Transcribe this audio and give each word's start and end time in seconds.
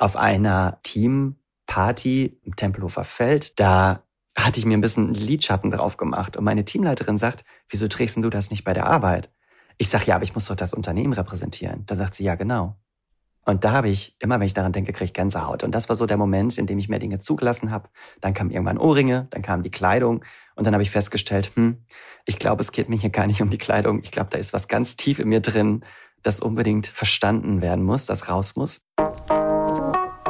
auf 0.00 0.16
einer 0.16 0.78
Teamparty 0.82 2.40
im 2.42 2.56
Tempelhofer 2.56 3.04
Feld. 3.04 3.60
Da 3.60 4.02
hatte 4.36 4.58
ich 4.58 4.64
mir 4.64 4.76
ein 4.76 4.80
bisschen 4.80 5.12
Lidschatten 5.12 5.70
drauf 5.70 5.98
gemacht 5.98 6.36
und 6.36 6.44
meine 6.44 6.64
Teamleiterin 6.64 7.18
sagt, 7.18 7.44
wieso 7.68 7.86
trägst 7.86 8.16
du 8.16 8.30
das 8.30 8.50
nicht 8.50 8.64
bei 8.64 8.72
der 8.72 8.86
Arbeit? 8.86 9.30
Ich 9.76 9.90
sag, 9.90 10.06
ja, 10.06 10.14
aber 10.14 10.24
ich 10.24 10.34
muss 10.34 10.46
doch 10.46 10.56
das 10.56 10.72
Unternehmen 10.72 11.12
repräsentieren. 11.12 11.84
Da 11.86 11.96
sagt 11.96 12.14
sie, 12.14 12.24
ja, 12.24 12.34
genau. 12.34 12.76
Und 13.44 13.64
da 13.64 13.72
habe 13.72 13.88
ich, 13.88 14.16
immer 14.20 14.38
wenn 14.38 14.46
ich 14.46 14.54
daran 14.54 14.72
denke, 14.72 14.92
kriege 14.92 15.06
ich 15.06 15.12
Gänsehaut. 15.12 15.64
Und 15.64 15.74
das 15.74 15.88
war 15.88 15.96
so 15.96 16.06
der 16.06 16.16
Moment, 16.16 16.56
in 16.56 16.66
dem 16.66 16.78
ich 16.78 16.88
mehr 16.88 16.98
Dinge 16.98 17.18
zugelassen 17.18 17.70
habe. 17.70 17.88
Dann 18.20 18.32
kamen 18.32 18.50
irgendwann 18.50 18.78
Ohrringe, 18.78 19.28
dann 19.30 19.42
kam 19.42 19.62
die 19.62 19.70
Kleidung 19.70 20.24
und 20.54 20.66
dann 20.66 20.74
habe 20.74 20.82
ich 20.82 20.90
festgestellt, 20.90 21.52
hm, 21.56 21.78
ich 22.24 22.38
glaube, 22.38 22.62
es 22.62 22.72
geht 22.72 22.88
mir 22.88 22.96
hier 22.96 23.10
gar 23.10 23.26
nicht 23.26 23.42
um 23.42 23.50
die 23.50 23.58
Kleidung. 23.58 24.00
Ich 24.02 24.10
glaube, 24.10 24.30
da 24.30 24.38
ist 24.38 24.52
was 24.52 24.68
ganz 24.68 24.96
tief 24.96 25.18
in 25.18 25.28
mir 25.28 25.40
drin, 25.40 25.84
das 26.22 26.40
unbedingt 26.40 26.86
verstanden 26.86 27.62
werden 27.62 27.84
muss, 27.84 28.06
das 28.06 28.28
raus 28.28 28.56
muss. 28.56 28.86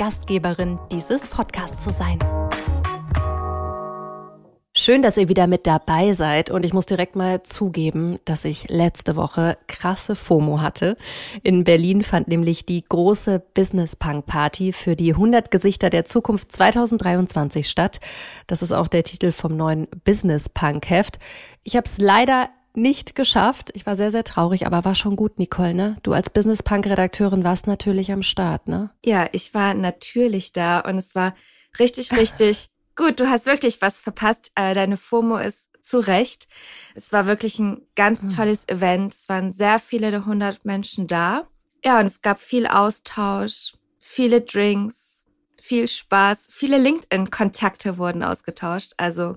Gastgeberin 0.00 0.78
dieses 0.90 1.26
Podcasts 1.26 1.84
zu 1.84 1.90
sein. 1.90 2.18
Schön, 4.74 5.02
dass 5.02 5.18
ihr 5.18 5.28
wieder 5.28 5.46
mit 5.46 5.66
dabei 5.66 6.14
seid 6.14 6.50
und 6.50 6.64
ich 6.64 6.72
muss 6.72 6.86
direkt 6.86 7.16
mal 7.16 7.42
zugeben, 7.42 8.18
dass 8.24 8.46
ich 8.46 8.70
letzte 8.70 9.14
Woche 9.14 9.58
krasse 9.66 10.16
FOMO 10.16 10.62
hatte. 10.62 10.96
In 11.42 11.64
Berlin 11.64 12.02
fand 12.02 12.28
nämlich 12.28 12.64
die 12.64 12.82
große 12.82 13.40
Business 13.52 13.94
Punk 13.94 14.24
Party 14.24 14.72
für 14.72 14.96
die 14.96 15.12
100 15.12 15.50
Gesichter 15.50 15.90
der 15.90 16.06
Zukunft 16.06 16.50
2023 16.52 17.68
statt. 17.68 18.00
Das 18.46 18.62
ist 18.62 18.72
auch 18.72 18.88
der 18.88 19.04
Titel 19.04 19.32
vom 19.32 19.54
neuen 19.54 19.86
Business 20.06 20.48
Punk 20.48 20.88
Heft. 20.88 21.18
Ich 21.62 21.76
habe 21.76 21.86
es 21.86 21.98
leider 21.98 22.48
nicht 22.74 23.14
geschafft. 23.14 23.70
Ich 23.74 23.86
war 23.86 23.96
sehr, 23.96 24.10
sehr 24.10 24.24
traurig, 24.24 24.66
aber 24.66 24.84
war 24.84 24.94
schon 24.94 25.16
gut, 25.16 25.38
Nicole, 25.38 25.74
ne? 25.74 25.96
Du 26.02 26.12
als 26.12 26.30
Business 26.30 26.62
Punk 26.62 26.86
Redakteurin 26.86 27.44
warst 27.44 27.66
natürlich 27.66 28.12
am 28.12 28.22
Start, 28.22 28.68
ne? 28.68 28.90
Ja, 29.04 29.28
ich 29.32 29.54
war 29.54 29.74
natürlich 29.74 30.52
da 30.52 30.80
und 30.80 30.98
es 30.98 31.14
war 31.14 31.34
richtig, 31.78 32.12
richtig 32.12 32.70
gut. 32.96 33.20
Du 33.20 33.28
hast 33.28 33.46
wirklich 33.46 33.82
was 33.82 34.00
verpasst. 34.00 34.52
Äh, 34.54 34.74
deine 34.74 34.96
FOMO 34.96 35.38
ist 35.38 35.70
zu 35.82 35.98
Recht. 35.98 36.48
Es 36.94 37.12
war 37.12 37.26
wirklich 37.26 37.58
ein 37.58 37.82
ganz 37.96 38.22
hm. 38.22 38.28
tolles 38.30 38.68
Event. 38.68 39.14
Es 39.14 39.28
waren 39.28 39.52
sehr 39.52 39.78
viele 39.78 40.10
der 40.10 40.20
100 40.20 40.64
Menschen 40.64 41.06
da. 41.06 41.48
Ja, 41.84 41.98
und 41.98 42.06
es 42.06 42.20
gab 42.20 42.40
viel 42.40 42.66
Austausch, 42.66 43.74
viele 43.98 44.42
Drinks, 44.42 45.24
viel 45.60 45.88
Spaß, 45.88 46.48
viele 46.50 46.78
LinkedIn-Kontakte 46.78 47.96
wurden 47.96 48.22
ausgetauscht. 48.22 48.92
Also 48.96 49.36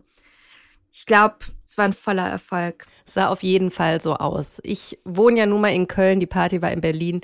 ich 0.92 1.06
glaube, 1.06 1.38
es 1.74 1.78
war 1.80 1.86
ein 1.86 1.94
voller 1.94 2.30
Erfolg. 2.30 2.86
Sah 3.04 3.30
auf 3.30 3.42
jeden 3.42 3.72
Fall 3.72 4.00
so 4.00 4.14
aus. 4.14 4.62
Ich 4.64 5.00
wohne 5.06 5.40
ja 5.40 5.48
nun 5.48 5.62
mal 5.62 5.74
in 5.74 5.88
Köln, 5.88 6.20
die 6.20 6.28
Party 6.28 6.62
war 6.62 6.72
in 6.72 6.82
Berlin. 6.82 7.22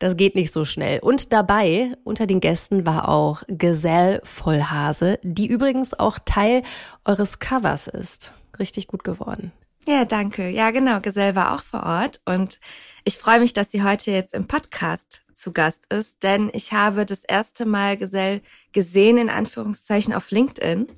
Das 0.00 0.16
geht 0.16 0.34
nicht 0.34 0.52
so 0.52 0.64
schnell. 0.64 0.98
Und 0.98 1.32
dabei, 1.32 1.92
unter 2.02 2.26
den 2.26 2.40
Gästen, 2.40 2.84
war 2.84 3.08
auch 3.08 3.44
Gesell 3.46 4.20
Vollhase, 4.24 5.20
die 5.22 5.46
übrigens 5.46 5.94
auch 5.94 6.18
Teil 6.24 6.64
eures 7.04 7.38
Covers 7.38 7.86
ist. 7.86 8.32
Richtig 8.58 8.88
gut 8.88 9.04
geworden. 9.04 9.52
Ja, 9.86 10.04
danke. 10.04 10.48
Ja, 10.48 10.72
genau. 10.72 10.98
Gesell 10.98 11.36
war 11.36 11.54
auch 11.54 11.62
vor 11.62 11.84
Ort 11.84 12.20
und 12.24 12.58
ich 13.04 13.16
freue 13.16 13.38
mich, 13.38 13.52
dass 13.52 13.70
sie 13.70 13.84
heute 13.84 14.10
jetzt 14.10 14.34
im 14.34 14.48
Podcast 14.48 15.22
zu 15.34 15.52
Gast 15.52 15.92
ist, 15.92 16.24
denn 16.24 16.50
ich 16.52 16.72
habe 16.72 17.06
das 17.06 17.22
erste 17.22 17.64
Mal 17.64 17.96
Gesell 17.96 18.40
gesehen, 18.72 19.18
in 19.18 19.30
Anführungszeichen, 19.30 20.14
auf 20.14 20.32
LinkedIn. 20.32 20.88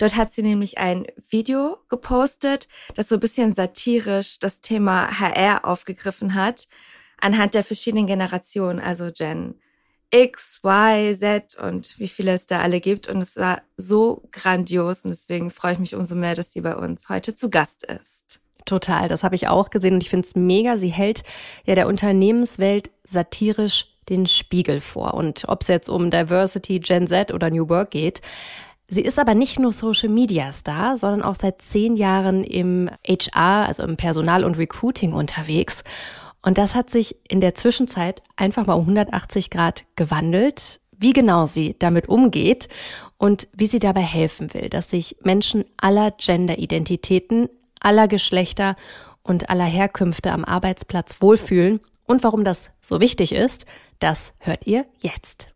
Dort 0.00 0.16
hat 0.16 0.32
sie 0.32 0.42
nämlich 0.42 0.78
ein 0.78 1.06
Video 1.28 1.76
gepostet, 1.90 2.68
das 2.94 3.10
so 3.10 3.16
ein 3.16 3.20
bisschen 3.20 3.52
satirisch 3.52 4.38
das 4.38 4.62
Thema 4.62 5.20
HR 5.20 5.66
aufgegriffen 5.66 6.34
hat, 6.34 6.68
anhand 7.20 7.52
der 7.52 7.62
verschiedenen 7.62 8.06
Generationen, 8.06 8.80
also 8.80 9.10
Gen 9.12 9.56
X, 10.10 10.62
Y, 10.64 11.14
Z 11.14 11.54
und 11.62 11.98
wie 11.98 12.08
viele 12.08 12.32
es 12.32 12.46
da 12.46 12.60
alle 12.60 12.80
gibt. 12.80 13.08
Und 13.08 13.18
es 13.18 13.36
war 13.36 13.60
so 13.76 14.22
grandios 14.32 15.04
und 15.04 15.10
deswegen 15.10 15.50
freue 15.50 15.74
ich 15.74 15.78
mich 15.78 15.94
umso 15.94 16.14
mehr, 16.14 16.34
dass 16.34 16.54
sie 16.54 16.62
bei 16.62 16.76
uns 16.76 17.10
heute 17.10 17.34
zu 17.34 17.50
Gast 17.50 17.84
ist. 17.84 18.40
Total, 18.64 19.06
das 19.06 19.22
habe 19.22 19.34
ich 19.34 19.48
auch 19.48 19.68
gesehen 19.68 19.94
und 19.94 20.02
ich 20.02 20.08
finde 20.08 20.26
es 20.26 20.34
mega. 20.34 20.78
Sie 20.78 20.88
hält 20.88 21.24
ja 21.66 21.74
der 21.74 21.86
Unternehmenswelt 21.86 22.90
satirisch 23.04 23.88
den 24.08 24.26
Spiegel 24.26 24.80
vor. 24.80 25.12
Und 25.12 25.44
ob 25.46 25.60
es 25.62 25.68
jetzt 25.68 25.90
um 25.90 26.10
Diversity, 26.10 26.80
Gen 26.80 27.06
Z 27.06 27.32
oder 27.32 27.50
New 27.50 27.68
Work 27.68 27.90
geht, 27.90 28.22
Sie 28.92 29.02
ist 29.02 29.20
aber 29.20 29.34
nicht 29.34 29.60
nur 29.60 29.70
Social 29.70 30.08
Media 30.08 30.52
Star, 30.52 30.98
sondern 30.98 31.22
auch 31.22 31.36
seit 31.36 31.62
zehn 31.62 31.94
Jahren 31.94 32.42
im 32.42 32.90
HR, 33.06 33.68
also 33.68 33.84
im 33.84 33.96
Personal- 33.96 34.42
und 34.42 34.58
Recruiting 34.58 35.12
unterwegs. 35.12 35.84
Und 36.42 36.58
das 36.58 36.74
hat 36.74 36.90
sich 36.90 37.14
in 37.28 37.40
der 37.40 37.54
Zwischenzeit 37.54 38.20
einfach 38.36 38.66
mal 38.66 38.74
um 38.74 38.80
180 38.80 39.48
Grad 39.50 39.84
gewandelt. 39.94 40.80
Wie 40.90 41.12
genau 41.12 41.46
sie 41.46 41.76
damit 41.78 42.08
umgeht 42.08 42.68
und 43.16 43.46
wie 43.54 43.66
sie 43.66 43.78
dabei 43.78 44.02
helfen 44.02 44.52
will, 44.54 44.68
dass 44.68 44.90
sich 44.90 45.16
Menschen 45.22 45.64
aller 45.76 46.10
Gender-Identitäten, 46.10 47.48
aller 47.78 48.08
Geschlechter 48.08 48.74
und 49.22 49.50
aller 49.50 49.64
Herkünfte 49.64 50.32
am 50.32 50.44
Arbeitsplatz 50.44 51.22
wohlfühlen 51.22 51.78
und 52.06 52.24
warum 52.24 52.44
das 52.44 52.72
so 52.80 52.98
wichtig 53.00 53.32
ist, 53.32 53.66
das 54.00 54.34
hört 54.40 54.66
ihr 54.66 54.84
jetzt. 54.98 55.48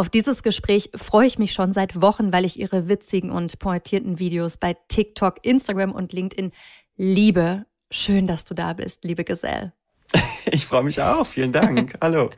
Auf 0.00 0.08
dieses 0.08 0.42
Gespräch 0.42 0.88
freue 0.94 1.26
ich 1.26 1.38
mich 1.38 1.52
schon 1.52 1.74
seit 1.74 2.00
Wochen, 2.00 2.32
weil 2.32 2.46
ich 2.46 2.58
ihre 2.58 2.88
witzigen 2.88 3.30
und 3.30 3.58
pointierten 3.58 4.18
Videos 4.18 4.56
bei 4.56 4.74
TikTok, 4.88 5.44
Instagram 5.44 5.92
und 5.92 6.14
LinkedIn 6.14 6.52
liebe. 6.96 7.66
Schön, 7.90 8.26
dass 8.26 8.46
du 8.46 8.54
da 8.54 8.72
bist, 8.72 9.04
liebe 9.04 9.24
Gesell. 9.24 9.74
Ich 10.50 10.64
freue 10.64 10.84
mich 10.84 11.02
auch. 11.02 11.26
Vielen 11.26 11.52
Dank. 11.52 11.98
Hallo. 12.00 12.30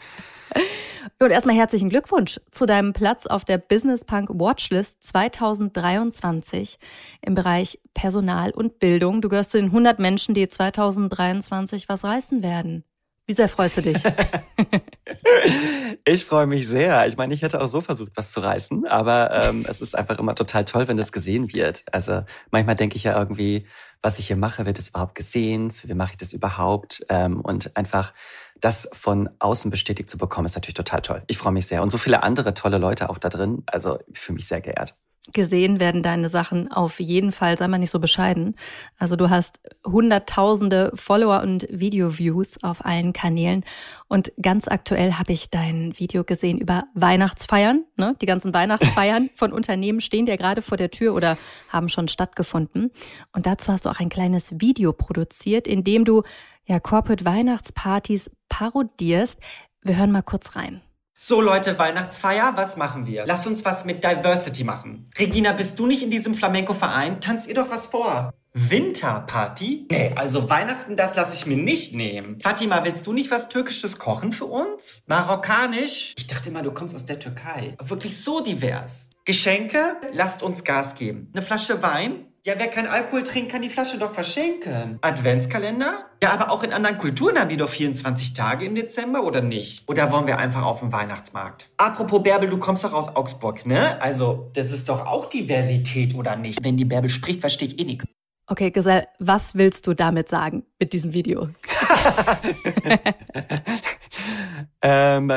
Und 1.20 1.30
erstmal 1.30 1.54
herzlichen 1.54 1.88
Glückwunsch 1.88 2.40
zu 2.50 2.66
deinem 2.66 2.94
Platz 2.94 3.26
auf 3.26 3.44
der 3.44 3.58
Business 3.58 4.04
Punk 4.04 4.30
Watchlist 4.30 5.04
2023 5.04 6.80
im 7.20 7.36
Bereich 7.36 7.78
Personal 7.94 8.50
und 8.50 8.80
Bildung. 8.80 9.22
Du 9.22 9.28
gehörst 9.28 9.52
zu 9.52 9.58
den 9.58 9.66
100 9.66 10.00
Menschen, 10.00 10.34
die 10.34 10.48
2023 10.48 11.88
was 11.88 12.02
reißen 12.02 12.42
werden. 12.42 12.82
Wie 13.26 13.34
sehr 13.34 13.48
freust 13.48 13.76
du 13.76 13.82
dich? 13.82 14.02
ich 16.04 16.24
freue 16.24 16.46
mich 16.46 16.66
sehr. 16.66 17.06
Ich 17.06 17.16
meine, 17.16 17.34
ich 17.34 17.42
hätte 17.42 17.60
auch 17.60 17.68
so 17.68 17.80
versucht, 17.80 18.12
was 18.16 18.32
zu 18.32 18.40
reißen, 18.40 18.86
aber 18.86 19.30
ähm, 19.44 19.64
es 19.68 19.80
ist 19.80 19.96
einfach 19.96 20.18
immer 20.18 20.34
total 20.34 20.64
toll, 20.64 20.88
wenn 20.88 20.96
das 20.96 21.12
gesehen 21.12 21.52
wird. 21.52 21.84
Also 21.92 22.24
manchmal 22.50 22.74
denke 22.74 22.96
ich 22.96 23.04
ja 23.04 23.16
irgendwie, 23.16 23.66
was 24.00 24.18
ich 24.18 24.26
hier 24.26 24.36
mache, 24.36 24.66
wird 24.66 24.80
es 24.80 24.88
überhaupt 24.88 25.14
gesehen? 25.14 25.70
Für 25.70 25.88
wen 25.88 25.96
mache 25.96 26.12
ich 26.12 26.18
das 26.18 26.32
überhaupt? 26.32 27.06
Ähm, 27.08 27.40
und 27.40 27.76
einfach 27.76 28.12
das 28.60 28.88
von 28.92 29.30
außen 29.38 29.70
bestätigt 29.70 30.10
zu 30.10 30.18
bekommen, 30.18 30.46
ist 30.46 30.56
natürlich 30.56 30.74
total 30.74 31.02
toll. 31.02 31.22
Ich 31.28 31.38
freue 31.38 31.52
mich 31.52 31.66
sehr. 31.66 31.82
Und 31.82 31.90
so 31.90 31.98
viele 31.98 32.24
andere 32.24 32.54
tolle 32.54 32.78
Leute 32.78 33.08
auch 33.08 33.18
da 33.18 33.28
drin. 33.28 33.62
Also 33.66 34.00
ich 34.08 34.18
fühle 34.18 34.36
mich 34.36 34.46
sehr 34.46 34.60
geehrt 34.60 34.96
gesehen 35.32 35.78
werden 35.78 36.02
deine 36.02 36.28
Sachen 36.28 36.70
auf 36.72 36.98
jeden 36.98 37.30
Fall, 37.30 37.56
sei 37.56 37.68
mal 37.68 37.78
nicht 37.78 37.90
so 37.90 38.00
bescheiden. 38.00 38.56
Also 38.98 39.14
du 39.14 39.30
hast 39.30 39.60
hunderttausende 39.86 40.90
Follower 40.94 41.42
und 41.42 41.66
Video-Views 41.70 42.62
auf 42.64 42.84
allen 42.84 43.12
Kanälen. 43.12 43.64
Und 44.08 44.32
ganz 44.42 44.66
aktuell 44.66 45.12
habe 45.14 45.32
ich 45.32 45.50
dein 45.50 45.96
Video 45.96 46.24
gesehen 46.24 46.58
über 46.58 46.84
Weihnachtsfeiern. 46.94 47.84
Ne? 47.96 48.16
Die 48.20 48.26
ganzen 48.26 48.52
Weihnachtsfeiern 48.54 49.30
von 49.34 49.52
Unternehmen 49.52 50.00
stehen 50.00 50.26
ja 50.26 50.36
gerade 50.36 50.60
vor 50.60 50.76
der 50.76 50.90
Tür 50.90 51.14
oder 51.14 51.38
haben 51.68 51.88
schon 51.88 52.08
stattgefunden. 52.08 52.90
Und 53.32 53.46
dazu 53.46 53.72
hast 53.72 53.86
du 53.86 53.90
auch 53.90 54.00
ein 54.00 54.08
kleines 54.08 54.60
Video 54.60 54.92
produziert, 54.92 55.68
in 55.68 55.84
dem 55.84 56.04
du 56.04 56.22
ja 56.66 56.80
Corporate 56.80 57.24
Weihnachtspartys 57.24 58.30
parodierst. 58.48 59.40
Wir 59.82 59.96
hören 59.96 60.10
mal 60.10 60.22
kurz 60.22 60.56
rein. 60.56 60.82
So 61.24 61.40
Leute, 61.40 61.78
Weihnachtsfeier, 61.78 62.54
was 62.56 62.76
machen 62.76 63.06
wir? 63.06 63.24
Lass 63.26 63.46
uns 63.46 63.64
was 63.64 63.84
mit 63.84 64.02
Diversity 64.02 64.64
machen. 64.64 65.08
Regina, 65.16 65.52
bist 65.52 65.78
du 65.78 65.86
nicht 65.86 66.02
in 66.02 66.10
diesem 66.10 66.34
Flamenco-Verein? 66.34 67.20
Tanzt 67.20 67.46
ihr 67.46 67.54
doch 67.54 67.70
was 67.70 67.86
vor. 67.86 68.34
Winterparty? 68.54 69.86
Nee, 69.88 70.14
also 70.16 70.50
Weihnachten, 70.50 70.96
das 70.96 71.14
lasse 71.14 71.36
ich 71.36 71.46
mir 71.46 71.56
nicht 71.56 71.94
nehmen. 71.94 72.40
Fatima, 72.40 72.84
willst 72.84 73.06
du 73.06 73.12
nicht 73.12 73.30
was 73.30 73.48
Türkisches 73.48 74.00
kochen 74.00 74.32
für 74.32 74.46
uns? 74.46 75.04
Marokkanisch? 75.06 76.14
Ich 76.18 76.26
dachte 76.26 76.48
immer, 76.48 76.62
du 76.62 76.72
kommst 76.72 76.92
aus 76.92 77.04
der 77.04 77.20
Türkei. 77.20 77.76
Wirklich 77.80 78.20
so 78.20 78.40
divers. 78.40 79.08
Geschenke? 79.24 79.98
Lasst 80.12 80.42
uns 80.42 80.64
Gas 80.64 80.96
geben. 80.96 81.30
Eine 81.32 81.42
Flasche 81.42 81.80
Wein? 81.84 82.31
Ja, 82.44 82.54
wer 82.56 82.66
kein 82.66 82.88
Alkohol 82.88 83.22
trinkt, 83.22 83.52
kann 83.52 83.62
die 83.62 83.68
Flasche 83.68 83.98
doch 83.98 84.10
verschenken. 84.10 84.98
Adventskalender? 85.00 86.06
Ja, 86.20 86.32
aber 86.32 86.50
auch 86.50 86.64
in 86.64 86.72
anderen 86.72 86.98
Kulturen 86.98 87.38
haben 87.38 87.48
die 87.48 87.56
doch 87.56 87.68
24 87.68 88.34
Tage 88.34 88.64
im 88.64 88.74
Dezember, 88.74 89.22
oder 89.22 89.42
nicht? 89.42 89.88
Oder 89.88 90.10
wollen 90.10 90.26
wir 90.26 90.38
einfach 90.38 90.62
auf 90.62 90.80
den 90.80 90.90
Weihnachtsmarkt? 90.90 91.70
Apropos 91.76 92.20
Bärbel, 92.20 92.50
du 92.50 92.58
kommst 92.58 92.82
doch 92.82 92.94
aus 92.94 93.14
Augsburg, 93.14 93.64
ne? 93.64 94.02
Also, 94.02 94.50
das 94.54 94.72
ist 94.72 94.88
doch 94.88 95.06
auch 95.06 95.26
Diversität, 95.26 96.16
oder 96.16 96.34
nicht? 96.34 96.64
Wenn 96.64 96.76
die 96.76 96.84
Bärbel 96.84 97.10
spricht, 97.10 97.42
verstehe 97.42 97.68
ich 97.68 97.78
eh 97.78 97.84
nichts. 97.84 98.06
Okay, 98.48 98.72
Gesell, 98.72 99.06
was 99.20 99.54
willst 99.54 99.86
du 99.86 99.94
damit 99.94 100.28
sagen 100.28 100.64
mit 100.80 100.92
diesem 100.92 101.14
Video? 101.14 101.48
ähm, 104.82 105.32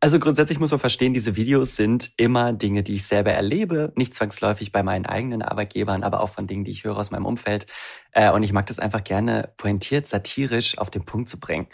also 0.00 0.18
grundsätzlich 0.18 0.58
muss 0.58 0.70
man 0.70 0.80
verstehen, 0.80 1.12
diese 1.12 1.36
Videos 1.36 1.76
sind 1.76 2.12
immer 2.16 2.54
Dinge, 2.54 2.82
die 2.82 2.94
ich 2.94 3.06
selber 3.06 3.32
erlebe, 3.32 3.92
nicht 3.96 4.14
zwangsläufig 4.14 4.72
bei 4.72 4.82
meinen 4.82 5.04
eigenen 5.04 5.42
Arbeitgebern, 5.42 6.02
aber 6.02 6.20
auch 6.20 6.30
von 6.30 6.46
Dingen, 6.46 6.64
die 6.64 6.70
ich 6.70 6.84
höre 6.84 6.96
aus 6.96 7.10
meinem 7.10 7.26
Umfeld. 7.26 7.66
Äh, 8.12 8.32
und 8.32 8.42
ich 8.42 8.52
mag 8.54 8.64
das 8.66 8.78
einfach 8.78 9.04
gerne 9.04 9.52
pointiert, 9.58 10.06
satirisch 10.06 10.78
auf 10.78 10.90
den 10.90 11.04
Punkt 11.04 11.28
zu 11.28 11.38
bringen. 11.38 11.68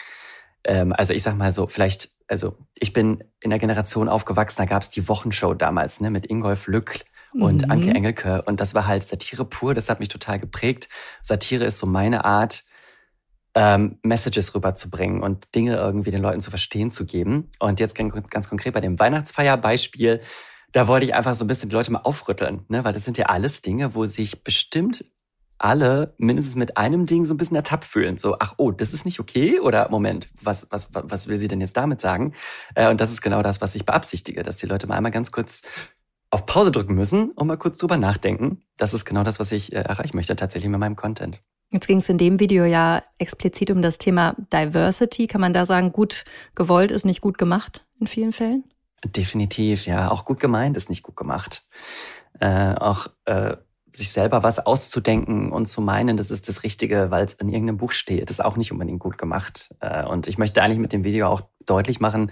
Ähm, 0.64 0.92
also 0.92 1.12
ich 1.12 1.22
sag 1.22 1.36
mal 1.36 1.52
so, 1.52 1.68
vielleicht, 1.68 2.10
also 2.26 2.56
ich 2.74 2.92
bin 2.92 3.22
in 3.40 3.50
der 3.50 3.60
Generation 3.60 4.08
aufgewachsen, 4.08 4.58
da 4.58 4.64
gab 4.64 4.82
es 4.82 4.90
die 4.90 5.08
Wochenshow 5.08 5.54
damals, 5.54 6.00
ne, 6.00 6.10
mit 6.10 6.26
Ingolf 6.26 6.66
Lück 6.66 7.04
und 7.32 7.64
mhm. 7.64 7.70
Anke 7.70 7.90
Engelke. 7.90 8.42
Und 8.42 8.60
das 8.60 8.74
war 8.74 8.88
halt 8.88 9.04
Satire 9.04 9.44
pur, 9.44 9.74
das 9.74 9.88
hat 9.88 10.00
mich 10.00 10.08
total 10.08 10.40
geprägt. 10.40 10.88
Satire 11.22 11.64
ist 11.64 11.78
so 11.78 11.86
meine 11.86 12.24
Art, 12.24 12.64
ähm, 13.56 13.98
Messages 14.02 14.54
rüberzubringen 14.54 15.22
und 15.22 15.54
Dinge 15.54 15.76
irgendwie 15.76 16.10
den 16.10 16.20
Leuten 16.20 16.42
zu 16.42 16.50
verstehen 16.50 16.90
zu 16.90 17.06
geben. 17.06 17.50
Und 17.58 17.80
jetzt 17.80 17.94
ganz, 17.94 18.12
ganz 18.28 18.48
konkret 18.48 18.74
bei 18.74 18.82
dem 18.82 18.98
Weihnachtsfeierbeispiel, 18.98 20.20
da 20.72 20.86
wollte 20.86 21.06
ich 21.06 21.14
einfach 21.14 21.34
so 21.34 21.44
ein 21.44 21.48
bisschen 21.48 21.70
die 21.70 21.74
Leute 21.74 21.90
mal 21.90 22.00
aufrütteln, 22.00 22.66
ne? 22.68 22.84
weil 22.84 22.92
das 22.92 23.04
sind 23.04 23.16
ja 23.16 23.26
alles 23.26 23.62
Dinge, 23.62 23.94
wo 23.94 24.04
sich 24.04 24.44
bestimmt 24.44 25.06
alle 25.58 26.14
mindestens 26.18 26.54
mit 26.54 26.76
einem 26.76 27.06
Ding 27.06 27.24
so 27.24 27.32
ein 27.32 27.38
bisschen 27.38 27.56
ertappt 27.56 27.86
fühlen. 27.86 28.18
So, 28.18 28.36
ach 28.38 28.56
oh, 28.58 28.72
das 28.72 28.92
ist 28.92 29.06
nicht 29.06 29.20
okay? 29.20 29.58
Oder 29.58 29.88
Moment, 29.88 30.28
was, 30.42 30.66
was, 30.70 30.90
was 30.92 31.28
will 31.28 31.38
sie 31.38 31.48
denn 31.48 31.62
jetzt 31.62 31.78
damit 31.78 32.02
sagen? 32.02 32.34
Äh, 32.74 32.90
und 32.90 33.00
das 33.00 33.10
ist 33.10 33.22
genau 33.22 33.40
das, 33.40 33.62
was 33.62 33.74
ich 33.74 33.86
beabsichtige, 33.86 34.42
dass 34.42 34.58
die 34.58 34.66
Leute 34.66 34.86
mal 34.86 34.98
einmal 34.98 35.12
ganz 35.12 35.32
kurz 35.32 35.62
auf 36.30 36.44
Pause 36.44 36.72
drücken 36.72 36.94
müssen 36.94 37.30
und 37.30 37.46
mal 37.46 37.56
kurz 37.56 37.78
drüber 37.78 37.96
nachdenken. 37.96 38.60
Das 38.76 38.92
ist 38.92 39.06
genau 39.06 39.24
das, 39.24 39.40
was 39.40 39.50
ich 39.50 39.72
äh, 39.72 39.76
erreichen 39.76 40.16
möchte 40.16 40.36
tatsächlich 40.36 40.70
mit 40.70 40.78
meinem 40.78 40.96
Content. 40.96 41.40
Jetzt 41.70 41.88
ging 41.88 41.98
es 41.98 42.08
in 42.08 42.18
dem 42.18 42.38
Video 42.38 42.64
ja 42.64 43.02
explizit 43.18 43.70
um 43.70 43.82
das 43.82 43.98
Thema 43.98 44.36
Diversity. 44.52 45.26
Kann 45.26 45.40
man 45.40 45.52
da 45.52 45.64
sagen, 45.64 45.92
gut 45.92 46.24
gewollt 46.54 46.90
ist 46.90 47.04
nicht 47.04 47.20
gut 47.20 47.38
gemacht 47.38 47.84
in 48.00 48.06
vielen 48.06 48.32
Fällen? 48.32 48.64
Definitiv, 49.04 49.86
ja. 49.86 50.10
Auch 50.10 50.24
gut 50.24 50.40
gemeint 50.40 50.76
ist 50.76 50.88
nicht 50.88 51.02
gut 51.02 51.16
gemacht. 51.16 51.66
Äh, 52.40 52.74
auch 52.74 53.08
äh, 53.24 53.56
sich 53.94 54.10
selber 54.10 54.42
was 54.42 54.64
auszudenken 54.64 55.52
und 55.52 55.66
zu 55.66 55.80
meinen, 55.80 56.16
das 56.16 56.30
ist 56.30 56.48
das 56.48 56.62
Richtige, 56.62 57.10
weil 57.10 57.24
es 57.24 57.34
in 57.34 57.48
irgendeinem 57.48 57.78
Buch 57.78 57.92
steht, 57.92 58.30
ist 58.30 58.44
auch 58.44 58.56
nicht 58.56 58.72
unbedingt 58.72 59.00
gut 59.00 59.18
gemacht. 59.18 59.74
Äh, 59.80 60.04
und 60.04 60.26
ich 60.28 60.38
möchte 60.38 60.62
eigentlich 60.62 60.78
mit 60.78 60.92
dem 60.92 61.04
Video 61.04 61.28
auch 61.28 61.42
deutlich 61.64 62.00
machen, 62.00 62.30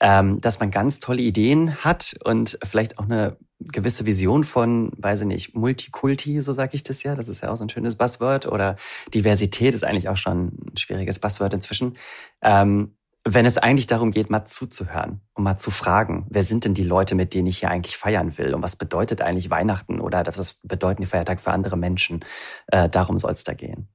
ähm, 0.00 0.40
dass 0.40 0.60
man 0.60 0.70
ganz 0.70 1.00
tolle 1.00 1.22
Ideen 1.22 1.76
hat 1.84 2.16
und 2.24 2.58
vielleicht 2.64 2.98
auch 2.98 3.04
eine 3.04 3.36
gewisse 3.60 4.06
Vision 4.06 4.44
von, 4.44 4.92
weiß 4.96 5.22
ich 5.22 5.26
nicht, 5.26 5.54
Multikulti, 5.54 6.40
so 6.42 6.52
sage 6.52 6.74
ich 6.74 6.84
das 6.84 7.02
ja. 7.02 7.14
Das 7.14 7.28
ist 7.28 7.42
ja 7.42 7.50
auch 7.50 7.56
so 7.56 7.64
ein 7.64 7.68
schönes 7.68 7.96
Buzzword. 7.96 8.46
Oder 8.46 8.76
Diversität 9.12 9.74
ist 9.74 9.84
eigentlich 9.84 10.08
auch 10.08 10.16
schon 10.16 10.46
ein 10.46 10.76
schwieriges 10.76 11.18
Buzzword 11.18 11.54
inzwischen. 11.54 11.96
Ähm, 12.40 12.94
wenn 13.24 13.44
es 13.44 13.58
eigentlich 13.58 13.86
darum 13.86 14.10
geht, 14.10 14.30
mal 14.30 14.44
zuzuhören 14.44 15.20
und 15.34 15.44
mal 15.44 15.58
zu 15.58 15.70
fragen, 15.70 16.26
wer 16.30 16.44
sind 16.44 16.64
denn 16.64 16.74
die 16.74 16.84
Leute, 16.84 17.14
mit 17.14 17.34
denen 17.34 17.48
ich 17.48 17.58
hier 17.58 17.70
eigentlich 17.70 17.96
feiern 17.96 18.38
will 18.38 18.54
und 18.54 18.62
was 18.62 18.76
bedeutet 18.76 19.20
eigentlich 19.20 19.50
Weihnachten 19.50 20.00
oder 20.00 20.24
was 20.26 20.60
bedeuten 20.62 21.02
die 21.02 21.06
Feiertage 21.06 21.40
für 21.40 21.50
andere 21.50 21.76
Menschen, 21.76 22.24
äh, 22.68 22.88
darum 22.88 23.18
soll 23.18 23.32
es 23.32 23.44
da 23.44 23.54
gehen. 23.54 23.88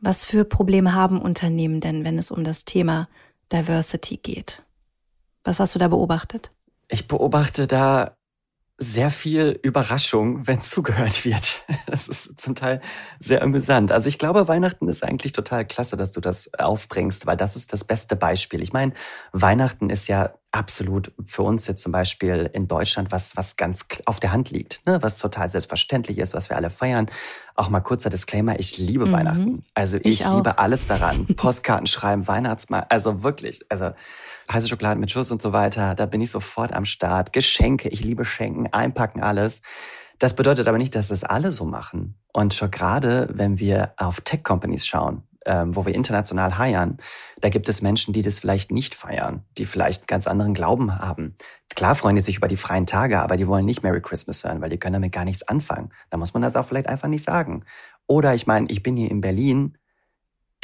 Was 0.00 0.24
für 0.24 0.44
Probleme 0.44 0.92
haben 0.92 1.22
Unternehmen 1.22 1.80
denn, 1.80 2.04
wenn 2.04 2.18
es 2.18 2.30
um 2.30 2.44
das 2.44 2.64
Thema 2.64 3.08
Diversity 3.50 4.18
geht? 4.18 4.62
Was 5.44 5.60
hast 5.60 5.74
du 5.74 5.78
da 5.78 5.88
beobachtet? 5.88 6.50
Ich 6.88 7.06
beobachte 7.06 7.66
da 7.66 8.16
sehr 8.76 9.10
viel 9.10 9.58
Überraschung, 9.62 10.46
wenn 10.46 10.62
zugehört 10.62 11.24
wird. 11.24 11.64
Das 11.86 12.08
ist 12.08 12.40
zum 12.40 12.54
Teil 12.54 12.80
sehr 13.20 13.42
amüsant. 13.42 13.92
Also 13.92 14.08
ich 14.08 14.18
glaube, 14.18 14.48
Weihnachten 14.48 14.88
ist 14.88 15.04
eigentlich 15.04 15.32
total 15.32 15.64
klasse, 15.64 15.96
dass 15.96 16.12
du 16.12 16.20
das 16.20 16.52
aufbringst, 16.54 17.26
weil 17.26 17.36
das 17.36 17.56
ist 17.56 17.72
das 17.72 17.84
beste 17.84 18.16
Beispiel. 18.16 18.62
Ich 18.62 18.72
meine, 18.72 18.92
Weihnachten 19.32 19.90
ist 19.90 20.08
ja 20.08 20.34
absolut 20.50 21.12
für 21.26 21.42
uns 21.42 21.66
jetzt 21.66 21.82
zum 21.82 21.92
Beispiel 21.92 22.50
in 22.52 22.68
Deutschland 22.68 23.10
was, 23.12 23.36
was 23.36 23.56
ganz 23.56 23.86
auf 24.06 24.20
der 24.20 24.32
Hand 24.32 24.50
liegt, 24.50 24.84
ne? 24.86 25.02
was 25.02 25.18
total 25.18 25.50
selbstverständlich 25.50 26.18
ist, 26.18 26.34
was 26.34 26.48
wir 26.48 26.56
alle 26.56 26.70
feiern. 26.70 27.10
Auch 27.56 27.70
mal 27.70 27.80
kurzer 27.80 28.10
Disclaimer, 28.10 28.58
ich 28.58 28.78
liebe 28.78 29.06
mhm. 29.06 29.12
Weihnachten. 29.12 29.64
Also 29.74 29.98
ich, 29.98 30.20
ich 30.20 30.28
liebe 30.28 30.58
alles 30.58 30.86
daran. 30.86 31.26
Postkarten 31.36 31.86
schreiben, 31.86 32.26
Weihnachtsmarkt, 32.26 32.90
also 32.90 33.22
wirklich, 33.22 33.60
also 33.68 33.92
heiße 34.52 34.68
Schokolade 34.68 35.00
mit 35.00 35.10
Schuss 35.10 35.30
und 35.30 35.42
so 35.42 35.52
weiter, 35.52 35.94
da 35.94 36.06
bin 36.06 36.20
ich 36.20 36.30
sofort 36.30 36.72
am 36.72 36.84
Start. 36.84 37.32
Geschenke, 37.32 37.88
ich 37.88 38.04
liebe 38.04 38.24
Schenken, 38.24 38.66
einpacken 38.72 39.22
alles. 39.22 39.62
Das 40.18 40.36
bedeutet 40.36 40.68
aber 40.68 40.78
nicht, 40.78 40.94
dass 40.94 41.08
das 41.08 41.24
alle 41.24 41.50
so 41.50 41.64
machen. 41.64 42.18
Und 42.32 42.54
schon 42.54 42.70
gerade, 42.70 43.28
wenn 43.32 43.58
wir 43.58 43.94
auf 43.96 44.20
Tech-Companies 44.20 44.86
schauen, 44.86 45.24
ähm, 45.46 45.76
wo 45.76 45.84
wir 45.84 45.94
international 45.94 46.56
heiern, 46.56 46.98
da 47.40 47.48
gibt 47.48 47.68
es 47.68 47.82
Menschen, 47.82 48.14
die 48.14 48.22
das 48.22 48.38
vielleicht 48.38 48.70
nicht 48.70 48.94
feiern, 48.94 49.44
die 49.58 49.64
vielleicht 49.64 50.02
einen 50.02 50.06
ganz 50.06 50.26
anderen 50.26 50.54
Glauben 50.54 50.98
haben. 50.98 51.36
Klar 51.74 51.94
freuen 51.94 52.16
die 52.16 52.22
sich 52.22 52.36
über 52.38 52.48
die 52.48 52.56
freien 52.56 52.86
Tage, 52.86 53.20
aber 53.20 53.36
die 53.36 53.46
wollen 53.46 53.66
nicht 53.66 53.82
Merry 53.82 54.00
Christmas 54.00 54.44
hören, 54.44 54.60
weil 54.60 54.70
die 54.70 54.78
können 54.78 54.94
damit 54.94 55.12
gar 55.12 55.24
nichts 55.24 55.42
anfangen. 55.42 55.90
Da 56.10 56.16
muss 56.16 56.32
man 56.32 56.42
das 56.42 56.56
auch 56.56 56.64
vielleicht 56.64 56.88
einfach 56.88 57.08
nicht 57.08 57.24
sagen. 57.24 57.64
Oder 58.06 58.34
ich 58.34 58.46
meine, 58.46 58.68
ich 58.70 58.82
bin 58.82 58.96
hier 58.96 59.10
in 59.10 59.20
Berlin 59.20 59.76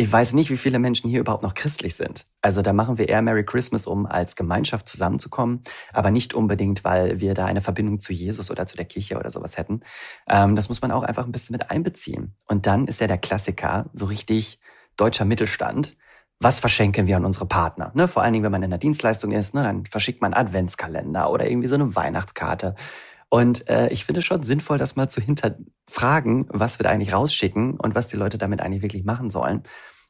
ich 0.01 0.11
weiß 0.11 0.33
nicht, 0.33 0.51
wie 0.51 0.57
viele 0.57 0.79
Menschen 0.79 1.11
hier 1.11 1.21
überhaupt 1.21 1.43
noch 1.43 1.53
christlich 1.53 1.95
sind. 1.95 2.27
Also 2.41 2.63
da 2.63 2.73
machen 2.73 2.97
wir 2.97 3.11
eher 3.11 3.21
Merry 3.21 3.45
Christmas, 3.45 3.87
um 3.87 4.07
als 4.07 4.35
Gemeinschaft 4.35 4.89
zusammenzukommen, 4.89 5.61
aber 5.93 6.11
nicht 6.11 6.33
unbedingt, 6.33 6.85
weil 6.85 7.21
wir 7.21 7.35
da 7.35 7.45
eine 7.45 7.61
Verbindung 7.61 8.01
zu 8.01 8.15
Jesus 8.15 8.51
oder 8.51 8.65
zu 8.65 8.79
der 8.79 8.87
Kirche 8.87 9.19
oder 9.19 9.29
sowas 9.29 9.59
hätten. 9.59 9.83
Ähm, 10.27 10.57
das 10.57 10.71
muss 10.71 10.81
man 10.81 10.91
auch 10.91 11.03
einfach 11.03 11.27
ein 11.27 11.33
bisschen 11.33 11.53
mit 11.53 11.71
einbeziehen. 11.71 12.35
Und 12.47 12.67
dann 12.67 12.87
ist 12.87 13.03
ja 13.03 13.09
der 13.09 13.19
Klassiker 13.19 13.91
so 13.93 14.07
richtig 14.07 14.59
deutscher 14.97 15.27
Mittelstand. 15.27 15.99
Was 16.39 16.61
verschenken 16.61 17.07
wir 17.07 17.19
an 17.19 17.27
unsere 17.27 17.45
Partner? 17.45 17.93
Ne, 17.95 18.09
vor 18.09 18.23
allen 18.23 18.33
Dingen, 18.33 18.45
wenn 18.45 18.53
man 18.53 18.63
in 18.63 18.71
der 18.71 18.79
Dienstleistung 18.79 19.33
ist, 19.33 19.53
ne, 19.53 19.63
dann 19.63 19.85
verschickt 19.85 20.23
man 20.23 20.33
Adventskalender 20.33 21.31
oder 21.31 21.47
irgendwie 21.47 21.69
so 21.69 21.75
eine 21.75 21.95
Weihnachtskarte. 21.95 22.75
Und 23.31 23.69
äh, 23.69 23.89
ich 23.89 24.05
finde 24.05 24.23
schon 24.23 24.43
sinnvoll, 24.43 24.77
das 24.77 24.97
mal 24.97 25.09
zu 25.09 25.21
hinterfragen, 25.21 26.47
was 26.49 26.79
wir 26.79 26.85
da 26.85 26.91
eigentlich 26.91 27.13
rausschicken 27.13 27.79
und 27.79 27.95
was 27.95 28.09
die 28.09 28.17
Leute 28.17 28.39
damit 28.39 28.61
eigentlich 28.61 28.83
wirklich 28.83 29.05
machen 29.05 29.31
sollen 29.31 29.63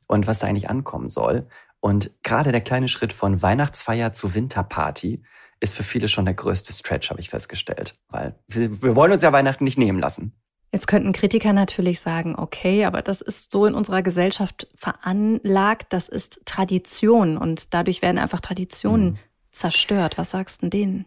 und 0.06 0.26
was 0.26 0.38
da 0.38 0.46
eigentlich 0.46 0.70
ankommen 0.70 1.10
soll. 1.10 1.46
Und 1.80 2.10
gerade 2.22 2.50
der 2.50 2.62
kleine 2.62 2.88
Schritt 2.88 3.12
von 3.12 3.42
Weihnachtsfeier 3.42 4.14
zu 4.14 4.34
Winterparty 4.34 5.22
ist 5.60 5.76
für 5.76 5.84
viele 5.84 6.08
schon 6.08 6.24
der 6.24 6.34
größte 6.34 6.72
Stretch, 6.72 7.10
habe 7.10 7.20
ich 7.20 7.28
festgestellt. 7.28 7.94
Weil 8.08 8.38
wir, 8.48 8.82
wir 8.82 8.96
wollen 8.96 9.12
uns 9.12 9.22
ja 9.22 9.32
Weihnachten 9.32 9.64
nicht 9.64 9.78
nehmen 9.78 9.98
lassen. 9.98 10.32
Jetzt 10.72 10.86
könnten 10.86 11.12
Kritiker 11.12 11.52
natürlich 11.52 12.00
sagen, 12.00 12.36
okay, 12.36 12.84
aber 12.84 13.02
das 13.02 13.20
ist 13.20 13.50
so 13.50 13.66
in 13.66 13.74
unserer 13.74 14.02
Gesellschaft 14.02 14.68
veranlagt, 14.74 15.92
das 15.92 16.08
ist 16.08 16.42
Tradition 16.44 17.36
und 17.36 17.74
dadurch 17.74 18.02
werden 18.02 18.18
einfach 18.18 18.40
Traditionen 18.40 19.04
mhm. 19.04 19.18
zerstört. 19.50 20.16
Was 20.16 20.30
sagst 20.30 20.62
du 20.62 20.68
denen? 20.68 21.06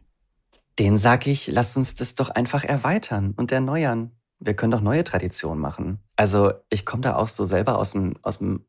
Den 0.79 0.97
sag 0.97 1.27
ich, 1.27 1.47
lass 1.47 1.77
uns 1.77 1.95
das 1.95 2.15
doch 2.15 2.29
einfach 2.29 2.63
erweitern 2.63 3.33
und 3.35 3.51
erneuern. 3.51 4.11
Wir 4.39 4.55
können 4.55 4.71
doch 4.71 4.81
neue 4.81 5.03
Traditionen 5.03 5.61
machen. 5.61 5.99
Also 6.17 6.51
ich 6.69 6.85
komme 6.85 7.01
da 7.01 7.15
auch 7.15 7.29
so 7.29 7.45
selber 7.45 7.77
aus 7.77 7.91
dem, 7.91 8.15
aus 8.23 8.39
dem 8.39 8.65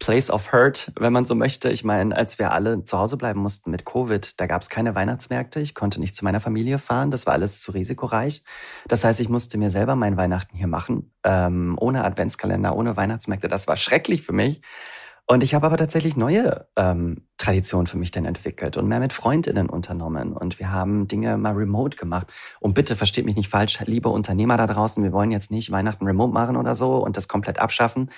Place 0.00 0.30
of 0.30 0.52
Hurt, 0.52 0.90
wenn 0.98 1.12
man 1.12 1.24
so 1.24 1.34
möchte. 1.36 1.70
Ich 1.70 1.84
meine, 1.84 2.16
als 2.16 2.38
wir 2.40 2.50
alle 2.50 2.84
zu 2.84 2.98
Hause 2.98 3.16
bleiben 3.16 3.40
mussten 3.40 3.70
mit 3.70 3.84
Covid, 3.84 4.40
da 4.40 4.46
gab 4.46 4.62
es 4.62 4.68
keine 4.68 4.94
Weihnachtsmärkte. 4.94 5.60
Ich 5.60 5.74
konnte 5.74 6.00
nicht 6.00 6.16
zu 6.16 6.24
meiner 6.24 6.40
Familie 6.40 6.78
fahren. 6.78 7.12
Das 7.12 7.26
war 7.26 7.34
alles 7.34 7.60
zu 7.60 7.70
risikoreich. 7.70 8.42
Das 8.88 9.04
heißt, 9.04 9.20
ich 9.20 9.28
musste 9.28 9.58
mir 9.58 9.70
selber 9.70 9.94
mein 9.94 10.16
Weihnachten 10.16 10.56
hier 10.56 10.66
machen, 10.66 11.12
ähm, 11.22 11.76
ohne 11.78 12.02
Adventskalender, 12.04 12.74
ohne 12.74 12.96
Weihnachtsmärkte. 12.96 13.46
Das 13.46 13.68
war 13.68 13.76
schrecklich 13.76 14.22
für 14.22 14.32
mich. 14.32 14.60
Und 15.32 15.42
ich 15.42 15.54
habe 15.54 15.64
aber 15.64 15.78
tatsächlich 15.78 16.14
neue 16.14 16.66
ähm, 16.76 17.26
Traditionen 17.38 17.86
für 17.86 17.96
mich 17.96 18.10
dann 18.10 18.26
entwickelt 18.26 18.76
und 18.76 18.86
mehr 18.86 19.00
mit 19.00 19.14
Freundinnen 19.14 19.70
unternommen. 19.70 20.34
Und 20.34 20.58
wir 20.58 20.70
haben 20.70 21.08
Dinge 21.08 21.38
mal 21.38 21.54
remote 21.54 21.96
gemacht. 21.96 22.30
Und 22.60 22.74
bitte 22.74 22.96
versteht 22.96 23.24
mich 23.24 23.36
nicht 23.36 23.48
falsch, 23.48 23.80
liebe 23.86 24.10
Unternehmer 24.10 24.58
da 24.58 24.66
draußen, 24.66 25.02
wir 25.02 25.14
wollen 25.14 25.30
jetzt 25.30 25.50
nicht 25.50 25.70
Weihnachten 25.70 26.04
remote 26.04 26.34
machen 26.34 26.58
oder 26.58 26.74
so 26.74 26.98
und 26.98 27.16
das 27.16 27.28
komplett 27.28 27.58
abschaffen. 27.60 28.10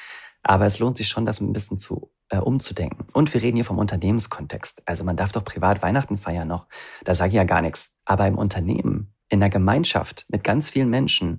Aber 0.43 0.67
es 0.67 0.81
lohnt 0.81 0.97
sich 0.97 1.07
schon, 1.07 1.25
das 1.25 1.41
ein 1.41 1.53
bisschen 1.53 1.79
zu 1.79 2.11
äh, 2.31 2.39
umzudenken. 2.39 3.07
Und 3.13 3.33
wir 3.33 3.41
reden 3.41 3.59
hier 3.59 3.65
vom 3.65 3.79
Unternehmenskontext. 3.79 4.83
Also 4.85 5.05
man 5.05 5.15
darf 5.15 5.31
doch 5.31 5.45
privat 5.45 5.83
Weihnachten 5.83 6.17
feiern 6.17 6.49
noch. 6.49 6.67
Da 7.05 7.15
sage 7.15 7.29
ich 7.29 7.35
ja 7.35 7.45
gar 7.45 7.63
nichts. 7.63 7.95
Aber 8.05 8.27
im 8.27 8.39
Unternehmen, 8.39 9.15
in 9.29 9.39
der 9.39 9.51
Gemeinschaft 9.51 10.27
mit 10.31 10.43
ganz 10.43 10.69
vielen 10.69 10.91
Menschen, 10.91 11.39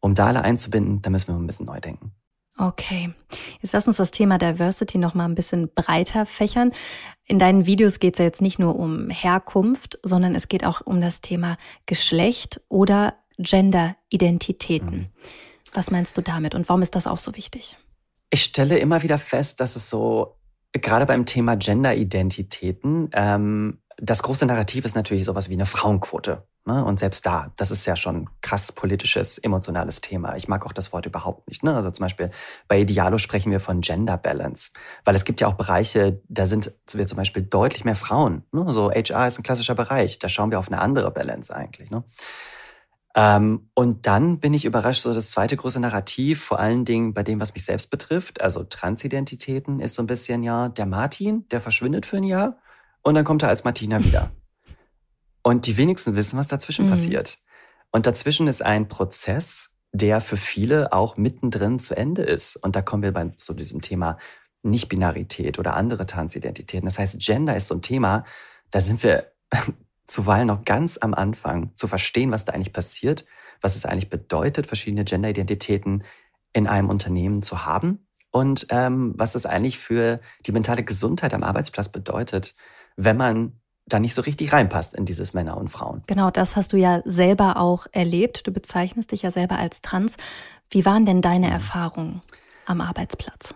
um 0.00 0.14
da 0.14 0.26
alle 0.26 0.42
einzubinden, 0.42 1.02
da 1.02 1.10
müssen 1.10 1.28
wir 1.28 1.36
ein 1.36 1.46
bisschen 1.46 1.66
neu 1.66 1.78
denken. 1.78 2.16
Okay, 2.60 3.14
jetzt 3.62 3.72
lass 3.72 3.86
uns 3.86 3.98
das 3.98 4.10
Thema 4.10 4.36
Diversity 4.36 4.98
noch 4.98 5.14
mal 5.14 5.26
ein 5.26 5.36
bisschen 5.36 5.72
breiter 5.72 6.26
fächern. 6.26 6.72
In 7.24 7.38
deinen 7.38 7.66
Videos 7.66 8.00
geht 8.00 8.14
es 8.14 8.18
ja 8.18 8.24
jetzt 8.24 8.42
nicht 8.42 8.58
nur 8.58 8.76
um 8.76 9.10
Herkunft, 9.10 10.00
sondern 10.02 10.34
es 10.34 10.48
geht 10.48 10.64
auch 10.64 10.80
um 10.84 11.00
das 11.00 11.20
Thema 11.20 11.56
Geschlecht 11.86 12.60
oder 12.68 13.14
Gender-Identitäten. 13.38 14.96
Mhm. 14.96 15.06
Was 15.72 15.92
meinst 15.92 16.18
du 16.18 16.22
damit 16.22 16.56
und 16.56 16.68
warum 16.68 16.82
ist 16.82 16.96
das 16.96 17.06
auch 17.06 17.18
so 17.18 17.36
wichtig? 17.36 17.76
Ich 18.30 18.42
stelle 18.42 18.78
immer 18.78 19.04
wieder 19.04 19.18
fest, 19.18 19.60
dass 19.60 19.76
es 19.76 19.88
so, 19.88 20.36
gerade 20.72 21.06
beim 21.06 21.26
Thema 21.26 21.56
Gender-Identitäten, 21.56 23.10
ähm, 23.12 23.78
das 24.00 24.22
große 24.22 24.46
Narrativ 24.46 24.84
ist 24.84 24.94
natürlich 24.94 25.24
sowas 25.24 25.48
wie 25.48 25.54
eine 25.54 25.66
Frauenquote. 25.66 26.46
Ne? 26.64 26.84
Und 26.84 27.00
selbst 27.00 27.26
da, 27.26 27.52
das 27.56 27.72
ist 27.72 27.84
ja 27.84 27.96
schon 27.96 28.30
krass 28.42 28.70
politisches, 28.70 29.38
emotionales 29.38 30.00
Thema. 30.00 30.36
Ich 30.36 30.46
mag 30.46 30.64
auch 30.64 30.72
das 30.72 30.92
Wort 30.92 31.06
überhaupt 31.06 31.48
nicht. 31.48 31.64
Ne? 31.64 31.74
Also 31.74 31.90
zum 31.90 32.04
Beispiel 32.04 32.30
bei 32.68 32.78
Idealo 32.78 33.18
sprechen 33.18 33.50
wir 33.50 33.58
von 33.58 33.80
Gender 33.80 34.16
Balance, 34.16 34.70
weil 35.04 35.16
es 35.16 35.24
gibt 35.24 35.40
ja 35.40 35.48
auch 35.48 35.54
Bereiche, 35.54 36.22
da 36.28 36.46
sind 36.46 36.72
wir 36.92 37.06
zum 37.08 37.16
Beispiel 37.16 37.42
deutlich 37.42 37.84
mehr 37.84 37.96
Frauen. 37.96 38.44
Ne? 38.52 38.66
So 38.68 38.90
HR 38.90 39.26
ist 39.26 39.38
ein 39.38 39.42
klassischer 39.42 39.74
Bereich, 39.74 40.20
da 40.20 40.28
schauen 40.28 40.52
wir 40.52 40.60
auf 40.60 40.68
eine 40.68 40.80
andere 40.80 41.10
Balance 41.10 41.54
eigentlich. 41.54 41.90
Ne? 41.90 42.04
Ähm, 43.16 43.70
und 43.74 44.06
dann 44.06 44.38
bin 44.38 44.54
ich 44.54 44.64
überrascht, 44.64 45.02
so 45.02 45.12
das 45.12 45.32
zweite 45.32 45.56
große 45.56 45.80
Narrativ, 45.80 46.44
vor 46.44 46.60
allen 46.60 46.84
Dingen 46.84 47.14
bei 47.14 47.24
dem, 47.24 47.40
was 47.40 47.52
mich 47.54 47.64
selbst 47.64 47.90
betrifft, 47.90 48.40
also 48.40 48.62
Transidentitäten, 48.62 49.80
ist 49.80 49.94
so 49.94 50.02
ein 50.02 50.06
bisschen 50.06 50.44
ja 50.44 50.68
der 50.68 50.86
Martin, 50.86 51.48
der 51.48 51.60
verschwindet 51.60 52.06
für 52.06 52.18
ein 52.18 52.24
Jahr 52.24 52.58
und 53.08 53.14
dann 53.14 53.24
kommt 53.24 53.42
er 53.42 53.48
als 53.48 53.64
Martina 53.64 54.04
wieder. 54.04 54.30
Und 55.42 55.66
die 55.66 55.78
wenigsten 55.78 56.14
wissen, 56.14 56.38
was 56.38 56.46
dazwischen 56.46 56.84
mhm. 56.84 56.90
passiert. 56.90 57.38
Und 57.90 58.06
dazwischen 58.06 58.48
ist 58.48 58.62
ein 58.62 58.88
Prozess, 58.88 59.70
der 59.92 60.20
für 60.20 60.36
viele 60.36 60.92
auch 60.92 61.16
mittendrin 61.16 61.78
zu 61.78 61.96
Ende 61.96 62.20
ist. 62.20 62.56
Und 62.56 62.76
da 62.76 62.82
kommen 62.82 63.02
wir 63.02 63.12
bei, 63.12 63.28
zu 63.30 63.54
diesem 63.54 63.80
Thema 63.80 64.18
Nicht-Binarität 64.62 65.58
oder 65.58 65.74
andere 65.74 66.04
Transidentitäten. 66.04 66.84
Das 66.84 66.98
heißt, 66.98 67.18
Gender 67.20 67.56
ist 67.56 67.68
so 67.68 67.76
ein 67.76 67.80
Thema, 67.80 68.24
da 68.70 68.82
sind 68.82 69.02
wir 69.02 69.32
zuweilen 70.06 70.48
noch 70.48 70.66
ganz 70.66 70.98
am 70.98 71.14
Anfang 71.14 71.74
zu 71.76 71.88
verstehen, 71.88 72.30
was 72.30 72.44
da 72.44 72.52
eigentlich 72.52 72.74
passiert, 72.74 73.24
was 73.62 73.74
es 73.74 73.86
eigentlich 73.86 74.10
bedeutet, 74.10 74.66
verschiedene 74.66 75.04
Gender-Identitäten 75.04 76.04
in 76.52 76.66
einem 76.66 76.90
Unternehmen 76.90 77.40
zu 77.40 77.64
haben 77.64 78.06
und 78.32 78.66
ähm, 78.68 79.14
was 79.16 79.34
es 79.34 79.46
eigentlich 79.46 79.78
für 79.78 80.20
die 80.44 80.52
mentale 80.52 80.84
Gesundheit 80.84 81.32
am 81.32 81.42
Arbeitsplatz 81.42 81.88
bedeutet, 81.88 82.54
wenn 82.98 83.16
man 83.16 83.52
da 83.86 83.98
nicht 83.98 84.14
so 84.14 84.20
richtig 84.22 84.52
reinpasst 84.52 84.94
in 84.94 85.06
dieses 85.06 85.32
Männer 85.32 85.56
und 85.56 85.68
Frauen. 85.68 86.02
Genau, 86.06 86.30
das 86.30 86.56
hast 86.56 86.74
du 86.74 86.76
ja 86.76 87.00
selber 87.06 87.56
auch 87.56 87.86
erlebt. 87.92 88.46
Du 88.46 88.52
bezeichnest 88.52 89.12
dich 89.12 89.22
ja 89.22 89.30
selber 89.30 89.56
als 89.56 89.80
trans. 89.80 90.16
Wie 90.68 90.84
waren 90.84 91.06
denn 91.06 91.22
deine 91.22 91.46
mhm. 91.46 91.52
Erfahrungen 91.52 92.20
am 92.66 92.82
Arbeitsplatz? 92.82 93.54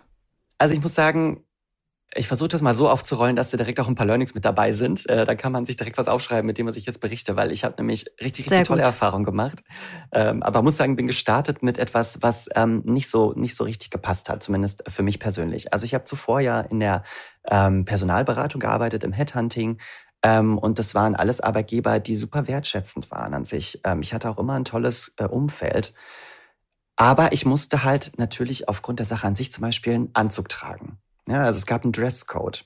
Also 0.57 0.73
ich 0.73 0.81
muss 0.81 0.95
sagen, 0.95 1.43
ich 2.15 2.27
versuche 2.27 2.49
das 2.49 2.61
mal 2.61 2.73
so 2.73 2.89
aufzurollen, 2.89 3.35
dass 3.35 3.49
da 3.49 3.57
direkt 3.57 3.79
auch 3.79 3.87
ein 3.87 3.95
paar 3.95 4.05
Learnings 4.05 4.35
mit 4.35 4.45
dabei 4.45 4.71
sind. 4.71 5.09
Äh, 5.09 5.25
da 5.25 5.35
kann 5.35 5.51
man 5.51 5.65
sich 5.65 5.75
direkt 5.75 5.97
was 5.97 6.07
aufschreiben, 6.07 6.45
mit 6.45 6.57
dem 6.57 6.67
was 6.67 6.75
ich 6.75 6.85
jetzt 6.85 6.99
berichte, 6.99 7.35
weil 7.35 7.51
ich 7.51 7.63
habe 7.63 7.75
nämlich 7.77 8.05
richtig, 8.21 8.49
richtig 8.49 8.67
tolle 8.67 8.83
Erfahrungen 8.83 9.23
gemacht. 9.23 9.63
Ähm, 10.11 10.43
aber 10.43 10.61
muss 10.61 10.77
sagen, 10.77 10.95
bin 10.95 11.07
gestartet 11.07 11.63
mit 11.63 11.77
etwas, 11.77 12.21
was 12.21 12.49
ähm, 12.55 12.81
nicht 12.85 13.09
so 13.09 13.33
nicht 13.33 13.55
so 13.55 13.63
richtig 13.63 13.89
gepasst 13.89 14.29
hat, 14.29 14.43
zumindest 14.43 14.83
für 14.87 15.03
mich 15.03 15.19
persönlich. 15.19 15.73
Also 15.73 15.85
ich 15.85 15.93
habe 15.93 16.03
zuvor 16.03 16.39
ja 16.39 16.61
in 16.61 16.79
der 16.79 17.03
ähm, 17.49 17.85
Personalberatung 17.85 18.59
gearbeitet, 18.59 19.03
im 19.03 19.13
Headhunting. 19.13 19.79
Ähm, 20.21 20.57
und 20.57 20.79
das 20.79 20.95
waren 20.95 21.15
alles 21.15 21.41
Arbeitgeber, 21.41 21.99
die 21.99 22.15
super 22.15 22.47
wertschätzend 22.47 23.11
waren 23.11 23.33
an 23.33 23.45
sich. 23.45 23.81
Ähm, 23.83 24.01
ich 24.01 24.13
hatte 24.13 24.29
auch 24.29 24.37
immer 24.37 24.53
ein 24.53 24.65
tolles 24.65 25.15
äh, 25.17 25.25
Umfeld. 25.25 25.93
Aber 26.95 27.31
ich 27.31 27.45
musste 27.45 27.83
halt 27.83 28.13
natürlich 28.17 28.69
aufgrund 28.69 28.99
der 28.99 29.05
Sache 29.07 29.25
an 29.25 29.35
sich 29.35 29.51
zum 29.51 29.63
Beispiel 29.63 29.93
einen 29.93 30.09
Anzug 30.13 30.47
tragen. 30.47 30.99
Ja, 31.27 31.43
also 31.43 31.57
es 31.57 31.65
gab 31.65 31.83
einen 31.83 31.93
Dresscode. 31.93 32.65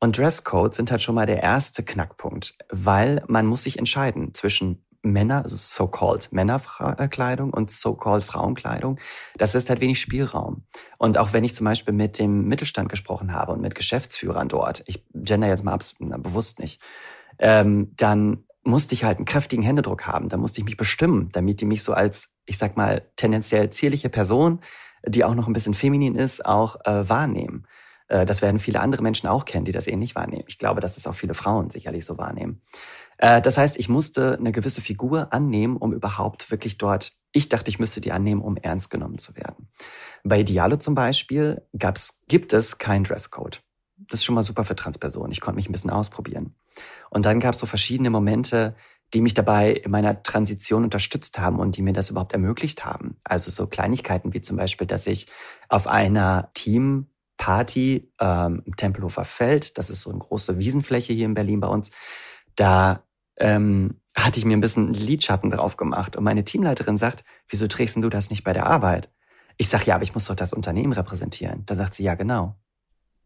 Und 0.00 0.18
Dresscodes 0.18 0.76
sind 0.76 0.90
halt 0.90 1.02
schon 1.02 1.14
mal 1.14 1.26
der 1.26 1.42
erste 1.42 1.84
Knackpunkt, 1.84 2.56
weil 2.70 3.22
man 3.28 3.46
muss 3.46 3.62
sich 3.62 3.78
entscheiden 3.78 4.34
zwischen 4.34 4.84
Männer, 5.02 5.42
also 5.42 5.56
so-called 5.56 6.32
Männerkleidung 6.32 7.52
und 7.52 7.70
so-called 7.70 8.24
Frauenkleidung. 8.24 8.98
Das 9.36 9.54
ist 9.54 9.68
halt 9.68 9.80
wenig 9.80 10.00
Spielraum. 10.00 10.64
Und 10.98 11.18
auch 11.18 11.32
wenn 11.32 11.44
ich 11.44 11.54
zum 11.54 11.64
Beispiel 11.64 11.94
mit 11.94 12.18
dem 12.18 12.46
Mittelstand 12.46 12.88
gesprochen 12.88 13.32
habe 13.32 13.52
und 13.52 13.60
mit 13.60 13.74
Geschäftsführern 13.74 14.48
dort, 14.48 14.82
ich 14.86 15.04
gender 15.12 15.48
jetzt 15.48 15.64
mal 15.64 15.78
bewusst 15.98 16.58
nicht, 16.60 16.80
ähm, 17.38 17.92
dann 17.96 18.44
musste 18.64 18.94
ich 18.94 19.02
halt 19.02 19.18
einen 19.18 19.24
kräftigen 19.24 19.64
Händedruck 19.64 20.06
haben. 20.06 20.28
Da 20.28 20.36
musste 20.36 20.60
ich 20.60 20.64
mich 20.64 20.76
bestimmen, 20.76 21.30
damit 21.32 21.60
die 21.60 21.64
mich 21.64 21.82
so 21.82 21.92
als, 21.94 22.34
ich 22.46 22.58
sag 22.58 22.76
mal, 22.76 23.10
tendenziell 23.16 23.70
zierliche 23.70 24.08
Person, 24.08 24.60
die 25.06 25.24
auch 25.24 25.34
noch 25.34 25.46
ein 25.46 25.52
bisschen 25.52 25.74
feminin 25.74 26.14
ist, 26.14 26.44
auch 26.44 26.76
äh, 26.84 27.08
wahrnehmen. 27.08 27.66
Äh, 28.08 28.26
das 28.26 28.42
werden 28.42 28.58
viele 28.58 28.80
andere 28.80 29.02
Menschen 29.02 29.28
auch 29.28 29.44
kennen, 29.44 29.64
die 29.64 29.72
das 29.72 29.86
ähnlich 29.86 30.14
wahrnehmen. 30.14 30.44
Ich 30.46 30.58
glaube, 30.58 30.80
dass 30.80 30.96
es 30.96 31.06
auch 31.06 31.14
viele 31.14 31.34
Frauen 31.34 31.70
sicherlich 31.70 32.04
so 32.04 32.18
wahrnehmen. 32.18 32.60
Äh, 33.18 33.40
das 33.40 33.56
heißt, 33.58 33.76
ich 33.78 33.88
musste 33.88 34.36
eine 34.38 34.52
gewisse 34.52 34.80
Figur 34.80 35.32
annehmen, 35.32 35.76
um 35.76 35.92
überhaupt 35.92 36.50
wirklich 36.50 36.78
dort, 36.78 37.12
ich 37.32 37.48
dachte, 37.48 37.70
ich 37.70 37.78
müsste 37.78 38.00
die 38.00 38.12
annehmen, 38.12 38.42
um 38.42 38.56
ernst 38.56 38.90
genommen 38.90 39.18
zu 39.18 39.34
werden. 39.36 39.68
Bei 40.24 40.40
Idealo 40.40 40.76
zum 40.76 40.94
Beispiel 40.94 41.62
gab's, 41.76 42.20
gibt 42.28 42.52
es 42.52 42.78
keinen 42.78 43.04
Dresscode. 43.04 43.62
Das 43.96 44.20
ist 44.20 44.24
schon 44.24 44.34
mal 44.34 44.42
super 44.42 44.64
für 44.64 44.76
Transpersonen. 44.76 45.32
Ich 45.32 45.40
konnte 45.40 45.56
mich 45.56 45.68
ein 45.68 45.72
bisschen 45.72 45.90
ausprobieren. 45.90 46.54
Und 47.10 47.24
dann 47.24 47.40
gab 47.40 47.54
es 47.54 47.60
so 47.60 47.66
verschiedene 47.66 48.10
Momente, 48.10 48.74
die 49.14 49.20
mich 49.20 49.34
dabei 49.34 49.72
in 49.72 49.90
meiner 49.90 50.22
Transition 50.22 50.84
unterstützt 50.84 51.38
haben 51.38 51.58
und 51.58 51.76
die 51.76 51.82
mir 51.82 51.92
das 51.92 52.10
überhaupt 52.10 52.32
ermöglicht 52.32 52.84
haben. 52.84 53.16
Also 53.24 53.50
so 53.50 53.66
Kleinigkeiten 53.66 54.32
wie 54.32 54.40
zum 54.40 54.56
Beispiel, 54.56 54.86
dass 54.86 55.06
ich 55.06 55.26
auf 55.68 55.86
einer 55.86 56.50
Team 56.54 57.08
Party 57.36 58.12
ähm, 58.20 58.62
im 58.64 58.76
Tempelhofer 58.76 59.24
Feld. 59.24 59.76
Das 59.76 59.90
ist 59.90 60.02
so 60.02 60.10
eine 60.10 60.18
große 60.18 60.58
Wiesenfläche 60.58 61.12
hier 61.12 61.26
in 61.26 61.34
Berlin 61.34 61.60
bei 61.60 61.68
uns. 61.68 61.90
Da 62.56 63.04
ähm, 63.36 64.00
hatte 64.14 64.38
ich 64.38 64.44
mir 64.44 64.56
ein 64.56 64.60
bisschen 64.60 64.92
Lidschatten 64.92 65.50
drauf 65.50 65.76
gemacht 65.76 66.16
und 66.16 66.24
meine 66.24 66.44
Teamleiterin 66.44 66.96
sagt, 66.96 67.24
wieso 67.48 67.66
trägst 67.66 67.96
du 67.96 68.08
das 68.08 68.30
nicht 68.30 68.44
bei 68.44 68.52
der 68.52 68.66
Arbeit? 68.66 69.10
Ich 69.56 69.68
sag 69.68 69.86
ja, 69.86 69.94
aber 69.96 70.04
ich 70.04 70.14
muss 70.14 70.26
doch 70.26 70.34
das 70.34 70.52
Unternehmen 70.52 70.92
repräsentieren. 70.92 71.64
Da 71.66 71.74
sagt 71.74 71.94
sie, 71.94 72.04
ja, 72.04 72.14
genau. 72.14 72.56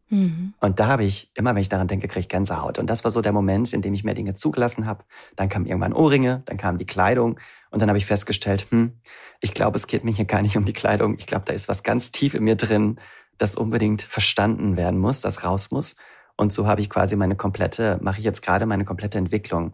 Mhm. 0.09 0.53
Und 0.59 0.79
da 0.79 0.87
habe 0.87 1.03
ich, 1.03 1.31
immer 1.35 1.53
wenn 1.53 1.61
ich 1.61 1.69
daran 1.69 1.87
denke, 1.87 2.07
kriege 2.07 2.21
ich 2.21 2.29
Gänsehaut. 2.29 2.79
Und 2.79 2.89
das 2.89 3.03
war 3.03 3.11
so 3.11 3.21
der 3.21 3.33
Moment, 3.33 3.73
in 3.73 3.81
dem 3.81 3.93
ich 3.93 4.03
mehr 4.03 4.13
Dinge 4.13 4.33
zugelassen 4.33 4.85
habe. 4.85 5.03
Dann 5.35 5.49
kamen 5.49 5.65
irgendwann 5.65 5.93
Ohrringe, 5.93 6.43
dann 6.45 6.57
kam 6.57 6.77
die 6.77 6.85
Kleidung 6.85 7.39
und 7.71 7.81
dann 7.81 7.89
habe 7.89 7.97
ich 7.97 8.05
festgestellt, 8.05 8.67
hm, 8.69 8.93
ich 9.41 9.53
glaube, 9.53 9.77
es 9.77 9.87
geht 9.87 10.03
mir 10.03 10.11
hier 10.11 10.25
gar 10.25 10.41
nicht 10.41 10.57
um 10.57 10.65
die 10.65 10.73
Kleidung. 10.73 11.15
Ich 11.17 11.25
glaube, 11.25 11.45
da 11.45 11.53
ist 11.53 11.67
was 11.67 11.83
ganz 11.83 12.11
tief 12.11 12.33
in 12.33 12.43
mir 12.43 12.55
drin, 12.55 12.99
das 13.37 13.55
unbedingt 13.55 14.01
verstanden 14.01 14.77
werden 14.77 14.99
muss, 14.99 15.21
das 15.21 15.43
raus 15.43 15.71
muss. 15.71 15.95
Und 16.37 16.53
so 16.53 16.67
habe 16.67 16.81
ich 16.81 16.89
quasi 16.89 17.15
meine 17.15 17.35
komplette, 17.35 17.99
mache 18.01 18.19
ich 18.19 18.23
jetzt 18.23 18.41
gerade 18.41 18.65
meine 18.65 18.85
komplette 18.85 19.17
Entwicklung 19.17 19.73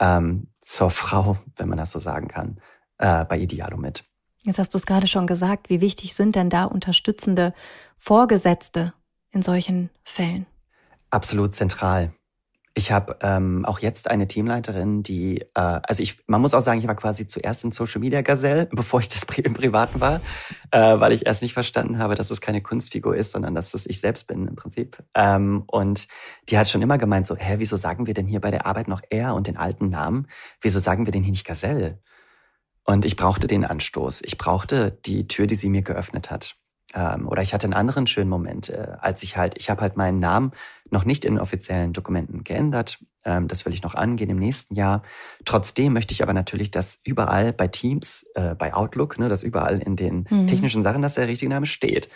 ähm, 0.00 0.48
zur 0.60 0.90
Frau, 0.90 1.36
wenn 1.56 1.68
man 1.68 1.78
das 1.78 1.92
so 1.92 1.98
sagen 1.98 2.28
kann, 2.28 2.60
äh, 2.98 3.24
bei 3.24 3.38
Idealo 3.38 3.76
mit. 3.76 4.04
Jetzt 4.44 4.58
hast 4.58 4.74
du 4.74 4.78
es 4.78 4.86
gerade 4.86 5.06
schon 5.06 5.26
gesagt. 5.26 5.70
Wie 5.70 5.80
wichtig 5.80 6.14
sind 6.14 6.34
denn 6.34 6.50
da 6.50 6.64
unterstützende 6.64 7.54
Vorgesetzte 7.96 8.92
in 9.32 9.42
solchen 9.42 9.90
Fällen? 10.04 10.46
Absolut 11.10 11.54
zentral. 11.54 12.12
Ich 12.74 12.90
habe 12.90 13.18
ähm, 13.20 13.66
auch 13.66 13.80
jetzt 13.80 14.10
eine 14.10 14.26
Teamleiterin, 14.26 15.02
die, 15.02 15.42
äh, 15.54 15.60
also 15.60 16.02
ich, 16.02 16.20
man 16.26 16.40
muss 16.40 16.54
auch 16.54 16.60
sagen, 16.60 16.78
ich 16.78 16.86
war 16.86 16.94
quasi 16.94 17.26
zuerst 17.26 17.64
in 17.64 17.72
Social 17.72 18.00
Media 18.00 18.22
Gazelle, 18.22 18.66
bevor 18.72 19.00
ich 19.00 19.10
das 19.10 19.24
im 19.36 19.52
Privaten 19.52 20.00
war, 20.00 20.22
äh, 20.70 20.98
weil 20.98 21.12
ich 21.12 21.26
erst 21.26 21.42
nicht 21.42 21.52
verstanden 21.52 21.98
habe, 21.98 22.14
dass 22.14 22.30
es 22.30 22.40
keine 22.40 22.62
Kunstfigur 22.62 23.14
ist, 23.14 23.32
sondern 23.32 23.54
dass 23.54 23.74
es 23.74 23.86
ich 23.86 24.00
selbst 24.00 24.26
bin 24.26 24.48
im 24.48 24.54
Prinzip. 24.54 25.02
Ähm, 25.14 25.64
und 25.66 26.08
die 26.48 26.56
hat 26.56 26.66
schon 26.68 26.80
immer 26.80 26.96
gemeint 26.96 27.26
so, 27.26 27.36
hä, 27.36 27.56
wieso 27.58 27.76
sagen 27.76 28.06
wir 28.06 28.14
denn 28.14 28.26
hier 28.26 28.40
bei 28.40 28.50
der 28.50 28.64
Arbeit 28.64 28.88
noch 28.88 29.02
er 29.10 29.34
und 29.34 29.48
den 29.48 29.58
alten 29.58 29.90
Namen? 29.90 30.26
Wieso 30.62 30.78
sagen 30.78 31.04
wir 31.04 31.12
denn 31.12 31.22
hier 31.22 31.32
nicht 31.32 31.46
Gazelle? 31.46 32.00
Und 32.84 33.04
ich 33.04 33.16
brauchte 33.16 33.46
den 33.46 33.66
Anstoß. 33.66 34.22
Ich 34.24 34.38
brauchte 34.38 34.98
die 35.04 35.28
Tür, 35.28 35.46
die 35.46 35.54
sie 35.54 35.68
mir 35.68 35.82
geöffnet 35.82 36.30
hat. 36.30 36.56
Ähm, 36.94 37.28
oder 37.28 37.42
ich 37.42 37.54
hatte 37.54 37.66
einen 37.66 37.74
anderen 37.74 38.06
schönen 38.06 38.30
Moment, 38.30 38.68
äh, 38.68 38.96
als 39.00 39.22
ich 39.22 39.36
halt, 39.36 39.54
ich 39.56 39.70
habe 39.70 39.80
halt 39.80 39.96
meinen 39.96 40.18
Namen 40.18 40.52
noch 40.90 41.04
nicht 41.04 41.24
in 41.24 41.38
offiziellen 41.38 41.92
Dokumenten 41.92 42.44
geändert. 42.44 42.98
Ähm, 43.24 43.48
das 43.48 43.64
will 43.64 43.72
ich 43.72 43.82
noch 43.82 43.94
angehen 43.94 44.30
im 44.30 44.38
nächsten 44.38 44.74
Jahr. 44.74 45.02
Trotzdem 45.44 45.92
möchte 45.92 46.12
ich 46.12 46.22
aber 46.22 46.32
natürlich, 46.32 46.70
dass 46.70 47.00
überall 47.04 47.52
bei 47.52 47.68
Teams, 47.68 48.26
äh, 48.34 48.54
bei 48.54 48.74
Outlook, 48.74 49.18
ne, 49.18 49.28
dass 49.28 49.42
überall 49.42 49.80
in 49.80 49.96
den 49.96 50.26
mhm. 50.28 50.46
technischen 50.46 50.82
Sachen, 50.82 51.02
dass 51.02 51.14
der 51.14 51.28
richtige 51.28 51.50
Name 51.50 51.66
steht. 51.66 52.08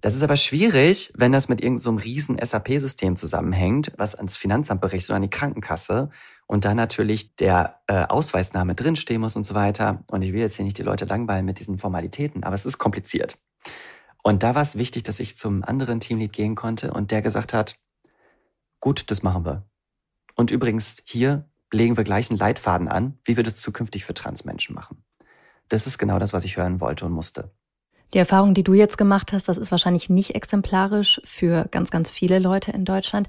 Das 0.00 0.14
ist 0.14 0.22
aber 0.22 0.36
schwierig, 0.36 1.12
wenn 1.14 1.30
das 1.30 1.50
mit 1.50 1.60
irgendeinem 1.60 1.98
so 1.98 2.04
riesen 2.04 2.38
SAP-System 2.42 3.16
zusammenhängt, 3.16 3.92
was 3.98 4.14
ans 4.14 4.38
Finanzamt 4.38 4.80
berichtet 4.80 5.10
oder 5.10 5.16
an 5.16 5.22
die 5.22 5.30
Krankenkasse 5.30 6.08
und 6.46 6.64
da 6.64 6.74
natürlich 6.74 7.36
der 7.36 7.80
äh, 7.86 8.04
Ausweisname 8.06 8.74
drinstehen 8.74 9.20
muss 9.20 9.36
und 9.36 9.44
so 9.44 9.54
weiter. 9.54 10.02
Und 10.06 10.22
ich 10.22 10.32
will 10.32 10.40
jetzt 10.40 10.56
hier 10.56 10.64
nicht 10.64 10.78
die 10.78 10.82
Leute 10.82 11.04
langweilen 11.04 11.44
mit 11.44 11.58
diesen 11.58 11.76
Formalitäten, 11.76 12.44
aber 12.44 12.54
es 12.54 12.64
ist 12.64 12.78
kompliziert. 12.78 13.36
Und 14.22 14.42
da 14.42 14.54
war 14.54 14.62
es 14.62 14.76
wichtig, 14.76 15.04
dass 15.04 15.20
ich 15.20 15.36
zum 15.36 15.64
anderen 15.64 16.00
Teamlead 16.00 16.32
gehen 16.32 16.54
konnte 16.54 16.92
und 16.92 17.10
der 17.10 17.22
gesagt 17.22 17.54
hat, 17.54 17.76
gut, 18.80 19.10
das 19.10 19.22
machen 19.22 19.44
wir. 19.44 19.68
Und 20.34 20.50
übrigens, 20.50 21.02
hier 21.04 21.48
legen 21.72 21.96
wir 21.96 22.04
gleich 22.04 22.30
einen 22.30 22.38
Leitfaden 22.38 22.88
an, 22.88 23.18
wie 23.24 23.36
wir 23.36 23.44
das 23.44 23.56
zukünftig 23.56 24.04
für 24.04 24.14
Transmenschen 24.14 24.74
machen. 24.74 25.04
Das 25.68 25.86
ist 25.86 25.98
genau 25.98 26.18
das, 26.18 26.32
was 26.32 26.44
ich 26.44 26.56
hören 26.56 26.80
wollte 26.80 27.06
und 27.06 27.12
musste. 27.12 27.52
Die 28.12 28.18
Erfahrung, 28.18 28.54
die 28.54 28.64
du 28.64 28.74
jetzt 28.74 28.98
gemacht 28.98 29.32
hast, 29.32 29.48
das 29.48 29.56
ist 29.56 29.70
wahrscheinlich 29.70 30.10
nicht 30.10 30.34
exemplarisch 30.34 31.20
für 31.24 31.68
ganz, 31.70 31.90
ganz 31.90 32.10
viele 32.10 32.40
Leute 32.40 32.72
in 32.72 32.84
Deutschland. 32.84 33.28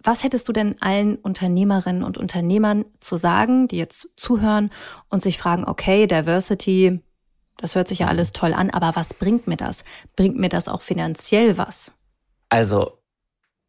Was 0.00 0.22
hättest 0.22 0.46
du 0.48 0.52
denn 0.52 0.80
allen 0.80 1.16
Unternehmerinnen 1.16 2.04
und 2.04 2.16
Unternehmern 2.16 2.84
zu 3.00 3.16
sagen, 3.16 3.66
die 3.66 3.78
jetzt 3.78 4.10
zuhören 4.16 4.70
und 5.08 5.22
sich 5.22 5.38
fragen, 5.38 5.64
okay, 5.64 6.06
Diversity, 6.06 7.00
Das 7.56 7.74
hört 7.74 7.88
sich 7.88 8.00
ja 8.00 8.08
alles 8.08 8.32
toll 8.32 8.52
an, 8.52 8.70
aber 8.70 8.96
was 8.96 9.14
bringt 9.14 9.46
mir 9.46 9.56
das? 9.56 9.84
Bringt 10.16 10.36
mir 10.36 10.48
das 10.48 10.68
auch 10.68 10.82
finanziell 10.82 11.56
was? 11.56 11.92
Also, 12.48 12.98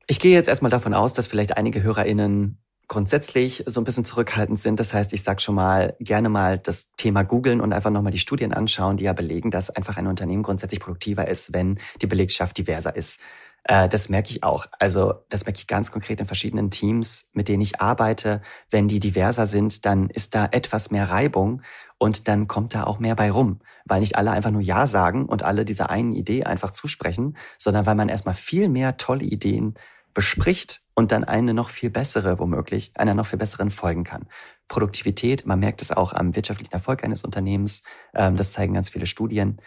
ich 0.07 0.19
gehe 0.19 0.33
jetzt 0.33 0.47
erstmal 0.47 0.71
davon 0.71 0.93
aus, 0.93 1.13
dass 1.13 1.27
vielleicht 1.27 1.57
einige 1.57 1.81
HörerInnen 1.83 2.59
grundsätzlich 2.87 3.63
so 3.65 3.81
ein 3.81 3.83
bisschen 3.83 4.05
zurückhaltend 4.05 4.59
sind. 4.59 4.79
Das 4.79 4.93
heißt, 4.93 5.13
ich 5.13 5.23
sage 5.23 5.41
schon 5.41 5.55
mal 5.55 5.95
gerne 5.99 6.29
mal 6.29 6.59
das 6.59 6.91
Thema 6.97 7.23
googeln 7.23 7.61
und 7.61 7.73
einfach 7.73 7.89
nochmal 7.89 8.11
die 8.11 8.19
Studien 8.19 8.53
anschauen, 8.53 8.97
die 8.97 9.05
ja 9.05 9.13
belegen, 9.13 9.49
dass 9.51 9.69
einfach 9.69 9.97
ein 9.97 10.07
Unternehmen 10.07 10.43
grundsätzlich 10.43 10.79
produktiver 10.79 11.27
ist, 11.27 11.53
wenn 11.53 11.79
die 12.01 12.07
Belegschaft 12.07 12.57
diverser 12.57 12.95
ist. 12.95 13.19
Äh, 13.65 13.89
das 13.89 14.09
merke 14.09 14.29
ich 14.29 14.43
auch. 14.43 14.67
Also 14.79 15.15
das 15.29 15.45
merke 15.45 15.59
ich 15.59 15.67
ganz 15.67 15.91
konkret 15.91 16.19
in 16.19 16.25
verschiedenen 16.25 16.71
Teams, 16.71 17.29
mit 17.33 17.47
denen 17.47 17.61
ich 17.61 17.81
arbeite. 17.81 18.41
Wenn 18.69 18.87
die 18.87 18.99
diverser 18.99 19.47
sind, 19.47 19.85
dann 19.85 20.09
ist 20.09 20.35
da 20.35 20.45
etwas 20.51 20.91
mehr 20.91 21.09
Reibung 21.09 21.61
und 21.97 22.27
dann 22.27 22.47
kommt 22.47 22.75
da 22.75 22.83
auch 22.83 22.99
mehr 22.99 23.15
bei 23.15 23.31
rum, 23.31 23.59
weil 23.85 24.01
nicht 24.01 24.15
alle 24.15 24.31
einfach 24.31 24.51
nur 24.51 24.61
Ja 24.61 24.85
sagen 24.87 25.25
und 25.25 25.43
alle 25.43 25.65
dieser 25.65 25.89
einen 25.89 26.13
Idee 26.13 26.43
einfach 26.43 26.71
zusprechen, 26.71 27.37
sondern 27.57 27.85
weil 27.85 27.95
man 27.95 28.09
erstmal 28.09 28.35
viel 28.35 28.69
mehr 28.69 28.97
tolle 28.97 29.23
Ideen 29.23 29.75
bespricht 30.13 30.81
und 30.93 31.11
dann 31.11 31.23
eine 31.23 31.53
noch 31.53 31.69
viel 31.69 31.89
bessere, 31.89 32.39
womöglich, 32.39 32.91
einer 32.95 33.15
noch 33.15 33.25
viel 33.25 33.39
besseren 33.39 33.69
folgen 33.69 34.03
kann. 34.03 34.27
Produktivität, 34.67 35.45
man 35.45 35.59
merkt 35.59 35.81
es 35.81 35.91
auch 35.91 36.13
am 36.13 36.35
wirtschaftlichen 36.35 36.71
Erfolg 36.71 37.03
eines 37.03 37.23
Unternehmens, 37.23 37.83
ähm, 38.13 38.35
das 38.35 38.51
zeigen 38.51 38.73
ganz 38.73 38.89
viele 38.89 39.07
Studien. 39.07 39.59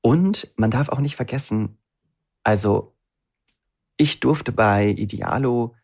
Und 0.00 0.52
man 0.56 0.70
darf 0.70 0.88
auch 0.88 1.00
nicht 1.00 1.16
vergessen, 1.16 1.78
also 2.44 2.97
ich 3.98 4.20
durfte 4.20 4.52
bei 4.52 4.88
Idealo 4.88 5.74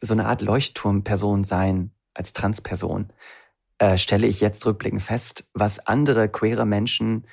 so 0.00 0.14
eine 0.14 0.26
Art 0.26 0.40
Leuchtturmperson 0.40 1.44
sein 1.44 1.90
als 2.14 2.32
Transperson. 2.32 3.12
Äh, 3.78 3.98
stelle 3.98 4.26
ich 4.26 4.40
jetzt 4.40 4.64
rückblickend 4.64 5.02
fest, 5.02 5.50
was 5.52 5.86
andere 5.86 6.28
queere 6.28 6.64
Menschen 6.64 7.26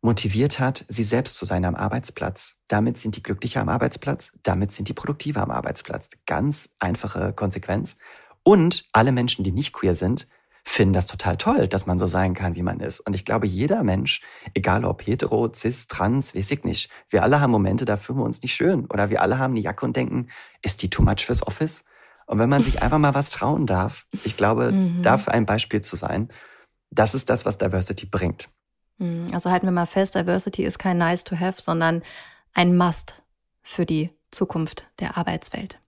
motiviert 0.00 0.60
hat, 0.60 0.84
sie 0.88 1.02
selbst 1.02 1.36
zu 1.36 1.44
sein 1.44 1.64
am 1.64 1.74
Arbeitsplatz. 1.74 2.58
Damit 2.68 2.98
sind 2.98 3.16
die 3.16 3.22
glücklicher 3.22 3.60
am 3.60 3.68
Arbeitsplatz, 3.68 4.32
damit 4.44 4.72
sind 4.72 4.88
die 4.88 4.94
produktiver 4.94 5.42
am 5.42 5.50
Arbeitsplatz. 5.50 6.10
Ganz 6.24 6.70
einfache 6.78 7.32
Konsequenz. 7.32 7.96
Und 8.44 8.86
alle 8.92 9.10
Menschen, 9.10 9.42
die 9.42 9.52
nicht 9.52 9.72
queer 9.72 9.94
sind, 9.94 10.28
finden 10.68 10.92
das 10.92 11.06
total 11.06 11.36
toll, 11.36 11.66
dass 11.66 11.86
man 11.86 11.98
so 11.98 12.06
sein 12.06 12.34
kann, 12.34 12.54
wie 12.54 12.62
man 12.62 12.80
ist. 12.80 13.00
Und 13.00 13.14
ich 13.14 13.24
glaube, 13.24 13.46
jeder 13.46 13.82
Mensch, 13.82 14.20
egal 14.54 14.84
ob 14.84 15.06
hetero, 15.06 15.50
cis, 15.52 15.88
trans, 15.88 16.34
weiß 16.34 16.50
ich 16.50 16.64
nicht, 16.64 16.90
wir 17.08 17.22
alle 17.22 17.40
haben 17.40 17.50
Momente, 17.50 17.84
da 17.84 17.96
fühlen 17.96 18.18
wir 18.18 18.24
uns 18.24 18.42
nicht 18.42 18.54
schön. 18.54 18.86
Oder 18.86 19.08
wir 19.08 19.22
alle 19.22 19.38
haben 19.38 19.54
eine 19.54 19.60
Jacke 19.60 19.86
und 19.86 19.96
denken, 19.96 20.28
ist 20.62 20.82
die 20.82 20.90
too 20.90 21.02
much 21.02 21.24
fürs 21.24 21.46
Office? 21.46 21.84
Und 22.26 22.38
wenn 22.38 22.50
man 22.50 22.62
sich 22.62 22.82
einfach 22.82 22.98
mal 22.98 23.14
was 23.14 23.30
trauen 23.30 23.66
darf, 23.66 24.06
ich 24.24 24.36
glaube, 24.36 24.70
mhm. 24.72 25.02
dafür 25.02 25.32
ein 25.32 25.46
Beispiel 25.46 25.80
zu 25.80 25.96
sein, 25.96 26.28
das 26.90 27.14
ist 27.14 27.30
das, 27.30 27.46
was 27.46 27.58
Diversity 27.58 28.06
bringt. 28.06 28.50
Mhm. 28.98 29.28
Also 29.32 29.50
halten 29.50 29.66
wir 29.66 29.72
mal 29.72 29.86
fest, 29.86 30.14
Diversity 30.14 30.64
ist 30.64 30.78
kein 30.78 30.98
Nice 30.98 31.24
to 31.24 31.38
Have, 31.38 31.60
sondern 31.60 32.02
ein 32.52 32.76
Must 32.76 33.14
für 33.62 33.86
die 33.86 34.10
Zukunft 34.30 34.86
der 35.00 35.16
Arbeitswelt. 35.16 35.80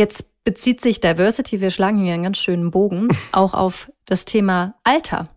Jetzt 0.00 0.44
bezieht 0.44 0.80
sich 0.80 1.00
Diversity, 1.00 1.60
wir 1.60 1.70
schlagen 1.70 2.02
hier 2.02 2.14
einen 2.14 2.22
ganz 2.22 2.38
schönen 2.38 2.70
Bogen, 2.70 3.08
auch 3.32 3.52
auf 3.52 3.92
das 4.06 4.24
Thema 4.24 4.76
Alter. 4.82 5.28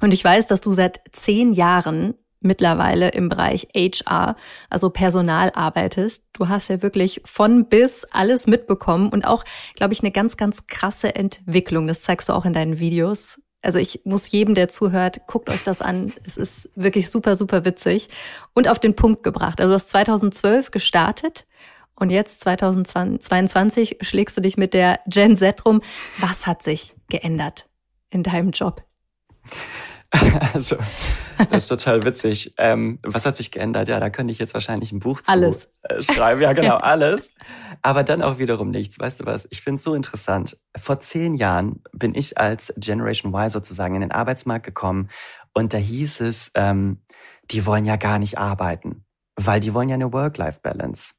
Und 0.00 0.10
ich 0.10 0.24
weiß, 0.24 0.48
dass 0.48 0.60
du 0.60 0.72
seit 0.72 1.00
zehn 1.12 1.52
Jahren 1.52 2.14
mittlerweile 2.40 3.10
im 3.10 3.28
Bereich 3.28 3.68
HR, 3.76 4.34
also 4.70 4.90
Personal 4.90 5.52
arbeitest. 5.54 6.24
Du 6.32 6.48
hast 6.48 6.66
ja 6.66 6.82
wirklich 6.82 7.22
von 7.26 7.66
bis 7.66 8.06
alles 8.10 8.48
mitbekommen 8.48 9.10
und 9.10 9.24
auch, 9.24 9.44
glaube 9.76 9.92
ich, 9.92 10.00
eine 10.00 10.10
ganz, 10.10 10.36
ganz 10.36 10.66
krasse 10.66 11.14
Entwicklung. 11.14 11.86
Das 11.86 12.02
zeigst 12.02 12.28
du 12.28 12.32
auch 12.32 12.44
in 12.44 12.52
deinen 12.52 12.80
Videos. 12.80 13.40
Also 13.62 13.78
ich 13.78 14.00
muss 14.02 14.32
jedem, 14.32 14.56
der 14.56 14.68
zuhört, 14.68 15.28
guckt 15.28 15.48
euch 15.48 15.62
das 15.62 15.80
an. 15.80 16.12
Es 16.26 16.36
ist 16.36 16.70
wirklich 16.74 17.08
super, 17.08 17.36
super 17.36 17.64
witzig 17.64 18.08
und 18.52 18.66
auf 18.66 18.80
den 18.80 18.96
Punkt 18.96 19.22
gebracht. 19.22 19.60
Also 19.60 19.68
du 19.68 19.74
hast 19.74 19.90
2012 19.90 20.72
gestartet 20.72 21.46
und 21.98 22.10
jetzt 22.10 22.40
2022 22.42 23.98
schlägst 24.00 24.36
du 24.36 24.40
dich 24.40 24.56
mit 24.56 24.74
der 24.74 25.00
Gen 25.06 25.36
Z 25.36 25.64
rum. 25.64 25.80
Was 26.18 26.46
hat 26.46 26.62
sich 26.62 26.94
geändert 27.08 27.68
in 28.10 28.22
deinem 28.22 28.50
Job? 28.50 28.84
Also, 30.54 30.76
das 31.50 31.64
ist 31.64 31.68
total 31.68 32.04
witzig. 32.06 32.54
Ähm, 32.56 32.98
was 33.02 33.26
hat 33.26 33.36
sich 33.36 33.50
geändert? 33.50 33.88
Ja, 33.88 34.00
da 34.00 34.08
könnte 34.08 34.32
ich 34.32 34.38
jetzt 34.38 34.54
wahrscheinlich 34.54 34.90
ein 34.90 35.00
Buch 35.00 35.20
zu 35.20 35.30
alles. 35.30 35.68
Äh, 35.82 36.02
schreiben. 36.02 36.40
Ja, 36.40 36.54
genau, 36.54 36.76
alles. 36.82 37.30
Aber 37.82 38.04
dann 38.04 38.22
auch 38.22 38.38
wiederum 38.38 38.70
nichts. 38.70 38.98
Weißt 38.98 39.20
du 39.20 39.26
was? 39.26 39.46
Ich 39.50 39.60
finde 39.60 39.76
es 39.76 39.84
so 39.84 39.94
interessant. 39.94 40.56
Vor 40.76 41.00
zehn 41.00 41.34
Jahren 41.34 41.82
bin 41.92 42.14
ich 42.14 42.38
als 42.38 42.72
Generation 42.78 43.34
Y 43.34 43.50
sozusagen 43.50 43.96
in 43.96 44.00
den 44.00 44.10
Arbeitsmarkt 44.10 44.64
gekommen 44.64 45.10
und 45.52 45.74
da 45.74 45.78
hieß 45.78 46.20
es, 46.22 46.52
ähm, 46.54 47.02
die 47.50 47.66
wollen 47.66 47.84
ja 47.84 47.96
gar 47.96 48.18
nicht 48.18 48.38
arbeiten, 48.38 49.04
weil 49.36 49.60
die 49.60 49.74
wollen 49.74 49.88
ja 49.88 49.94
eine 49.94 50.12
Work-Life-Balance. 50.12 51.14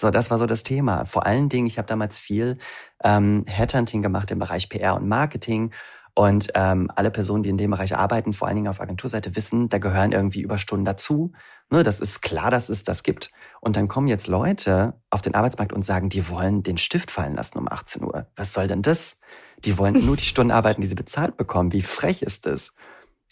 So, 0.00 0.10
das 0.10 0.30
war 0.30 0.38
so 0.38 0.46
das 0.46 0.62
Thema. 0.62 1.04
Vor 1.04 1.26
allen 1.26 1.48
Dingen, 1.48 1.66
ich 1.66 1.78
habe 1.78 1.86
damals 1.86 2.18
viel 2.18 2.58
ähm, 3.02 3.44
Headhunting 3.46 4.02
gemacht 4.02 4.30
im 4.30 4.38
Bereich 4.38 4.68
PR 4.68 4.96
und 4.96 5.08
Marketing. 5.08 5.72
Und 6.16 6.52
ähm, 6.54 6.90
alle 6.94 7.10
Personen, 7.10 7.42
die 7.42 7.50
in 7.50 7.58
dem 7.58 7.72
Bereich 7.72 7.96
arbeiten, 7.96 8.32
vor 8.32 8.46
allen 8.46 8.56
Dingen 8.56 8.68
auf 8.68 8.80
Agenturseite, 8.80 9.34
wissen, 9.34 9.68
da 9.68 9.78
gehören 9.78 10.12
irgendwie 10.12 10.42
Überstunden 10.42 10.84
dazu. 10.84 11.32
Ne, 11.70 11.82
das 11.82 11.98
ist 12.00 12.22
klar, 12.22 12.52
dass 12.52 12.68
es 12.68 12.84
das 12.84 13.02
gibt. 13.02 13.30
Und 13.60 13.74
dann 13.74 13.88
kommen 13.88 14.06
jetzt 14.06 14.28
Leute 14.28 14.94
auf 15.10 15.22
den 15.22 15.34
Arbeitsmarkt 15.34 15.72
und 15.72 15.84
sagen, 15.84 16.08
die 16.08 16.28
wollen 16.28 16.62
den 16.62 16.78
Stift 16.78 17.10
fallen 17.10 17.34
lassen 17.34 17.58
um 17.58 17.68
18 17.68 18.04
Uhr. 18.04 18.28
Was 18.36 18.52
soll 18.52 18.68
denn 18.68 18.82
das? 18.82 19.18
Die 19.64 19.76
wollen 19.76 20.06
nur 20.06 20.16
die 20.16 20.24
Stunden 20.24 20.52
arbeiten, 20.52 20.82
die 20.82 20.86
sie 20.86 20.94
bezahlt 20.94 21.36
bekommen. 21.36 21.72
Wie 21.72 21.82
frech 21.82 22.22
ist 22.22 22.46
das? 22.46 22.72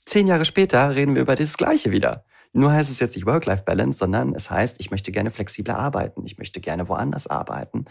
Zehn 0.05 0.27
Jahre 0.27 0.45
später 0.45 0.97
reden 0.97 1.15
wir 1.15 1.23
über 1.23 1.37
das 1.37 1.57
Gleiche 1.57 1.93
wieder. 1.93 2.25
Nur 2.53 2.73
heißt 2.73 2.91
es 2.91 3.01
jetzt 3.01 3.17
nicht 3.17 3.27
Work-Life-Balance, 3.27 3.99
sondern 3.99 4.35
es 4.35 4.51
heißt, 4.51 4.77
ich 4.79 4.91
möchte 4.91 5.13
gerne 5.13 5.31
flexibler 5.31 5.79
arbeiten, 5.79 6.25
ich 6.25 6.39
möchte 6.39 6.61
gerne 6.61 6.89
woanders 6.89 7.27
arbeiten. 7.27 7.87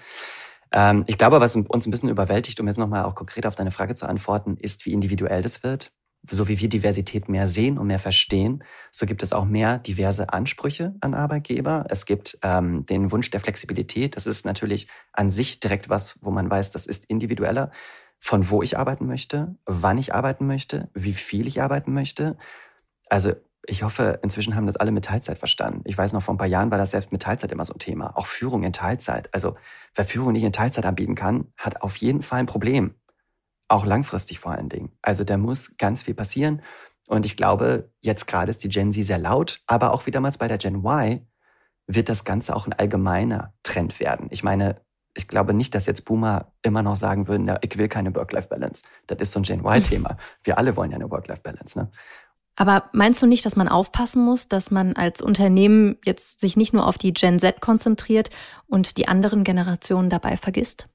Ähm, 0.71 1.03
ich 1.07 1.17
glaube, 1.17 1.41
was 1.41 1.55
uns 1.55 1.87
ein 1.87 1.91
bisschen 1.91 2.09
überwältigt, 2.09 2.59
um 2.59 2.67
jetzt 2.67 2.77
nochmal 2.77 3.05
auch 3.05 3.15
konkret 3.15 3.45
auf 3.45 3.55
deine 3.55 3.71
Frage 3.71 3.95
zu 3.95 4.07
antworten, 4.07 4.57
ist, 4.57 4.85
wie 4.85 4.93
individuell 4.93 5.41
das 5.41 5.63
wird. 5.63 5.91
So 6.29 6.47
wie 6.47 6.59
wir 6.59 6.69
Diversität 6.69 7.29
mehr 7.29 7.47
sehen 7.47 7.79
und 7.79 7.87
mehr 7.87 7.97
verstehen, 7.97 8.63
so 8.91 9.07
gibt 9.07 9.23
es 9.23 9.33
auch 9.33 9.45
mehr 9.45 9.79
diverse 9.79 10.31
Ansprüche 10.31 10.93
an 11.01 11.15
Arbeitgeber. 11.15 11.85
Es 11.89 12.05
gibt 12.05 12.37
ähm, 12.43 12.85
den 12.85 13.11
Wunsch 13.11 13.31
der 13.31 13.39
Flexibilität. 13.39 14.15
Das 14.15 14.27
ist 14.27 14.45
natürlich 14.45 14.87
an 15.13 15.31
sich 15.31 15.59
direkt 15.59 15.89
was, 15.89 16.19
wo 16.21 16.29
man 16.29 16.49
weiß, 16.49 16.69
das 16.69 16.85
ist 16.85 17.05
individueller. 17.05 17.71
Von 18.19 18.51
wo 18.51 18.61
ich 18.61 18.77
arbeiten 18.77 19.07
möchte, 19.07 19.55
wann 19.65 19.97
ich 19.97 20.13
arbeiten 20.13 20.45
möchte, 20.45 20.91
wie 20.93 21.13
viel 21.13 21.47
ich 21.47 21.59
arbeiten 21.59 21.91
möchte. 21.91 22.37
Also 23.09 23.33
ich 23.67 23.83
hoffe, 23.83 24.19
inzwischen 24.23 24.55
haben 24.55 24.65
das 24.65 24.75
alle 24.75 24.91
mit 24.91 25.05
Teilzeit 25.05 25.37
verstanden. 25.37 25.81
Ich 25.85 25.97
weiß 25.97 26.13
noch, 26.13 26.23
vor 26.23 26.33
ein 26.33 26.37
paar 26.37 26.47
Jahren 26.47 26.71
war 26.71 26.77
das 26.77 26.91
selbst 26.91 27.11
mit 27.11 27.21
Teilzeit 27.21 27.51
immer 27.51 27.65
so 27.65 27.73
ein 27.73 27.79
Thema. 27.79 28.17
Auch 28.17 28.25
Führung 28.25 28.63
in 28.63 28.73
Teilzeit. 28.73 29.29
Also 29.33 29.55
wer 29.93 30.05
Führung 30.05 30.31
nicht 30.31 30.43
in 30.43 30.51
Teilzeit 30.51 30.85
anbieten 30.85 31.15
kann, 31.15 31.53
hat 31.57 31.81
auf 31.81 31.95
jeden 31.97 32.21
Fall 32.21 32.39
ein 32.39 32.45
Problem. 32.47 32.95
Auch 33.67 33.85
langfristig 33.85 34.39
vor 34.39 34.51
allen 34.51 34.69
Dingen. 34.69 34.91
Also 35.01 35.23
da 35.23 35.37
muss 35.37 35.77
ganz 35.77 36.03
viel 36.03 36.15
passieren. 36.15 36.61
Und 37.07 37.25
ich 37.25 37.37
glaube, 37.37 37.91
jetzt 38.01 38.25
gerade 38.25 38.49
ist 38.49 38.63
die 38.63 38.69
Gen 38.69 38.91
Z 38.91 39.05
sehr 39.05 39.19
laut, 39.19 39.61
aber 39.67 39.93
auch 39.93 40.05
wie 40.05 40.11
damals 40.11 40.37
bei 40.37 40.47
der 40.47 40.57
Gen 40.57 40.83
Y 40.83 41.27
wird 41.87 42.09
das 42.09 42.23
Ganze 42.23 42.55
auch 42.55 42.67
ein 42.67 42.73
allgemeiner 42.73 43.53
Trend 43.63 43.99
werden. 43.99 44.27
Ich 44.31 44.43
meine, 44.43 44.81
ich 45.13 45.27
glaube 45.27 45.53
nicht, 45.53 45.75
dass 45.75 45.85
jetzt 45.87 46.05
Boomer 46.05 46.53
immer 46.61 46.83
noch 46.83 46.95
sagen 46.95 47.27
würden, 47.27 47.45
na, 47.45 47.57
ich 47.61 47.77
will 47.77 47.89
keine 47.89 48.15
Work-Life-Balance. 48.15 48.83
Das 49.07 49.19
ist 49.19 49.31
so 49.33 49.39
ein 49.39 49.43
Gen 49.43 49.65
Y-Thema. 49.65 50.17
Wir 50.43 50.57
alle 50.57 50.75
wollen 50.75 50.91
ja 50.91 50.95
eine 50.95 51.11
Work-Life-Balance. 51.11 51.79
Ne? 51.79 51.91
Aber 52.55 52.89
meinst 52.91 53.21
du 53.23 53.27
nicht, 53.27 53.45
dass 53.45 53.55
man 53.55 53.67
aufpassen 53.67 54.23
muss, 54.23 54.47
dass 54.47 54.71
man 54.71 54.93
als 54.93 55.21
Unternehmen 55.21 55.97
jetzt 56.05 56.41
sich 56.41 56.57
nicht 56.57 56.73
nur 56.73 56.85
auf 56.85 56.97
die 56.97 57.13
Gen 57.13 57.39
Z 57.39 57.61
konzentriert 57.61 58.29
und 58.67 58.97
die 58.97 59.07
anderen 59.07 59.43
Generationen 59.43 60.09
dabei 60.09 60.37
vergisst? 60.37 60.87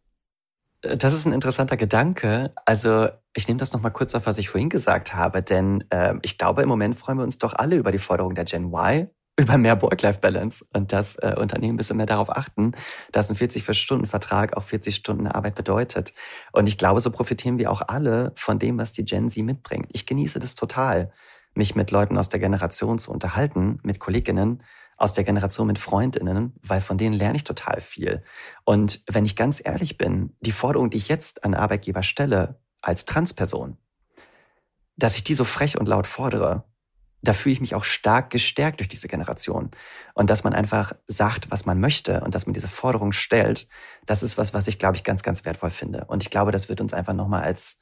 Äh, 0.82 0.96
das 0.96 1.12
ist 1.12 1.26
ein 1.26 1.32
interessanter 1.32 1.76
Gedanke. 1.76 2.52
Also 2.64 3.08
ich 3.34 3.48
nehme 3.48 3.58
das 3.58 3.72
nochmal 3.72 3.92
kurz 3.92 4.14
auf, 4.14 4.26
was 4.26 4.38
ich 4.38 4.48
vorhin 4.48 4.68
gesagt 4.68 5.14
habe, 5.14 5.42
denn 5.42 5.84
äh, 5.90 6.14
ich 6.22 6.38
glaube, 6.38 6.62
im 6.62 6.68
Moment 6.68 6.96
freuen 6.96 7.18
wir 7.18 7.24
uns 7.24 7.38
doch 7.38 7.54
alle 7.54 7.76
über 7.76 7.92
die 7.92 7.98
Forderung 7.98 8.34
der 8.34 8.44
Gen 8.44 8.72
Y, 8.72 9.08
über 9.38 9.58
mehr 9.58 9.80
Work-Life-Balance 9.82 10.64
und 10.72 10.92
dass 10.92 11.16
äh, 11.16 11.34
Unternehmen 11.38 11.74
ein 11.74 11.76
bisschen 11.76 11.98
mehr 11.98 12.06
darauf 12.06 12.34
achten, 12.34 12.72
dass 13.12 13.30
ein 13.30 13.36
40-Stunden-Vertrag 13.36 14.56
auch 14.56 14.62
40 14.62 14.94
Stunden 14.94 15.26
Arbeit 15.26 15.54
bedeutet. 15.54 16.14
Und 16.52 16.68
ich 16.68 16.78
glaube, 16.78 17.00
so 17.00 17.10
profitieren 17.10 17.58
wir 17.58 17.70
auch 17.70 17.82
alle 17.86 18.32
von 18.34 18.58
dem, 18.58 18.78
was 18.78 18.92
die 18.92 19.04
Gen 19.04 19.28
Z 19.28 19.44
mitbringt. 19.44 19.88
Ich 19.92 20.06
genieße 20.06 20.38
das 20.38 20.54
total 20.54 21.12
mich 21.56 21.74
mit 21.74 21.90
Leuten 21.90 22.18
aus 22.18 22.28
der 22.28 22.40
Generation 22.40 22.98
zu 22.98 23.10
unterhalten, 23.10 23.78
mit 23.82 23.98
Kolleginnen 23.98 24.62
aus 24.96 25.12
der 25.12 25.24
Generation, 25.24 25.66
mit 25.66 25.78
Freundinnen, 25.78 26.54
weil 26.62 26.80
von 26.80 26.98
denen 26.98 27.14
lerne 27.14 27.36
ich 27.36 27.44
total 27.44 27.80
viel. 27.80 28.22
Und 28.64 29.02
wenn 29.08 29.24
ich 29.24 29.36
ganz 29.36 29.60
ehrlich 29.62 29.98
bin, 29.98 30.34
die 30.40 30.52
Forderung, 30.52 30.90
die 30.90 30.96
ich 30.96 31.08
jetzt 31.08 31.44
an 31.44 31.54
Arbeitgeber 31.54 32.02
stelle, 32.02 32.60
als 32.80 33.04
Transperson, 33.04 33.76
dass 34.96 35.16
ich 35.16 35.24
die 35.24 35.34
so 35.34 35.44
frech 35.44 35.78
und 35.78 35.88
laut 35.88 36.06
fordere, 36.06 36.64
da 37.22 37.32
fühle 37.32 37.54
ich 37.54 37.60
mich 37.60 37.74
auch 37.74 37.84
stark 37.84 38.30
gestärkt 38.30 38.80
durch 38.80 38.88
diese 38.88 39.08
Generation. 39.08 39.70
Und 40.14 40.30
dass 40.30 40.44
man 40.44 40.54
einfach 40.54 40.92
sagt, 41.06 41.50
was 41.50 41.66
man 41.66 41.80
möchte 41.80 42.20
und 42.20 42.34
dass 42.34 42.46
man 42.46 42.54
diese 42.54 42.68
Forderung 42.68 43.12
stellt, 43.12 43.68
das 44.06 44.22
ist 44.22 44.38
was, 44.38 44.54
was 44.54 44.68
ich, 44.68 44.78
glaube 44.78 44.96
ich, 44.96 45.04
ganz, 45.04 45.22
ganz 45.22 45.44
wertvoll 45.44 45.70
finde. 45.70 46.04
Und 46.06 46.22
ich 46.22 46.30
glaube, 46.30 46.52
das 46.52 46.68
wird 46.68 46.80
uns 46.80 46.94
einfach 46.94 47.14
nochmal 47.14 47.42
als 47.42 47.78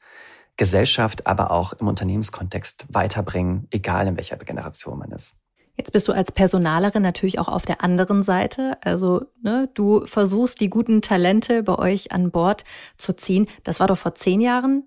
Gesellschaft, 0.57 1.27
aber 1.27 1.51
auch 1.51 1.73
im 1.73 1.87
Unternehmenskontext 1.87 2.85
weiterbringen, 2.89 3.67
egal 3.71 4.07
in 4.07 4.17
welcher 4.17 4.37
Generation 4.37 4.99
man 4.99 5.11
ist. 5.11 5.35
Jetzt 5.77 5.91
bist 5.91 6.07
du 6.07 6.13
als 6.13 6.31
Personalerin 6.31 7.03
natürlich 7.03 7.37
auch 7.37 7.49
auf 7.49 7.65
der 7.65 7.83
anderen 7.83 8.23
Seite. 8.23 8.77
Also 8.81 9.25
ne, 9.41 9.69
du 9.73 10.05
versuchst 10.05 10.61
die 10.61 10.69
guten 10.69 11.01
Talente 11.01 11.63
bei 11.63 11.77
euch 11.77 12.13
an 12.13 12.31
Bord 12.31 12.63
zu 12.97 13.13
ziehen. 13.13 13.47
Das 13.63 13.81
war 13.81 13.87
doch 13.87 13.97
vor 13.97 14.15
zehn 14.15 14.39
Jahren 14.39 14.83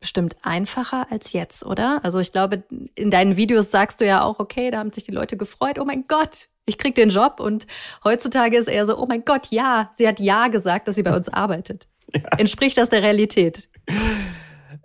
bestimmt 0.00 0.36
einfacher 0.42 1.06
als 1.10 1.34
jetzt, 1.34 1.64
oder? 1.64 2.00
Also 2.02 2.20
ich 2.20 2.32
glaube, 2.32 2.64
in 2.94 3.10
deinen 3.10 3.36
Videos 3.36 3.70
sagst 3.70 4.00
du 4.00 4.06
ja 4.06 4.22
auch, 4.22 4.38
okay, 4.38 4.70
da 4.70 4.78
haben 4.78 4.92
sich 4.92 5.04
die 5.04 5.12
Leute 5.12 5.36
gefreut, 5.36 5.78
oh 5.78 5.84
mein 5.84 6.06
Gott, 6.08 6.48
ich 6.64 6.78
krieg 6.78 6.94
den 6.94 7.10
Job. 7.10 7.38
Und 7.38 7.66
heutzutage 8.02 8.56
ist 8.56 8.68
eher 8.68 8.86
so, 8.86 8.96
oh 8.96 9.04
mein 9.06 9.26
Gott, 9.26 9.48
ja, 9.50 9.90
sie 9.92 10.08
hat 10.08 10.18
ja 10.18 10.48
gesagt, 10.48 10.88
dass 10.88 10.94
sie 10.94 11.02
bei 11.02 11.14
uns 11.16 11.28
arbeitet. 11.28 11.86
Ja. 12.14 12.22
Entspricht 12.38 12.78
das 12.78 12.88
der 12.88 13.02
Realität? 13.02 13.68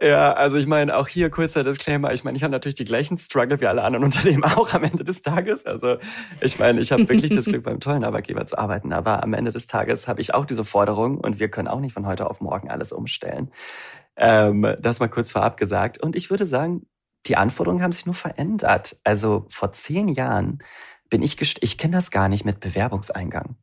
Ja, 0.02 0.34
also 0.34 0.58
ich 0.58 0.68
meine, 0.68 0.98
auch 0.98 1.08
hier 1.08 1.30
kurzer 1.30 1.64
Disclaimer. 1.64 2.12
Ich 2.12 2.24
meine, 2.24 2.38
ich 2.38 2.44
habe 2.44 2.52
natürlich 2.52 2.76
die 2.76 2.86
gleichen 2.86 3.18
Struggle 3.18 3.62
wie 3.62 3.68
alle 3.68 3.84
anderen 3.84 4.04
Unternehmen 4.04 4.44
auch 4.56 4.74
am 4.74 4.84
Ende 4.84 5.04
des 5.04 5.22
Tages. 5.22 5.66
Also 5.66 5.98
ich 6.42 6.60
meine, 6.60 6.82
ich 6.82 6.92
habe 6.92 7.08
wirklich 7.08 7.32
das 7.32 7.46
Glück, 7.46 7.64
beim 7.64 7.80
tollen 7.80 8.04
Arbeitgeber 8.04 8.46
zu 8.46 8.58
arbeiten. 8.58 8.92
Aber 8.92 9.24
am 9.24 9.34
Ende 9.34 9.52
des 9.52 9.68
Tages 9.68 10.08
habe 10.08 10.20
ich 10.20 10.34
auch 10.34 10.46
diese 10.46 10.66
Forderung 10.66 11.18
und 11.18 11.40
wir 11.40 11.50
können 11.50 11.68
auch 11.68 11.80
nicht 11.80 11.94
von 11.94 12.06
heute 12.06 12.30
auf 12.30 12.42
morgen 12.42 12.70
alles 12.70 12.92
umstellen. 12.92 13.52
Ähm, 14.18 14.76
das 14.80 15.00
mal 15.00 15.08
kurz 15.08 15.32
vorab 15.32 15.58
gesagt. 15.58 15.98
Und 16.02 16.16
ich 16.16 16.30
würde 16.30 16.46
sagen, 16.46 16.88
die 17.26 17.38
Anforderungen 17.38 17.82
haben 17.82 17.92
sich 17.92 18.06
nur 18.06 18.16
verändert. 18.16 19.00
Also 19.04 19.46
vor 19.50 19.72
zehn 19.72 20.10
Jahren 20.10 20.60
bin 21.10 21.24
ich, 21.24 21.42
ich 21.42 21.78
kenne 21.78 21.96
das 21.96 22.12
gar 22.12 22.30
nicht 22.30 22.46
mit 22.46 22.60
Bewerbungseingang. 22.60 23.56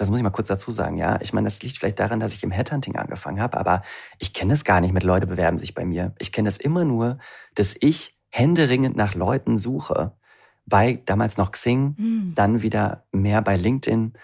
Das 0.00 0.08
muss 0.08 0.16
ich 0.16 0.22
mal 0.22 0.30
kurz 0.30 0.48
dazu 0.48 0.70
sagen, 0.70 0.96
ja. 0.96 1.18
Ich 1.20 1.34
meine, 1.34 1.44
das 1.46 1.62
liegt 1.62 1.76
vielleicht 1.76 2.00
daran, 2.00 2.20
dass 2.20 2.32
ich 2.32 2.42
im 2.42 2.50
Headhunting 2.50 2.96
angefangen 2.96 3.38
habe, 3.38 3.58
aber 3.58 3.82
ich 4.18 4.32
kenne 4.32 4.54
es 4.54 4.64
gar 4.64 4.80
nicht 4.80 4.94
mit 4.94 5.02
Leute 5.02 5.26
bewerben 5.26 5.58
sich 5.58 5.74
bei 5.74 5.84
mir. 5.84 6.14
Ich 6.18 6.32
kenne 6.32 6.48
es 6.48 6.56
immer 6.56 6.86
nur, 6.86 7.18
dass 7.54 7.76
ich 7.78 8.18
händeringend 8.30 8.96
nach 8.96 9.14
Leuten 9.14 9.58
suche. 9.58 10.16
Bei 10.64 11.02
damals 11.04 11.36
noch 11.36 11.50
Xing, 11.50 11.96
mhm. 11.98 12.32
dann 12.34 12.62
wieder 12.62 13.04
mehr 13.12 13.42
bei 13.42 13.56
LinkedIn. 13.56 14.14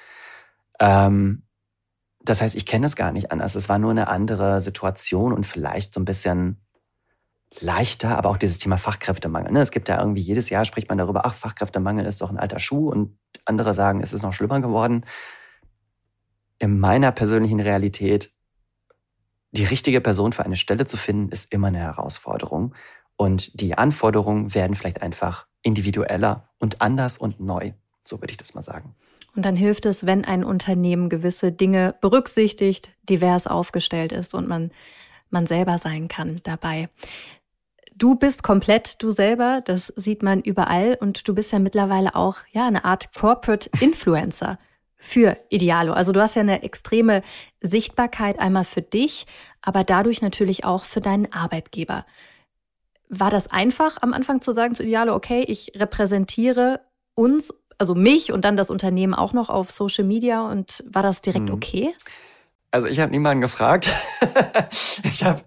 Ähm, 0.81 1.43
das 2.25 2.41
heißt, 2.41 2.55
ich 2.55 2.65
kenne 2.65 2.87
es 2.87 2.97
gar 2.97 3.13
nicht 3.13 3.31
anders. 3.31 3.55
Es 3.55 3.69
war 3.69 3.79
nur 3.79 3.91
eine 3.91 4.09
andere 4.09 4.63
Situation 4.63 5.35
und 5.35 5.45
vielleicht 5.45 5.93
so 5.93 6.01
ein 6.01 6.07
bisschen 6.07 6.65
leichter, 7.61 8.17
aber 8.17 8.31
auch 8.31 8.39
dieses 8.39 8.57
Thema 8.57 8.79
Fachkräftemangel. 8.79 9.53
Ne? 9.53 9.61
Es 9.61 9.73
gibt 9.73 9.91
ja 9.91 10.01
irgendwie 10.01 10.23
jedes 10.23 10.49
Jahr 10.49 10.65
spricht 10.65 10.89
man 10.89 10.97
darüber, 10.97 11.27
ach, 11.27 11.35
Fachkräftemangel 11.35 12.07
ist 12.07 12.23
doch 12.23 12.31
ein 12.31 12.39
alter 12.39 12.61
Schuh 12.61 12.89
und 12.89 13.19
andere 13.45 13.75
sagen, 13.75 14.01
es 14.01 14.15
ist 14.15 14.23
noch 14.23 14.33
schlimmer 14.33 14.63
geworden 14.63 15.05
in 16.59 16.79
meiner 16.79 17.13
persönlichen 17.13 17.61
Realität 17.61 18.33
die 19.53 19.65
richtige 19.65 20.01
Person 20.01 20.33
für 20.33 20.45
eine 20.45 20.57
Stelle 20.57 20.87
zu 20.87 20.97
finden, 20.97 21.31
ist 21.31 21.53
immer 21.53 21.69
eine 21.69 21.79
Herausforderung. 21.79 22.75
Und 23.17 23.61
die 23.61 23.77
Anforderungen 23.79 24.55
werden 24.55 24.77
vielleicht 24.77 25.03
einfach 25.03 25.47
individueller 25.63 26.51
und 26.59 26.83
anders 26.83 27.17
und 27.17 27.41
neu. 27.41 27.73
So 28.05 28.21
würde 28.21 28.33
ich 28.33 28.37
das 28.37 28.55
mal 28.55 28.63
sagen. 28.63 28.95
Und 29.35 29.45
dann 29.45 29.57
hilft 29.57 29.87
es, 29.87 30.07
wenn 30.07 30.25
ein 30.25 30.45
Unternehmen 30.45 31.09
gewisse 31.09 31.53
Dinge 31.53 31.95
berücksichtigt, 32.01 32.91
divers 33.09 33.47
aufgestellt 33.47 34.13
ist 34.13 34.35
und 34.35 34.49
man, 34.49 34.71
man 35.31 35.47
selber 35.47 35.79
sein 35.79 36.09
kann 36.09 36.41
dabei. 36.43 36.89
Du 37.95 38.15
bist 38.15 38.43
komplett 38.43 39.03
du 39.03 39.11
selber, 39.11 39.63
das 39.65 39.93
sieht 39.97 40.23
man 40.23 40.43
überall 40.43 40.99
und 41.01 41.27
du 41.29 41.35
bist 41.35 41.53
ja 41.53 41.59
mittlerweile 41.59 42.15
auch 42.15 42.39
ja 42.53 42.67
eine 42.67 42.85
Art 42.85 43.15
Corporate 43.15 43.71
Influencer 43.81 44.59
für 44.99 45.37
Idealo. 45.51 45.93
Also 45.93 46.13
du 46.13 46.21
hast 46.21 46.37
ja 46.37 46.43
eine 46.43 46.63
extreme 46.63 47.23
Sichtbarkeit 47.61 48.39
einmal 48.39 48.65
für 48.65 48.83
dich, 48.83 49.27
aber 49.63 49.85
dadurch 49.85 50.23
natürlich 50.23 50.65
auch 50.65 50.85
für 50.85 51.01
deinen 51.01 51.33
Arbeitgeber. 51.33 52.07
War 53.09 53.31
das 53.31 53.49
einfach 53.49 53.99
am 54.03 54.13
Anfang 54.13 54.41
zu 54.41 54.53
sagen 54.53 54.75
zu 54.75 54.83
Idealo, 54.83 55.15
okay, 55.15 55.45
ich 55.47 55.73
repräsentiere 55.77 56.81
uns, 57.15 57.55
also 57.79 57.95
mich 57.95 58.33
und 58.33 58.45
dann 58.45 58.57
das 58.57 58.71
Unternehmen 58.71 59.15
auch 59.15 59.33
noch 59.33 59.49
auf 59.51 59.71
Social 59.71 60.05
Media 60.05 60.49
und 60.49 60.83
war 60.89 61.03
das 61.03 61.21
direkt 61.21 61.49
hm. 61.49 61.55
okay? 61.55 61.95
Also 62.73 62.89
ich 62.89 63.01
habe 63.01 63.13
niemanden 63.13 63.41
gefragt. 63.41 63.91
ich 65.05 65.23
habe 65.25 65.43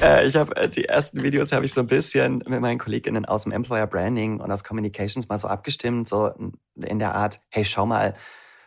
äh, 0.00 0.26
ich 0.26 0.36
hab, 0.36 0.56
äh, 0.56 0.68
die 0.68 0.84
ersten 0.84 1.22
Videos 1.22 1.52
habe 1.52 1.64
ich 1.64 1.72
so 1.72 1.80
ein 1.80 1.86
bisschen 1.86 2.42
mit 2.46 2.60
meinen 2.60 2.78
Kolleginnen 2.78 3.24
aus 3.24 3.44
dem 3.44 3.52
Employer 3.52 3.86
Branding 3.86 4.40
und 4.40 4.50
aus 4.50 4.64
Communications 4.64 5.28
mal 5.28 5.38
so 5.38 5.48
abgestimmt, 5.48 6.08
so 6.08 6.30
in 6.76 6.98
der 6.98 7.14
Art, 7.14 7.40
hey, 7.48 7.64
schau 7.64 7.86
mal, 7.86 8.14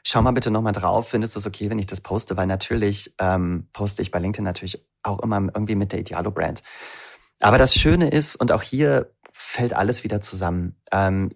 Schau 0.04 0.22
mal 0.22 0.32
bitte 0.32 0.52
nochmal 0.52 0.74
drauf, 0.74 1.10
findest 1.10 1.36
du 1.36 1.40
es 1.40 1.46
okay, 1.46 1.70
wenn 1.70 1.80
ich 1.80 1.86
das 1.86 2.02
poste? 2.02 2.38
Weil 2.38 2.48
natürlich 2.48 3.14
ähm, 3.20 3.68
poste 3.74 4.02
ich 4.02 4.12
bei 4.12 4.20
LinkedIn 4.20 4.44
natürlich 4.44 4.86
auch 5.04 5.20
immer 5.20 5.38
irgendwie 5.40 5.76
mit 5.76 5.92
der 5.92 6.00
Idealo-Brand. 6.00 6.64
Aber 7.40 7.58
das 7.58 7.76
Schöne 7.76 8.10
ist, 8.10 8.36
und 8.36 8.52
auch 8.52 8.62
hier 8.62 9.14
fällt 9.32 9.74
alles 9.74 10.04
wieder 10.04 10.22
zusammen, 10.22 10.76
ähm, 10.92 11.32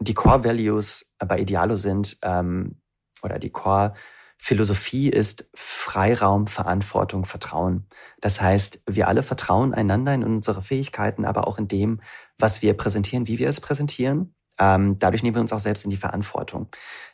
die 0.00 0.14
Core 0.14 0.44
Values 0.44 1.14
bei 1.18 1.38
Idealo 1.38 1.76
sind, 1.76 2.18
ähm, 2.22 2.80
oder 3.22 3.38
die 3.38 3.50
Core 3.50 3.94
Philosophie 4.40 5.08
ist 5.08 5.50
Freiraum, 5.54 6.46
Verantwortung, 6.46 7.24
Vertrauen. 7.24 7.86
Das 8.20 8.40
heißt, 8.40 8.82
wir 8.88 9.08
alle 9.08 9.24
vertrauen 9.24 9.74
einander 9.74 10.14
in 10.14 10.22
unsere 10.22 10.62
Fähigkeiten, 10.62 11.24
aber 11.24 11.48
auch 11.48 11.58
in 11.58 11.66
dem, 11.66 12.00
was 12.38 12.62
wir 12.62 12.74
präsentieren, 12.74 13.26
wie 13.26 13.38
wir 13.38 13.48
es 13.48 13.60
präsentieren. 13.60 14.34
Ähm, 14.58 14.98
dadurch 14.98 15.22
nehmen 15.22 15.36
wir 15.36 15.40
uns 15.40 15.52
auch 15.52 15.58
selbst 15.58 15.84
in 15.84 15.90
die 15.90 15.96
Verantwortung. 15.96 16.68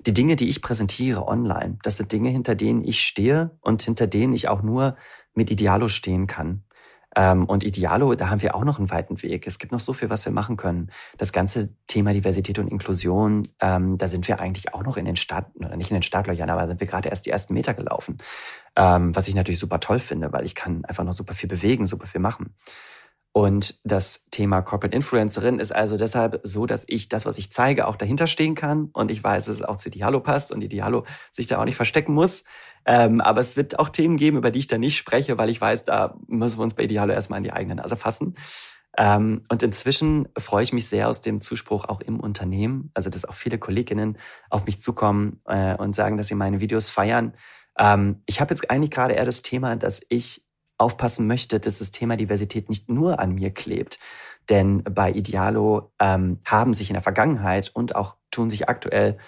Die 0.06 0.14
Dinge, 0.14 0.36
die 0.36 0.48
ich 0.48 0.62
präsentiere 0.62 1.26
online, 1.26 1.78
das 1.82 1.96
sind 1.96 2.12
Dinge, 2.12 2.30
hinter 2.30 2.54
denen 2.54 2.84
ich 2.84 3.02
stehe 3.02 3.50
und 3.60 3.82
hinter 3.82 4.06
denen 4.06 4.32
ich 4.32 4.48
auch 4.48 4.62
nur 4.62 4.96
mit 5.34 5.50
Idealo 5.50 5.88
stehen 5.88 6.26
kann. 6.26 6.64
Ähm, 7.16 7.44
und 7.44 7.64
Idealo, 7.64 8.14
da 8.14 8.30
haben 8.30 8.42
wir 8.42 8.54
auch 8.54 8.64
noch 8.64 8.78
einen 8.78 8.90
weiten 8.90 9.22
Weg. 9.22 9.46
Es 9.46 9.58
gibt 9.58 9.72
noch 9.72 9.80
so 9.80 9.92
viel, 9.92 10.10
was 10.10 10.24
wir 10.24 10.32
machen 10.32 10.56
können. 10.56 10.90
Das 11.16 11.32
ganze 11.32 11.70
Thema 11.86 12.12
Diversität 12.12 12.58
und 12.58 12.68
Inklusion, 12.68 13.48
ähm, 13.60 13.98
da 13.98 14.08
sind 14.08 14.26
wir 14.26 14.40
eigentlich 14.40 14.74
auch 14.74 14.82
noch 14.82 14.96
in 14.96 15.04
den 15.04 15.16
Start, 15.16 15.54
oder 15.54 15.76
nicht 15.76 15.90
in 15.90 15.96
den 15.96 16.02
Startlöchern, 16.02 16.50
aber 16.50 16.66
sind 16.66 16.80
wir 16.80 16.86
gerade 16.86 17.08
erst 17.08 17.26
die 17.26 17.30
ersten 17.30 17.54
Meter 17.54 17.74
gelaufen. 17.74 18.18
Ähm, 18.76 19.14
was 19.14 19.28
ich 19.28 19.34
natürlich 19.34 19.60
super 19.60 19.78
toll 19.78 20.00
finde, 20.00 20.32
weil 20.32 20.44
ich 20.44 20.54
kann 20.54 20.84
einfach 20.84 21.04
noch 21.04 21.12
super 21.12 21.34
viel 21.34 21.48
bewegen, 21.48 21.86
super 21.86 22.06
viel 22.06 22.20
machen. 22.20 22.54
Und 23.36 23.80
das 23.82 24.26
Thema 24.30 24.62
Corporate 24.62 24.94
Influencerin 24.94 25.58
ist 25.58 25.74
also 25.74 25.96
deshalb 25.96 26.38
so, 26.44 26.66
dass 26.66 26.84
ich 26.86 27.08
das, 27.08 27.26
was 27.26 27.36
ich 27.36 27.50
zeige, 27.50 27.88
auch 27.88 27.96
dahinter 27.96 28.28
stehen 28.28 28.54
kann. 28.54 28.90
Und 28.92 29.10
ich 29.10 29.24
weiß, 29.24 29.46
dass 29.46 29.56
es 29.56 29.62
auch 29.62 29.76
zu 29.76 29.90
Diallo 29.90 30.20
passt 30.20 30.52
und 30.52 30.60
die 30.60 30.68
Diallo 30.68 31.04
sich 31.32 31.48
da 31.48 31.58
auch 31.58 31.64
nicht 31.64 31.74
verstecken 31.74 32.14
muss. 32.14 32.44
Ähm, 32.86 33.20
aber 33.20 33.40
es 33.40 33.56
wird 33.56 33.80
auch 33.80 33.88
Themen 33.88 34.16
geben, 34.18 34.36
über 34.36 34.52
die 34.52 34.60
ich 34.60 34.68
da 34.68 34.78
nicht 34.78 34.96
spreche, 34.96 35.36
weil 35.36 35.50
ich 35.50 35.60
weiß, 35.60 35.82
da 35.82 36.14
müssen 36.28 36.60
wir 36.60 36.62
uns 36.62 36.74
bei 36.74 36.86
Diallo 36.86 37.12
erstmal 37.12 37.38
in 37.38 37.42
die 37.42 37.52
eigene 37.52 37.74
Nase 37.74 37.96
fassen. 37.96 38.36
Ähm, 38.96 39.42
und 39.48 39.64
inzwischen 39.64 40.28
freue 40.38 40.62
ich 40.62 40.72
mich 40.72 40.86
sehr 40.86 41.08
aus 41.08 41.20
dem 41.20 41.40
Zuspruch 41.40 41.86
auch 41.86 42.02
im 42.02 42.20
Unternehmen. 42.20 42.92
Also, 42.94 43.10
dass 43.10 43.24
auch 43.24 43.34
viele 43.34 43.58
Kolleginnen 43.58 44.16
auf 44.48 44.64
mich 44.64 44.80
zukommen 44.80 45.40
äh, 45.46 45.74
und 45.74 45.96
sagen, 45.96 46.18
dass 46.18 46.28
sie 46.28 46.36
meine 46.36 46.60
Videos 46.60 46.88
feiern. 46.88 47.34
Ähm, 47.76 48.22
ich 48.26 48.40
habe 48.40 48.54
jetzt 48.54 48.70
eigentlich 48.70 48.92
gerade 48.92 49.14
eher 49.14 49.24
das 49.24 49.42
Thema, 49.42 49.74
dass 49.74 50.02
ich 50.08 50.43
aufpassen 50.78 51.26
möchte, 51.26 51.60
dass 51.60 51.78
das 51.78 51.90
Thema 51.90 52.16
Diversität 52.16 52.68
nicht 52.68 52.88
nur 52.88 53.20
an 53.20 53.34
mir 53.34 53.50
klebt. 53.52 53.98
Denn 54.48 54.82
bei 54.82 55.10
Idealo 55.10 55.92
ähm, 56.00 56.38
haben 56.44 56.74
sich 56.74 56.90
in 56.90 56.94
der 56.94 57.02
Vergangenheit 57.02 57.70
und 57.72 57.96
auch 57.96 58.16
tun 58.30 58.50
sich 58.50 58.68
aktuell, 58.68 59.18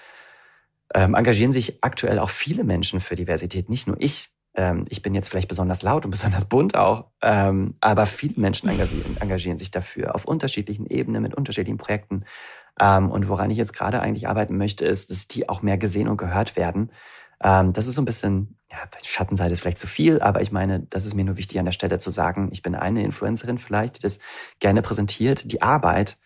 ähm, 0.94 1.14
engagieren 1.14 1.52
sich 1.52 1.82
aktuell 1.82 2.18
auch 2.18 2.30
viele 2.30 2.64
Menschen 2.64 3.00
für 3.00 3.14
Diversität, 3.14 3.68
nicht 3.68 3.86
nur 3.86 3.96
ich. 3.98 4.30
Ähm, 4.54 4.84
ich 4.88 5.02
bin 5.02 5.14
jetzt 5.14 5.28
vielleicht 5.28 5.48
besonders 5.48 5.82
laut 5.82 6.04
und 6.04 6.10
besonders 6.12 6.44
bunt 6.46 6.76
auch, 6.76 7.06
ähm, 7.22 7.76
aber 7.80 8.06
viele 8.06 8.34
Menschen 8.38 8.68
engagieren, 8.68 9.58
sich 9.58 9.70
dafür 9.70 10.14
auf 10.14 10.26
unterschiedlichen 10.26 10.86
Ebenen 10.86 11.22
mit 11.22 11.34
unterschiedlichen 11.34 11.78
Projekten. 11.78 12.24
Ähm, 12.78 13.10
und 13.10 13.28
woran 13.28 13.50
ich 13.50 13.56
jetzt 13.56 13.72
gerade 13.72 14.00
eigentlich 14.00 14.28
arbeiten 14.28 14.58
möchte, 14.58 14.84
ist, 14.84 15.10
dass 15.10 15.28
die 15.28 15.48
auch 15.48 15.62
mehr 15.62 15.78
gesehen 15.78 16.08
und 16.08 16.16
gehört 16.18 16.56
werden. 16.56 16.90
Das 17.38 17.86
ist 17.86 17.92
so 17.92 18.00
ein 18.00 18.06
bisschen 18.06 18.55
ja, 18.70 18.78
Schattenseite 19.04 19.52
ist 19.52 19.60
vielleicht 19.60 19.78
zu 19.78 19.86
viel, 19.86 20.20
aber 20.20 20.42
ich 20.42 20.50
meine, 20.50 20.80
das 20.80 21.06
ist 21.06 21.14
mir 21.14 21.24
nur 21.24 21.36
wichtig 21.36 21.58
an 21.58 21.64
der 21.64 21.72
Stelle 21.72 21.98
zu 21.98 22.10
sagen, 22.10 22.48
ich 22.52 22.62
bin 22.62 22.74
eine 22.74 23.02
Influencerin 23.04 23.58
vielleicht, 23.58 23.98
die 23.98 24.02
das 24.02 24.18
gerne 24.58 24.82
präsentiert. 24.82 25.50
Die 25.50 25.62
Arbeit, 25.62 26.18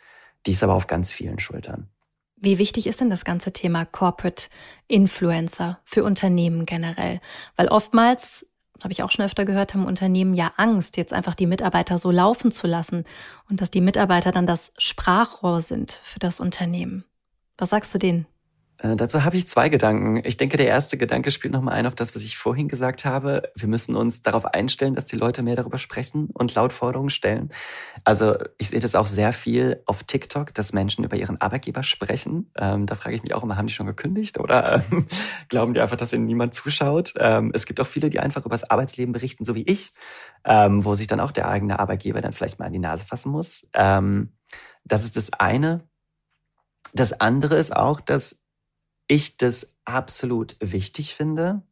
die 0.46 0.53
ist 0.53 0.62
aber 0.62 0.74
auf 0.74 0.87
ganz 0.87 1.12
vielen 1.12 1.38
Schultern. 1.38 1.88
Wie 2.37 2.59
wichtig 2.59 2.87
ist 2.87 3.00
denn 3.00 3.11
das 3.11 3.24
ganze 3.24 3.53
Thema 3.53 3.85
Corporate 3.85 4.44
Influencer 4.88 5.81
für 5.85 6.05
Unternehmen 6.05 6.64
generell? 6.64 7.20
Weil 7.57 7.68
oftmals, 7.68 8.46
habe 8.83 8.92
ich 8.92 9.03
auch 9.03 9.11
schon 9.11 9.26
öfter 9.26 9.44
gehört, 9.44 9.74
haben 9.74 9.85
Unternehmen 9.85 10.33
ja 10.33 10.53
Angst, 10.57 10.96
jetzt 10.96 11.12
einfach 11.12 11.35
die 11.35 11.46
Mitarbeiter 11.46 11.98
so 11.98 12.11
laufen 12.11 12.50
zu 12.50 12.66
lassen 12.66 13.05
und 13.50 13.61
dass 13.61 13.70
die 13.70 13.83
Mitarbeiter 13.83 14.33
dann 14.33 14.46
das 14.46 14.72
Sprachrohr 14.79 15.61
sind 15.61 16.00
für 16.03 16.18
das 16.18 16.40
Unternehmen. 16.40 17.05
Was 17.59 17.68
sagst 17.68 17.94
du 17.94 17.98
denen? 17.98 18.26
Äh, 18.82 18.96
dazu 18.96 19.24
habe 19.24 19.36
ich 19.36 19.46
zwei 19.46 19.68
Gedanken. 19.68 20.22
Ich 20.24 20.36
denke, 20.36 20.56
der 20.56 20.66
erste 20.66 20.96
Gedanke 20.96 21.30
spielt 21.30 21.52
nochmal 21.52 21.74
ein 21.74 21.86
auf 21.86 21.94
das, 21.94 22.14
was 22.14 22.22
ich 22.22 22.38
vorhin 22.38 22.68
gesagt 22.68 23.04
habe. 23.04 23.50
Wir 23.54 23.68
müssen 23.68 23.94
uns 23.94 24.22
darauf 24.22 24.46
einstellen, 24.46 24.94
dass 24.94 25.04
die 25.04 25.16
Leute 25.16 25.42
mehr 25.42 25.56
darüber 25.56 25.78
sprechen 25.78 26.30
und 26.32 26.54
laut 26.54 26.72
Forderungen 26.72 27.10
stellen. 27.10 27.50
Also 28.04 28.36
ich 28.58 28.70
sehe 28.70 28.80
das 28.80 28.94
auch 28.94 29.06
sehr 29.06 29.32
viel 29.32 29.82
auf 29.86 30.04
TikTok, 30.04 30.54
dass 30.54 30.72
Menschen 30.72 31.04
über 31.04 31.16
ihren 31.16 31.40
Arbeitgeber 31.40 31.82
sprechen. 31.82 32.50
Ähm, 32.56 32.86
da 32.86 32.94
frage 32.94 33.16
ich 33.16 33.22
mich 33.22 33.34
auch 33.34 33.42
immer, 33.42 33.56
haben 33.56 33.66
die 33.66 33.74
schon 33.74 33.86
gekündigt 33.86 34.38
oder 34.38 34.82
glauben 35.48 35.74
die 35.74 35.80
einfach, 35.80 35.96
dass 35.96 36.12
ihnen 36.12 36.26
niemand 36.26 36.54
zuschaut? 36.54 37.14
Ähm, 37.18 37.50
es 37.54 37.66
gibt 37.66 37.80
auch 37.80 37.86
viele, 37.86 38.08
die 38.08 38.20
einfach 38.20 38.46
über 38.46 38.54
das 38.54 38.70
Arbeitsleben 38.70 39.12
berichten, 39.12 39.44
so 39.44 39.54
wie 39.54 39.64
ich, 39.64 39.92
ähm, 40.44 40.84
wo 40.84 40.94
sich 40.94 41.06
dann 41.06 41.20
auch 41.20 41.32
der 41.32 41.48
eigene 41.48 41.78
Arbeitgeber 41.78 42.22
dann 42.22 42.32
vielleicht 42.32 42.58
mal 42.58 42.66
in 42.66 42.72
die 42.72 42.78
Nase 42.78 43.04
fassen 43.04 43.30
muss. 43.30 43.66
Ähm, 43.74 44.32
das 44.84 45.04
ist 45.04 45.16
das 45.16 45.32
eine. 45.34 45.86
Das 46.94 47.12
andere 47.12 47.56
ist 47.56 47.76
auch, 47.76 48.00
dass 48.00 48.40
ich 49.10 49.36
das 49.36 49.74
absolut 49.84 50.56
wichtig 50.60 51.14
finde. 51.14 51.62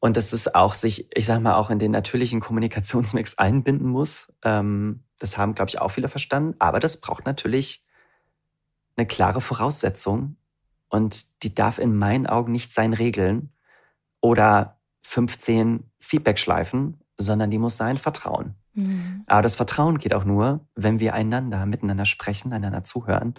Und 0.00 0.16
dass 0.16 0.32
es 0.32 0.54
auch 0.54 0.74
sich, 0.74 1.08
ich 1.16 1.24
sag 1.24 1.40
mal, 1.40 1.56
auch 1.56 1.70
in 1.70 1.78
den 1.78 1.90
natürlichen 1.90 2.40
Kommunikationsmix 2.40 3.38
einbinden 3.38 3.88
muss. 3.88 4.32
Ähm, 4.44 5.04
das 5.18 5.38
haben, 5.38 5.54
glaube 5.54 5.70
ich, 5.70 5.80
auch 5.80 5.90
viele 5.90 6.08
verstanden. 6.08 6.56
Aber 6.58 6.78
das 6.78 7.00
braucht 7.00 7.24
natürlich 7.26 7.84
eine 8.96 9.06
klare 9.06 9.40
Voraussetzung. 9.40 10.36
Und 10.90 11.42
die 11.42 11.54
darf 11.54 11.78
in 11.78 11.96
meinen 11.96 12.26
Augen 12.26 12.52
nicht 12.52 12.74
sein 12.74 12.92
Regeln 12.92 13.52
oder 14.20 14.78
15 15.02 15.90
Feedback-Schleifen, 16.00 17.00
sondern 17.16 17.50
die 17.50 17.58
muss 17.58 17.78
sein 17.78 17.96
Vertrauen. 17.96 18.56
Mhm. 18.74 19.24
Aber 19.26 19.42
das 19.42 19.56
Vertrauen 19.56 19.98
geht 19.98 20.14
auch 20.14 20.24
nur, 20.24 20.66
wenn 20.74 21.00
wir 21.00 21.14
einander 21.14 21.64
miteinander 21.64 22.04
sprechen, 22.04 22.52
einander 22.52 22.82
zuhören 22.82 23.34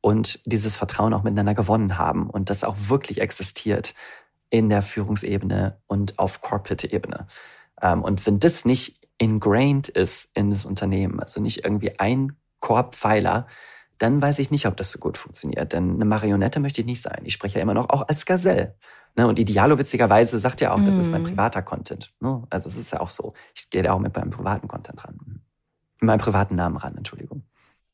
und 0.00 0.40
dieses 0.44 0.76
Vertrauen 0.76 1.12
auch 1.12 1.22
miteinander 1.22 1.54
gewonnen 1.54 1.98
haben 1.98 2.30
und 2.30 2.50
das 2.50 2.64
auch 2.64 2.76
wirklich 2.88 3.20
existiert 3.20 3.94
in 4.50 4.68
der 4.68 4.82
Führungsebene 4.82 5.78
und 5.86 6.18
auf 6.18 6.40
Corporate-Ebene. 6.40 7.26
Ähm, 7.82 8.02
und 8.02 8.26
wenn 8.26 8.40
das 8.40 8.64
nicht 8.64 9.00
ingrained 9.18 9.88
ist 9.88 10.30
in 10.36 10.50
das 10.50 10.64
Unternehmen, 10.64 11.20
also 11.20 11.40
nicht 11.40 11.64
irgendwie 11.64 11.98
ein 11.98 12.36
Korbpfeiler, 12.60 13.46
dann 13.98 14.22
weiß 14.22 14.38
ich 14.38 14.50
nicht, 14.50 14.66
ob 14.66 14.76
das 14.76 14.92
so 14.92 14.98
gut 15.00 15.18
funktioniert. 15.18 15.72
Denn 15.72 15.94
eine 15.94 16.04
Marionette 16.04 16.60
möchte 16.60 16.80
ich 16.80 16.86
nicht 16.86 17.02
sein. 17.02 17.20
Ich 17.24 17.32
spreche 17.32 17.56
ja 17.56 17.62
immer 17.62 17.74
noch 17.74 17.90
auch 17.90 18.06
als 18.08 18.26
Gazelle. 18.26 18.76
Ne? 19.16 19.26
Und 19.26 19.38
Idealo 19.38 19.76
witzigerweise 19.78 20.38
sagt 20.38 20.60
ja 20.60 20.72
auch, 20.72 20.78
mm. 20.78 20.84
das 20.84 20.96
ist 20.96 21.10
mein 21.10 21.22
mhm. 21.22 21.26
privater 21.26 21.62
Content. 21.62 22.14
Ne? 22.20 22.44
Also 22.48 22.68
es 22.68 22.76
ist 22.76 22.92
ja 22.92 23.00
auch 23.00 23.08
so. 23.08 23.34
Ich 23.54 23.70
gehe 23.70 23.82
da 23.82 23.92
auch 23.92 23.98
mit 23.98 24.14
meinem 24.14 24.30
privaten 24.30 24.68
Content 24.68 25.04
ran. 25.04 25.18
Mit 26.00 26.06
meinem 26.06 26.20
privaten 26.20 26.54
Namen 26.54 26.76
ran, 26.76 26.96
Entschuldigung. 26.96 27.42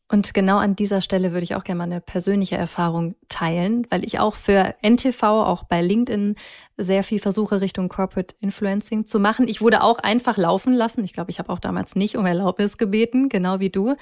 Und 0.09 0.35
genau 0.35 0.59
an 0.59 0.77
dieser 0.77 1.01
Stelle 1.01 1.33
würde 1.33 1.45
ich 1.45 1.55
auch 1.55 1.65
gerne 1.65 1.79
mal 1.79 1.85
eine 1.85 2.01
persönliche 2.01 2.57
Erfahrung 2.57 3.15
teilen, 3.29 3.87
weil 3.91 4.05
ich 4.05 4.19
auch 4.19 4.35
für 4.35 4.75
NTV, 4.83 5.23
auch 5.23 5.65
bei 5.65 5.81
LinkedIn, 5.81 6.37
sehr 6.77 7.03
viel 7.03 7.19
versuche, 7.19 7.63
Richtung 7.63 7.89
Corporate 7.89 8.35
Influencing 8.41 9.07
zu 9.07 9.19
machen. 9.19 9.49
Ich 9.49 9.63
wurde 9.63 9.83
auch 9.83 9.99
einfach 9.99 10.37
laufen 10.37 10.75
lassen. 10.75 11.05
Ich 11.05 11.15
glaube, 11.15 11.31
ich 11.31 11.39
habe 11.39 11.51
auch 11.51 11.59
damals 11.59 11.97
nicht 11.97 12.17
um 12.17 12.27
Erlaubnis 12.27 12.77
gebeten, 12.77 13.31
genau 13.31 13.61
wie 13.61 13.71
du. 13.71 13.97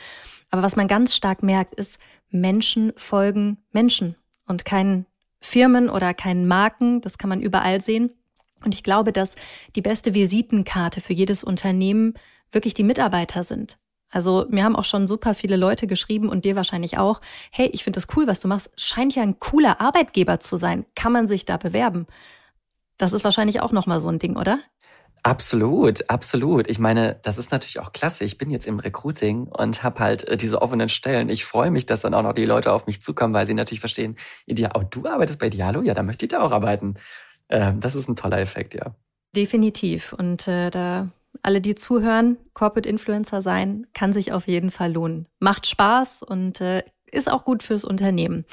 Aber 0.51 0.63
was 0.63 0.75
man 0.75 0.89
ganz 0.89 1.15
stark 1.15 1.43
merkt, 1.43 1.75
ist, 1.75 2.01
Menschen 2.31 2.93
folgen 2.97 3.59
Menschen 3.71 4.17
und 4.47 4.65
keinen 4.65 5.07
Firmen 5.41 5.89
oder 5.89 6.15
keinen 6.15 6.49
Marken. 6.49 7.01
Das 7.01 7.17
kann 7.17 7.29
man 7.29 7.41
überall 7.41 7.81
sehen. 7.81 8.11
Und 8.65 8.75
ich 8.75 8.83
glaube, 8.83 9.13
dass 9.13 9.37
die 9.77 9.83
beste 9.83 10.15
Visitenkarte 10.15 11.01
für 11.01 11.13
jedes 11.13 11.45
Unternehmen 11.45 12.15
wirklich 12.51 12.75
die 12.75 12.85
Mitarbeiter 12.85 13.45
sind. 13.45 13.79
Also 14.13 14.47
mir 14.51 14.63
haben 14.63 14.77
auch 14.77 14.85
schon 14.85 15.09
super 15.09 15.35
viele 15.35 15.57
Leute 15.57 15.89
geschrieben 15.89 16.29
und 16.29 16.45
dir 16.45 16.55
wahrscheinlich 16.55 16.99
auch, 16.99 17.21
hey, 17.51 17.69
ich 17.73 17.83
finde 17.83 17.97
das 17.97 18.07
cool, 18.15 18.29
was 18.29 18.39
du 18.39 18.47
machst. 18.47 18.71
Scheint 18.77 19.15
ja 19.17 19.23
ein 19.23 19.41
cooler 19.41 19.81
Arbeitgeber 19.81 20.39
zu 20.39 20.57
sein. 20.57 20.85
Kann 20.95 21.13
man 21.13 21.27
sich 21.27 21.45
da 21.45 21.57
bewerben? 21.57 22.07
Das 22.99 23.13
ist 23.13 23.25
wahrscheinlich 23.25 23.61
auch 23.61 23.73
nochmal 23.73 23.99
so 23.99 24.09
ein 24.09 24.19
Ding, 24.19 24.37
oder? 24.37 24.61
Absolut, 25.25 26.11
absolut. 26.11 26.69
Ich 26.69 26.79
meine, 26.79 27.19
das 27.23 27.39
ist 27.39 27.53
natürlich 27.53 27.79
auch 27.79 27.93
klasse. 27.93 28.25
Ich 28.25 28.39
bin 28.39 28.51
jetzt 28.51 28.67
im 28.67 28.81
Recruiting 28.81 29.47
und 29.47 29.83
habe 29.83 30.01
halt 30.01 30.29
äh, 30.29 30.37
diese 30.37 30.61
offenen 30.61 30.89
Stellen. 30.89 31.29
Ich 31.29 31.45
freue 31.45 31.71
mich, 31.71 31.87
dass 31.87 32.01
dann 32.01 32.13
auch 32.13 32.23
noch 32.23 32.33
die 32.33 32.45
Leute 32.45 32.73
auf 32.73 32.87
mich 32.87 33.01
zukommen, 33.01 33.33
weil 33.33 33.47
sie 33.47 33.55
natürlich 33.55 33.81
verstehen, 33.81 34.17
oh, 34.49 34.83
du 34.91 35.07
arbeitest 35.07 35.39
bei 35.39 35.49
Dialo? 35.49 35.83
Ja, 35.83 35.95
da 35.95 36.03
möchte 36.03 36.27
ich 36.27 36.31
da 36.31 36.41
auch 36.41 36.51
arbeiten. 36.51 36.97
Ähm, 37.49 37.79
das 37.79 37.95
ist 37.95 38.09
ein 38.09 38.17
toller 38.17 38.41
Effekt, 38.41 38.75
ja. 38.75 38.95
Definitiv. 39.35 40.13
Und 40.13 40.49
äh, 40.49 40.71
da 40.71 41.09
alle, 41.43 41.61
die 41.61 41.75
zuhören, 41.75 42.37
Corporate 42.55 42.89
Influencer 42.89 43.41
sein, 43.41 43.87
kann 43.95 44.13
sich 44.13 44.33
auf 44.33 44.47
jeden 44.47 44.71
Fall 44.71 44.93
lohnen. 44.93 45.27
Macht 45.39 45.67
Spaß 45.67 46.23
und 46.23 46.61
äh, 46.61 46.85
ist 47.11 47.31
auch 47.31 47.45
gut 47.45 47.63
fürs 47.63 47.85
Unternehmen. 47.85 48.45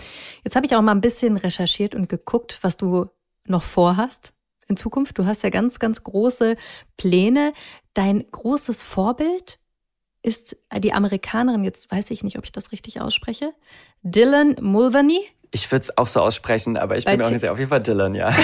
Jetzt 0.43 0.55
habe 0.55 0.65
ich 0.65 0.75
auch 0.75 0.81
mal 0.81 0.91
ein 0.91 1.01
bisschen 1.01 1.37
recherchiert 1.37 1.95
und 1.95 2.09
geguckt, 2.09 2.59
was 2.61 2.77
du 2.77 3.07
noch 3.45 3.63
vorhast 3.63 4.33
in 4.67 4.77
Zukunft. 4.77 5.17
Du 5.17 5.25
hast 5.25 5.43
ja 5.43 5.49
ganz, 5.49 5.79
ganz 5.79 6.03
große 6.03 6.55
Pläne. 6.97 7.53
Dein 7.93 8.25
großes 8.31 8.83
Vorbild 8.83 9.59
ist 10.21 10.57
die 10.77 10.93
Amerikanerin, 10.93 11.63
jetzt 11.63 11.91
weiß 11.91 12.11
ich 12.11 12.23
nicht, 12.23 12.37
ob 12.37 12.43
ich 12.43 12.51
das 12.51 12.71
richtig 12.71 12.99
ausspreche, 12.99 13.53
Dylan 14.01 14.57
Mulvaney. 14.61 15.21
Ich 15.51 15.71
würde 15.71 15.83
es 15.83 15.97
auch 15.97 16.07
so 16.07 16.19
aussprechen, 16.21 16.77
aber 16.77 16.97
ich 16.97 17.05
Bei 17.05 17.11
bin 17.11 17.19
mir 17.19 17.27
auch 17.27 17.31
nicht 17.31 17.39
sehr 17.39 17.51
auf 17.51 17.57
jeden 17.57 17.69
Fall 17.69 17.81
Dylan, 17.81 18.15
ja. 18.15 18.35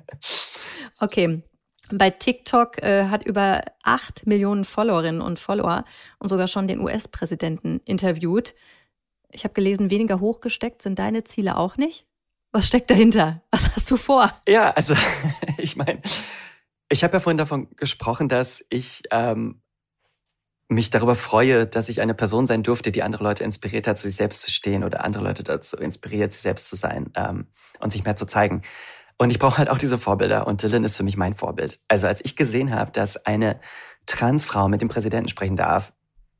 okay, 1.00 1.42
bei 1.90 2.10
TikTok 2.10 2.82
äh, 2.82 3.08
hat 3.08 3.24
über 3.24 3.62
acht 3.82 4.26
Millionen 4.26 4.64
Followerinnen 4.64 5.20
und 5.20 5.38
Follower 5.38 5.84
und 6.18 6.28
sogar 6.28 6.48
schon 6.48 6.68
den 6.68 6.80
US-Präsidenten 6.80 7.80
interviewt. 7.84 8.54
Ich 9.30 9.44
habe 9.44 9.54
gelesen, 9.54 9.90
weniger 9.90 10.20
hochgesteckt 10.20 10.82
sind 10.82 10.98
deine 10.98 11.24
Ziele 11.24 11.56
auch 11.56 11.76
nicht. 11.76 12.06
Was 12.52 12.66
steckt 12.66 12.90
dahinter? 12.90 13.42
Was 13.50 13.74
hast 13.74 13.90
du 13.90 13.96
vor? 13.96 14.32
Ja, 14.48 14.70
also 14.70 14.94
ich 15.58 15.76
meine, 15.76 16.00
ich 16.88 17.04
habe 17.04 17.14
ja 17.14 17.20
vorhin 17.20 17.38
davon 17.38 17.68
gesprochen, 17.76 18.28
dass 18.28 18.64
ich 18.70 19.02
ähm, 19.10 19.62
mich 20.68 20.90
darüber 20.90 21.14
freue, 21.14 21.66
dass 21.66 21.88
ich 21.88 22.00
eine 22.00 22.14
Person 22.14 22.46
sein 22.46 22.62
durfte, 22.62 22.90
die 22.90 23.02
andere 23.02 23.22
Leute 23.22 23.44
inspiriert 23.44 23.86
hat, 23.86 23.98
zu 23.98 24.08
sich 24.08 24.16
selbst 24.16 24.42
zu 24.42 24.50
stehen 24.50 24.84
oder 24.84 25.04
andere 25.04 25.22
Leute 25.22 25.44
dazu 25.44 25.76
inspiriert, 25.76 26.32
sich 26.32 26.42
selbst 26.42 26.68
zu 26.68 26.76
sein 26.76 27.12
ähm, 27.14 27.46
und 27.78 27.92
sich 27.92 28.04
mehr 28.04 28.16
zu 28.16 28.26
zeigen. 28.26 28.62
Und 29.18 29.30
ich 29.30 29.38
brauche 29.38 29.58
halt 29.58 29.70
auch 29.70 29.78
diese 29.78 29.98
Vorbilder 29.98 30.46
und 30.46 30.62
Dylan 30.62 30.84
ist 30.84 30.96
für 30.96 31.02
mich 31.02 31.16
mein 31.16 31.34
Vorbild. 31.34 31.80
Also 31.88 32.06
als 32.06 32.20
ich 32.24 32.36
gesehen 32.36 32.74
habe, 32.74 32.90
dass 32.92 33.16
eine 33.24 33.60
Transfrau 34.04 34.68
mit 34.68 34.82
dem 34.82 34.88
Präsidenten 34.88 35.28
sprechen 35.28 35.56
darf, 35.56 35.92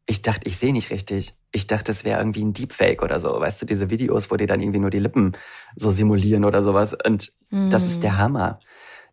ich 0.09 0.23
dachte, 0.23 0.47
ich 0.47 0.57
sehe 0.57 0.73
nicht 0.73 0.91
richtig. 0.91 1.35
Ich 1.51 1.67
dachte, 1.67 1.91
es 1.91 2.05
wäre 2.05 2.21
irgendwie 2.21 2.45
ein 2.45 2.53
Deepfake 2.53 3.03
oder 3.03 3.19
so. 3.19 3.41
Weißt 3.41 3.61
du, 3.61 3.67
diese 3.67 3.91
Videos, 3.91 4.31
wo 4.31 4.37
die 4.37 4.47
dann 4.47 4.61
irgendwie 4.61 4.79
nur 4.79 4.91
die 4.91 5.01
Lippen 5.01 5.33
so 5.75 5.91
simulieren 5.91 6.45
oder 6.45 6.63
sowas. 6.63 6.95
Und 7.05 7.33
mm. 7.51 7.71
das 7.71 7.85
ist 7.85 8.05
der 8.05 8.13
mm. 8.13 8.19
Hammer. 8.19 8.61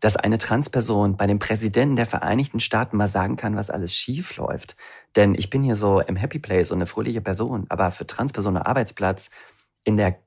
Dass 0.00 0.16
eine 0.16 0.38
Transperson 0.38 1.16
bei 1.16 1.26
dem 1.26 1.40
Präsidenten 1.40 1.96
der 1.96 2.06
Vereinigten 2.06 2.60
Staaten 2.60 2.96
mal 2.96 3.08
sagen 3.08 3.36
kann, 3.36 3.56
was 3.56 3.70
alles 3.70 3.96
schief 3.96 4.36
läuft. 4.36 4.76
Denn 5.16 5.34
ich 5.34 5.50
bin 5.50 5.64
hier 5.64 5.76
so 5.76 6.00
im 6.00 6.14
Happy 6.14 6.38
Place 6.38 6.70
und 6.70 6.78
eine 6.78 6.86
fröhliche 6.86 7.20
Person. 7.20 7.66
Aber 7.70 7.90
für 7.90 8.06
Transpersonen 8.06 8.62
Arbeitsplatz 8.62 9.30
in 9.82 9.96
der 9.96 10.18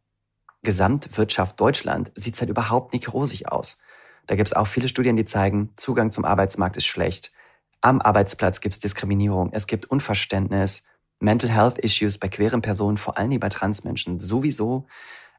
Gesamtwirtschaft 0.68 1.58
Deutschland 1.62 2.12
sieht 2.16 2.36
es 2.36 2.42
halt 2.42 2.50
überhaupt 2.50 2.92
nicht 2.92 3.14
rosig 3.14 3.50
aus. 3.50 3.78
Da 4.26 4.36
gibt 4.36 4.48
es 4.48 4.54
auch 4.54 4.68
viele 4.68 4.90
Studien, 4.90 5.16
die 5.16 5.24
zeigen, 5.24 5.70
Zugang 5.78 6.12
zum 6.12 6.26
Arbeitsmarkt 6.26 6.76
ist 6.76 6.86
schlecht. 6.86 7.32
Am 7.80 8.02
Arbeitsplatz 8.02 8.60
gibt 8.60 8.74
es 8.74 8.80
Diskriminierung, 8.80 9.52
es 9.54 9.66
gibt 9.66 9.86
Unverständnis, 9.86 10.86
Mental 11.22 11.50
Health 11.50 11.78
Issues 11.78 12.18
bei 12.18 12.28
queeren 12.28 12.62
Personen, 12.62 12.98
vor 12.98 13.18
allem 13.18 13.40
bei 13.40 13.48
Transmenschen 13.48 14.20
sowieso. 14.20 14.88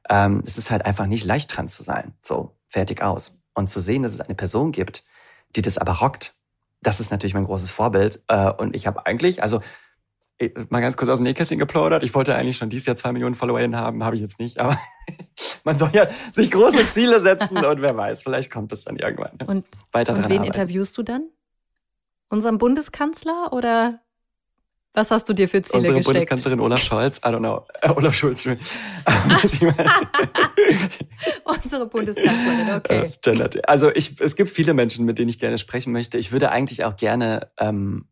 Ähm, 0.09 0.43
es 0.47 0.57
ist 0.57 0.71
halt 0.71 0.87
einfach 0.87 1.05
nicht 1.05 1.27
leicht, 1.27 1.51
trans 1.51 1.77
zu 1.77 1.83
sein. 1.83 2.15
So, 2.23 2.57
fertig 2.67 3.03
aus. 3.03 3.39
Und 3.53 3.69
zu 3.69 3.81
sehen, 3.81 4.05
dass 4.05 4.15
es 4.15 4.21
eine 4.21 4.35
Person 4.35 4.73
gibt, 4.73 5.05
die 5.57 5.61
das 5.61 5.77
aber 5.77 5.93
rockt, 5.99 6.37
das 6.81 7.01
ist 7.01 7.11
natürlich 7.11 7.35
mein 7.35 7.45
großes 7.45 7.71
Vorbild. 7.71 8.23
Äh, 8.29 8.51
und 8.51 8.75
ich 8.75 8.87
habe 8.87 9.05
eigentlich, 9.05 9.43
also 9.43 9.61
mal 10.71 10.81
ganz 10.81 10.97
kurz 10.97 11.11
aus 11.11 11.19
dem 11.19 11.25
Nähkästchen 11.25 11.59
geplaudert. 11.59 12.05
Ich 12.05 12.15
wollte 12.15 12.35
eigentlich 12.35 12.57
schon 12.57 12.71
dieses 12.71 12.87
Jahr 12.87 12.97
zwei 12.97 13.13
Millionen 13.13 13.35
FollowerInnen 13.35 13.77
haben, 13.79 14.05
habe 14.05 14.17
ich 14.17 14.23
jetzt 14.23 14.39
nicht, 14.39 14.59
aber 14.61 14.79
man 15.65 15.79
soll 15.79 15.91
ja 15.93 16.07
sich 16.33 16.51
große 16.51 16.89
Ziele 16.89 17.21
setzen 17.21 17.57
und 17.65 17.83
wer 17.83 17.97
weiß, 17.97 18.23
vielleicht 18.23 18.51
kommt 18.51 18.73
es 18.73 18.85
dann 18.85 18.97
irgendwann. 18.97 19.37
Ne? 19.41 19.47
Und, 19.47 19.67
Weiter 19.93 20.13
und 20.13 20.21
wen 20.21 20.25
arbeiten. 20.25 20.45
interviewst 20.45 20.97
du 20.97 21.03
dann? 21.03 21.29
Unseren 22.29 22.59
Bundeskanzler 22.59 23.53
oder 23.53 24.01
was 24.95 25.11
hast 25.11 25.29
du 25.29 25.33
dir 25.33 25.49
für 25.49 25.63
Ziele 25.63 25.79
Unsere 25.79 25.97
gesteckt? 25.97 26.07
Bundeskanzlerin 26.07 26.61
Olaf 26.61 26.83
Scholz, 26.83 27.19
I 27.19 27.29
don't 27.29 27.39
know, 27.39 27.65
äh, 27.83 27.91
Olaf 27.91 28.15
Schulz. 28.15 28.47
Unsere 31.45 31.87
Bundeskanzlerin, 31.87 32.71
okay. 32.75 33.11
Also 33.67 33.91
ich, 33.95 34.21
es 34.21 34.37
gibt 34.37 34.51
viele 34.51 34.75
Menschen, 34.75 35.05
mit 35.05 35.19
denen 35.19 35.29
ich 35.29 35.39
gerne 35.39 35.59
sprechen 35.59 35.93
möchte. 35.93 36.19
Ich 36.19 36.33
würde 36.33 36.51
eigentlich 36.51 36.85
auch 36.85 36.97
gerne 36.97 37.51
ähm, 37.59 38.09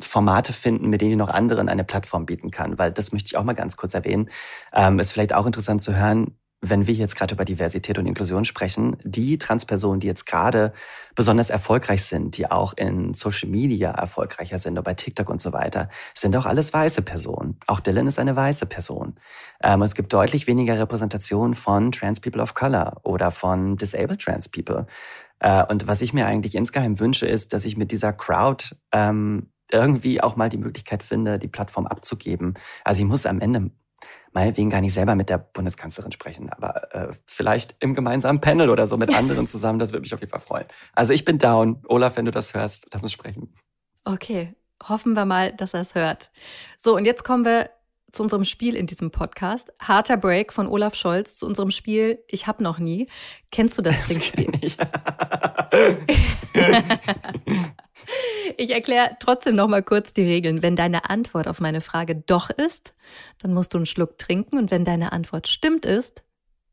Formate 0.00 0.52
finden, 0.52 0.88
mit 0.88 1.00
denen 1.00 1.12
ich 1.12 1.16
noch 1.16 1.28
anderen 1.28 1.68
eine 1.68 1.84
Plattform 1.84 2.26
bieten 2.26 2.50
kann, 2.50 2.78
weil 2.78 2.92
das 2.92 3.12
möchte 3.12 3.28
ich 3.28 3.36
auch 3.36 3.44
mal 3.44 3.52
ganz 3.54 3.76
kurz 3.76 3.94
erwähnen. 3.94 4.28
Ähm, 4.72 4.98
ist 4.98 5.12
vielleicht 5.12 5.34
auch 5.34 5.46
interessant 5.46 5.82
zu 5.82 5.96
hören, 5.96 6.36
wenn 6.70 6.86
wir 6.86 6.94
jetzt 6.94 7.16
gerade 7.16 7.34
über 7.34 7.44
Diversität 7.44 7.98
und 7.98 8.06
Inklusion 8.06 8.44
sprechen, 8.44 8.96
die 9.04 9.38
Transpersonen, 9.38 10.00
die 10.00 10.06
jetzt 10.06 10.24
gerade 10.24 10.72
besonders 11.14 11.50
erfolgreich 11.50 12.04
sind, 12.04 12.38
die 12.38 12.50
auch 12.50 12.72
in 12.74 13.14
Social 13.14 13.48
Media 13.48 13.90
erfolgreicher 13.90 14.58
sind, 14.58 14.72
oder 14.72 14.82
bei 14.82 14.94
TikTok 14.94 15.28
und 15.28 15.40
so 15.40 15.52
weiter, 15.52 15.90
sind 16.14 16.34
auch 16.36 16.46
alles 16.46 16.72
weiße 16.72 17.02
Personen. 17.02 17.58
Auch 17.66 17.80
Dylan 17.80 18.06
ist 18.06 18.18
eine 18.18 18.34
weiße 18.34 18.66
Person. 18.66 19.16
Ähm, 19.62 19.82
es 19.82 19.94
gibt 19.94 20.12
deutlich 20.12 20.46
weniger 20.46 20.78
Repräsentation 20.78 21.54
von 21.54 21.92
Trans 21.92 22.20
People 22.20 22.42
of 22.42 22.54
Color 22.54 23.00
oder 23.04 23.30
von 23.30 23.76
Disabled 23.76 24.20
Trans 24.20 24.48
People. 24.48 24.86
Äh, 25.40 25.64
und 25.66 25.86
was 25.86 26.00
ich 26.00 26.12
mir 26.12 26.26
eigentlich 26.26 26.54
insgeheim 26.54 26.98
wünsche, 26.98 27.26
ist, 27.26 27.52
dass 27.52 27.64
ich 27.64 27.76
mit 27.76 27.92
dieser 27.92 28.12
Crowd 28.12 28.74
ähm, 28.92 29.50
irgendwie 29.70 30.20
auch 30.20 30.36
mal 30.36 30.48
die 30.48 30.58
Möglichkeit 30.58 31.02
finde, 31.02 31.38
die 31.38 31.48
Plattform 31.48 31.86
abzugeben. 31.86 32.54
Also 32.84 33.00
ich 33.00 33.06
muss 33.06 33.26
am 33.26 33.40
Ende 33.40 33.70
meinetwegen 34.32 34.70
gar 34.70 34.80
nicht 34.80 34.92
selber 34.92 35.14
mit 35.14 35.30
der 35.30 35.38
Bundeskanzlerin 35.38 36.12
sprechen, 36.12 36.50
aber 36.50 36.94
äh, 36.94 37.12
vielleicht 37.24 37.76
im 37.80 37.94
gemeinsamen 37.94 38.40
Panel 38.40 38.68
oder 38.68 38.86
so 38.86 38.96
mit 38.96 39.14
anderen 39.14 39.46
zusammen, 39.46 39.78
das 39.78 39.92
würde 39.92 40.02
mich 40.02 40.12
auf 40.12 40.20
jeden 40.20 40.30
Fall 40.30 40.40
freuen. 40.40 40.66
Also 40.92 41.12
ich 41.12 41.24
bin 41.24 41.38
down. 41.38 41.82
Olaf, 41.88 42.16
wenn 42.16 42.24
du 42.24 42.30
das 42.30 42.54
hörst, 42.54 42.88
lass 42.92 43.02
uns 43.02 43.12
sprechen. 43.12 43.54
Okay, 44.04 44.54
hoffen 44.82 45.14
wir 45.14 45.24
mal, 45.24 45.52
dass 45.52 45.74
er 45.74 45.80
es 45.80 45.94
hört. 45.94 46.30
So, 46.76 46.96
und 46.96 47.04
jetzt 47.04 47.24
kommen 47.24 47.44
wir 47.44 47.70
zu 48.12 48.22
unserem 48.22 48.44
Spiel 48.44 48.76
in 48.76 48.86
diesem 48.86 49.10
Podcast. 49.10 49.72
Harter 49.80 50.16
Break 50.16 50.52
von 50.52 50.68
Olaf 50.68 50.94
Scholz 50.94 51.38
zu 51.38 51.46
unserem 51.46 51.70
Spiel 51.70 52.22
Ich 52.28 52.46
hab 52.46 52.60
noch 52.60 52.78
nie. 52.78 53.08
Kennst 53.50 53.78
du 53.78 53.82
das 53.82 54.06
Trinkspiel? 54.06 54.52
Ich 58.56 58.70
erkläre 58.70 59.16
trotzdem 59.20 59.56
noch 59.56 59.68
mal 59.68 59.82
kurz 59.82 60.12
die 60.12 60.22
Regeln. 60.22 60.62
Wenn 60.62 60.76
deine 60.76 61.08
Antwort 61.08 61.48
auf 61.48 61.60
meine 61.60 61.80
Frage 61.80 62.14
doch 62.14 62.50
ist, 62.50 62.94
dann 63.38 63.54
musst 63.54 63.74
du 63.74 63.78
einen 63.78 63.86
Schluck 63.86 64.18
trinken 64.18 64.58
und 64.58 64.70
wenn 64.70 64.84
deine 64.84 65.12
Antwort 65.12 65.48
stimmt 65.48 65.86
ist, 65.86 66.22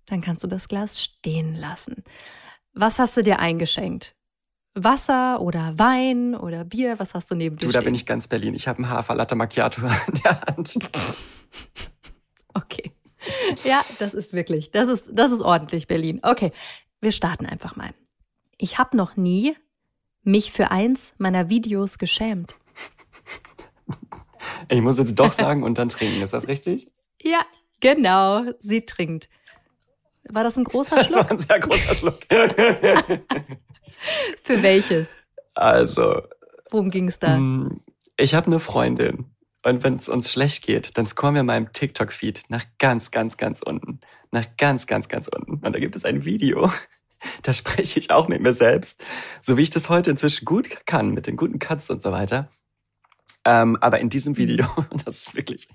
dann 0.05 0.21
kannst 0.21 0.43
du 0.43 0.47
das 0.47 0.67
Glas 0.67 1.01
stehen 1.01 1.55
lassen. 1.55 2.03
Was 2.73 2.99
hast 2.99 3.17
du 3.17 3.23
dir 3.23 3.39
eingeschenkt? 3.39 4.15
Wasser 4.73 5.41
oder 5.41 5.77
Wein 5.77 6.35
oder 6.35 6.63
Bier? 6.63 6.99
Was 6.99 7.13
hast 7.13 7.29
du 7.31 7.35
neben 7.35 7.57
dir? 7.57 7.67
Du, 7.67 7.71
da 7.71 7.81
bin 7.81 7.95
ich 7.95 8.05
ganz 8.05 8.27
Berlin. 8.27 8.53
Ich 8.53 8.67
habe 8.67 8.79
einen 8.79 8.89
Hafer 8.89 9.15
Latte 9.15 9.35
Macchiato 9.35 9.81
in 10.07 10.21
der 10.23 10.41
Hand. 10.41 10.77
Okay. 12.53 12.91
Ja, 13.63 13.81
das 13.99 14.13
ist 14.13 14.33
wirklich, 14.33 14.71
das 14.71 14.89
ist, 14.89 15.09
das 15.13 15.31
ist 15.31 15.41
ordentlich 15.41 15.87
Berlin. 15.87 16.19
Okay, 16.21 16.51
wir 16.99 17.11
starten 17.11 17.45
einfach 17.45 17.77
mal. 17.77 17.91
Ich 18.57 18.77
habe 18.77 18.97
noch 18.97 19.15
nie 19.15 19.55
mich 20.23 20.51
für 20.51 20.71
eins 20.71 21.13
meiner 21.17 21.49
Videos 21.49 21.97
geschämt. 21.97 22.55
Ich 24.69 24.81
muss 24.81 24.97
jetzt 24.97 25.15
doch 25.15 25.31
sagen 25.31 25.63
und 25.63 25.77
dann 25.77 25.89
trinken, 25.89 26.21
ist 26.21 26.33
das 26.33 26.47
richtig? 26.47 26.89
Ja, 27.21 27.41
genau. 27.79 28.43
Sie 28.59 28.85
trinkt. 28.85 29.29
War 30.29 30.43
das 30.43 30.57
ein 30.57 30.63
großer 30.63 31.03
Schluck? 31.03 31.15
Das 31.15 31.25
war 31.25 31.31
ein 31.31 31.39
sehr 31.39 31.59
großer 31.59 31.93
Schluck. 31.95 32.19
für 34.41 34.63
welches? 34.63 35.17
Also. 35.53 36.21
Worum 36.69 36.89
ging 36.89 37.07
es 37.07 37.19
da? 37.19 37.37
Mm, 37.37 37.81
ich 38.17 38.33
habe 38.33 38.47
eine 38.47 38.59
Freundin. 38.59 39.25
Und 39.63 39.83
wenn 39.83 39.95
es 39.95 40.09
uns 40.09 40.31
schlecht 40.31 40.63
geht, 40.63 40.97
dann 40.97 41.05
scrollen 41.05 41.35
wir 41.35 41.43
meinem 41.43 41.71
TikTok-Feed 41.71 42.45
nach 42.49 42.63
ganz, 42.79 43.11
ganz, 43.11 43.37
ganz 43.37 43.61
unten. 43.61 43.99
Nach 44.31 44.45
ganz, 44.57 44.87
ganz, 44.87 45.07
ganz 45.07 45.27
unten. 45.27 45.55
Und 45.65 45.75
da 45.75 45.79
gibt 45.79 45.95
es 45.95 46.05
ein 46.05 46.25
Video, 46.25 46.71
da 47.43 47.53
spreche 47.53 47.99
ich 47.99 48.11
auch 48.11 48.27
mit 48.27 48.41
mir 48.41 48.53
selbst, 48.53 49.03
so 49.41 49.57
wie 49.57 49.63
ich 49.63 49.69
das 49.69 49.89
heute 49.89 50.11
inzwischen 50.11 50.45
gut 50.45 50.85
kann, 50.85 51.11
mit 51.11 51.27
den 51.27 51.37
guten 51.37 51.59
Cuts 51.59 51.89
und 51.89 52.01
so 52.01 52.11
weiter. 52.11 52.49
Ähm, 53.45 53.77
aber 53.81 53.99
in 53.99 54.09
diesem 54.09 54.37
Video, 54.37 54.67
das 55.05 55.27
ist 55.27 55.35
wirklich 55.35 55.67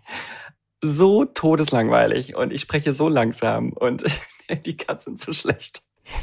so 0.83 1.25
todeslangweilig 1.25 2.37
und 2.37 2.53
ich 2.53 2.61
spreche 2.61 2.95
so 2.95 3.09
langsam 3.09 3.73
und 3.73 4.05
die 4.67 4.77
Cuts 4.77 5.05
sind 5.05 5.21
so 5.21 5.33
schlecht. 5.33 5.83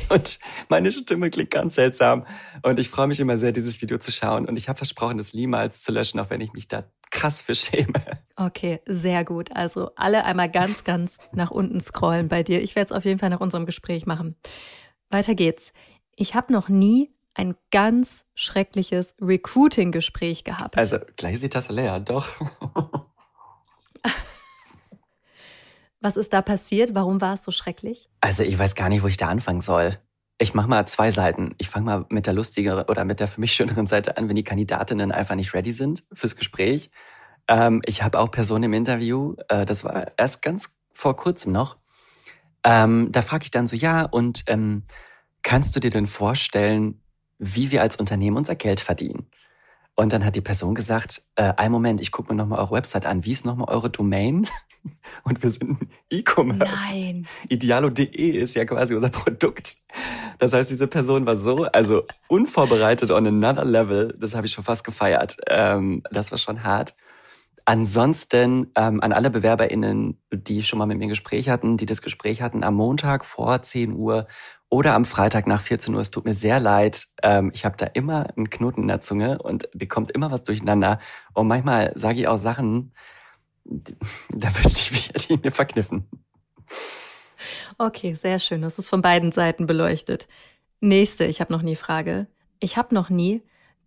Und 0.09 0.39
meine 0.69 0.91
Stimme 0.91 1.29
klingt 1.29 1.51
ganz 1.51 1.75
seltsam. 1.75 2.25
Und 2.61 2.79
ich 2.79 2.89
freue 2.89 3.07
mich 3.07 3.19
immer 3.19 3.37
sehr, 3.37 3.51
dieses 3.51 3.81
Video 3.81 3.97
zu 3.97 4.11
schauen. 4.11 4.45
Und 4.45 4.55
ich 4.55 4.69
habe 4.69 4.77
versprochen, 4.77 5.17
das 5.17 5.33
niemals 5.33 5.83
zu 5.83 5.91
löschen, 5.91 6.19
auch 6.21 6.29
wenn 6.29 6.39
ich 6.41 6.53
mich 6.53 6.67
da 6.67 6.85
krass 7.11 7.41
für 7.41 7.53
schäme. 7.53 8.01
Okay, 8.35 8.81
sehr 8.85 9.23
gut. 9.23 9.51
Also 9.53 9.91
alle 9.95 10.23
einmal 10.25 10.49
ganz, 10.49 10.83
ganz 10.83 11.17
nach 11.33 11.51
unten 11.51 11.79
scrollen 11.81 12.27
bei 12.27 12.43
dir. 12.43 12.61
Ich 12.61 12.75
werde 12.75 12.93
es 12.93 12.97
auf 12.97 13.05
jeden 13.05 13.19
Fall 13.19 13.29
nach 13.29 13.41
unserem 13.41 13.65
Gespräch 13.65 14.05
machen. 14.05 14.35
Weiter 15.13 15.35
geht's. 15.35 15.71
Ich 16.15 16.35
habe 16.35 16.51
noch 16.51 16.69
nie 16.69 17.13
ein 17.35 17.55
ganz 17.71 18.25
schreckliches 18.35 19.15
Recruiting-Gespräch 19.21 20.43
gehabt. 20.43 20.77
Also, 20.77 20.97
gleich 21.15 21.35
ist 21.35 21.43
die 21.43 21.49
Tasse 21.49 21.73
leer, 21.73 21.99
doch. 21.99 22.27
Was 26.01 26.17
ist 26.17 26.33
da 26.33 26.41
passiert? 26.41 26.93
Warum 26.93 27.21
war 27.21 27.35
es 27.35 27.43
so 27.43 27.51
schrecklich? 27.51 28.09
Also, 28.21 28.43
ich 28.43 28.59
weiß 28.59 28.75
gar 28.75 28.89
nicht, 28.89 29.03
wo 29.03 29.07
ich 29.07 29.17
da 29.17 29.29
anfangen 29.29 29.61
soll. 29.61 29.97
Ich 30.37 30.53
mache 30.53 30.67
mal 30.67 30.85
zwei 30.87 31.11
Seiten. 31.11 31.55
Ich 31.57 31.69
fange 31.69 31.85
mal 31.85 32.05
mit 32.09 32.27
der 32.27 32.33
lustigeren 32.33 32.83
oder 32.89 33.05
mit 33.05 33.19
der 33.19 33.27
für 33.27 33.39
mich 33.39 33.53
schöneren 33.53 33.87
Seite 33.87 34.17
an, 34.17 34.27
wenn 34.27 34.35
die 34.35 34.43
Kandidatinnen 34.43 35.11
einfach 35.11 35.35
nicht 35.35 35.53
ready 35.53 35.71
sind 35.71 36.03
fürs 36.11 36.35
Gespräch. 36.35 36.91
Ähm, 37.47 37.81
ich 37.85 38.03
habe 38.03 38.19
auch 38.19 38.31
Personen 38.31 38.63
im 38.65 38.73
Interview, 38.73 39.35
äh, 39.49 39.65
das 39.65 39.83
war 39.83 40.11
erst 40.17 40.41
ganz 40.41 40.75
vor 40.91 41.15
kurzem 41.15 41.51
noch, 41.51 41.77
ähm, 42.63 43.11
da 43.11 43.21
frage 43.21 43.43
ich 43.43 43.51
dann 43.51 43.67
so, 43.67 43.75
ja, 43.75 44.03
und 44.03 44.43
ähm, 44.47 44.83
kannst 45.41 45.75
du 45.75 45.79
dir 45.79 45.89
denn 45.89 46.07
vorstellen, 46.07 47.01
wie 47.39 47.71
wir 47.71 47.81
als 47.81 47.97
Unternehmen 47.97 48.37
unser 48.37 48.55
Geld 48.55 48.79
verdienen? 48.79 49.27
Und 49.95 50.11
dann 50.11 50.25
hat 50.25 50.35
die 50.35 50.41
Person 50.41 50.73
gesagt, 50.73 51.23
äh, 51.35 51.53
ein 51.55 51.71
Moment, 51.71 52.01
ich 52.01 52.11
gucke 52.11 52.33
mir 52.33 52.37
nochmal 52.37 52.59
eure 52.59 52.71
Website 52.71 53.05
an. 53.05 53.25
Wie 53.25 53.31
ist 53.31 53.45
nochmal 53.45 53.69
eure 53.69 53.91
Domain? 53.91 54.47
Und 55.23 55.43
wir 55.43 55.51
sind 55.51 55.77
E-Commerce. 56.09 56.91
Nein. 56.91 57.27
Idealo.de 57.47 58.29
ist 58.31 58.55
ja 58.55 58.65
quasi 58.65 58.95
unser 58.95 59.09
Produkt. 59.09 59.77
Das 60.39 60.51
heißt, 60.51 60.71
diese 60.71 60.87
Person 60.87 61.25
war 61.25 61.37
so, 61.37 61.65
also 61.65 62.05
unvorbereitet 62.27 63.11
on 63.11 63.27
another 63.27 63.65
level. 63.65 64.15
Das 64.19 64.33
habe 64.33 64.47
ich 64.47 64.53
schon 64.53 64.63
fast 64.63 64.83
gefeiert. 64.83 65.37
Ähm, 65.47 66.01
das 66.11 66.31
war 66.31 66.37
schon 66.37 66.63
hart. 66.63 66.95
Ansonsten 67.65 68.71
ähm, 68.75 68.99
an 69.01 69.13
alle 69.13 69.29
BewerberInnen, 69.29 70.21
die 70.31 70.63
schon 70.63 70.79
mal 70.79 70.85
mit 70.85 70.97
mir 70.97 71.05
ein 71.05 71.09
Gespräch 71.09 71.47
hatten, 71.47 71.77
die 71.77 71.85
das 71.85 72.01
Gespräch 72.01 72.41
hatten 72.41 72.63
am 72.63 72.75
Montag 72.75 73.23
vor 73.23 73.61
10 73.61 73.93
Uhr 73.93 74.27
oder 74.69 74.95
am 74.95 75.05
Freitag 75.05 75.47
nach 75.47 75.61
14 75.61 75.93
Uhr, 75.93 76.01
es 76.01 76.11
tut 76.11 76.25
mir 76.25 76.33
sehr 76.33 76.59
leid. 76.59 77.07
Ähm, 77.21 77.51
ich 77.53 77.63
habe 77.63 77.77
da 77.77 77.85
immer 77.85 78.27
einen 78.35 78.49
Knoten 78.49 78.81
in 78.81 78.87
der 78.89 79.01
Zunge 79.01 79.41
und 79.41 79.69
bekommt 79.73 80.11
immer 80.11 80.29
was 80.29 80.43
durcheinander. 80.43 80.99
Und 81.33 81.47
manchmal 81.47 81.93
sage 81.95 82.19
ich 82.19 82.27
auch 82.27 82.39
Sachen, 82.39 82.93
da 83.65 84.53
wünsche 84.55 84.93
ich 84.93 85.13
mir, 85.13 85.19
die 85.19 85.37
mir 85.41 85.51
verkniffen. 85.51 86.09
Okay, 87.77 88.13
sehr 88.13 88.39
schön. 88.39 88.61
Das 88.61 88.77
ist 88.77 88.89
von 88.89 89.01
beiden 89.01 89.31
Seiten 89.31 89.67
beleuchtet. 89.67 90.27
Nächste, 90.81 91.25
ich 91.25 91.39
habe 91.39 91.53
noch 91.53 91.61
nie 91.61 91.77
Frage. 91.77 92.27
Ich 92.59 92.75
habe 92.75 92.93
noch 92.93 93.09
nie 93.09 93.41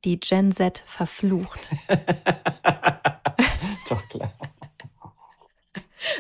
die 0.05 0.19
Gen 0.19 0.53
Z 0.53 0.83
verflucht. 0.87 1.69
Doch 3.89 4.07
klar. 4.09 4.33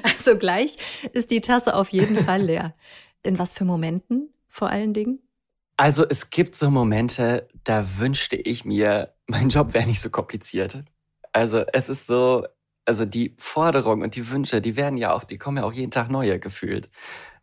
Also 0.02 0.36
gleich 0.36 0.76
ist 1.12 1.30
die 1.30 1.40
Tasse 1.40 1.74
auf 1.74 1.90
jeden 1.90 2.24
Fall 2.24 2.42
leer. 2.42 2.74
In 3.22 3.38
was 3.38 3.52
für 3.52 3.64
Momenten 3.64 4.32
vor 4.48 4.70
allen 4.70 4.94
Dingen? 4.94 5.20
Also 5.76 6.06
es 6.08 6.30
gibt 6.30 6.56
so 6.56 6.70
Momente, 6.70 7.48
da 7.64 7.98
wünschte 7.98 8.36
ich 8.36 8.64
mir, 8.64 9.12
mein 9.26 9.50
Job 9.50 9.74
wäre 9.74 9.86
nicht 9.86 10.00
so 10.00 10.08
kompliziert. 10.08 10.82
Also 11.32 11.64
es 11.72 11.88
ist 11.90 12.06
so, 12.06 12.46
also 12.86 13.04
die 13.04 13.34
Forderungen 13.38 14.02
und 14.02 14.16
die 14.16 14.30
Wünsche, 14.30 14.62
die 14.62 14.76
werden 14.76 14.96
ja 14.96 15.12
auch, 15.12 15.24
die 15.24 15.36
kommen 15.36 15.58
ja 15.58 15.64
auch 15.64 15.72
jeden 15.72 15.90
Tag 15.90 16.10
neue 16.10 16.38
gefühlt. 16.38 16.88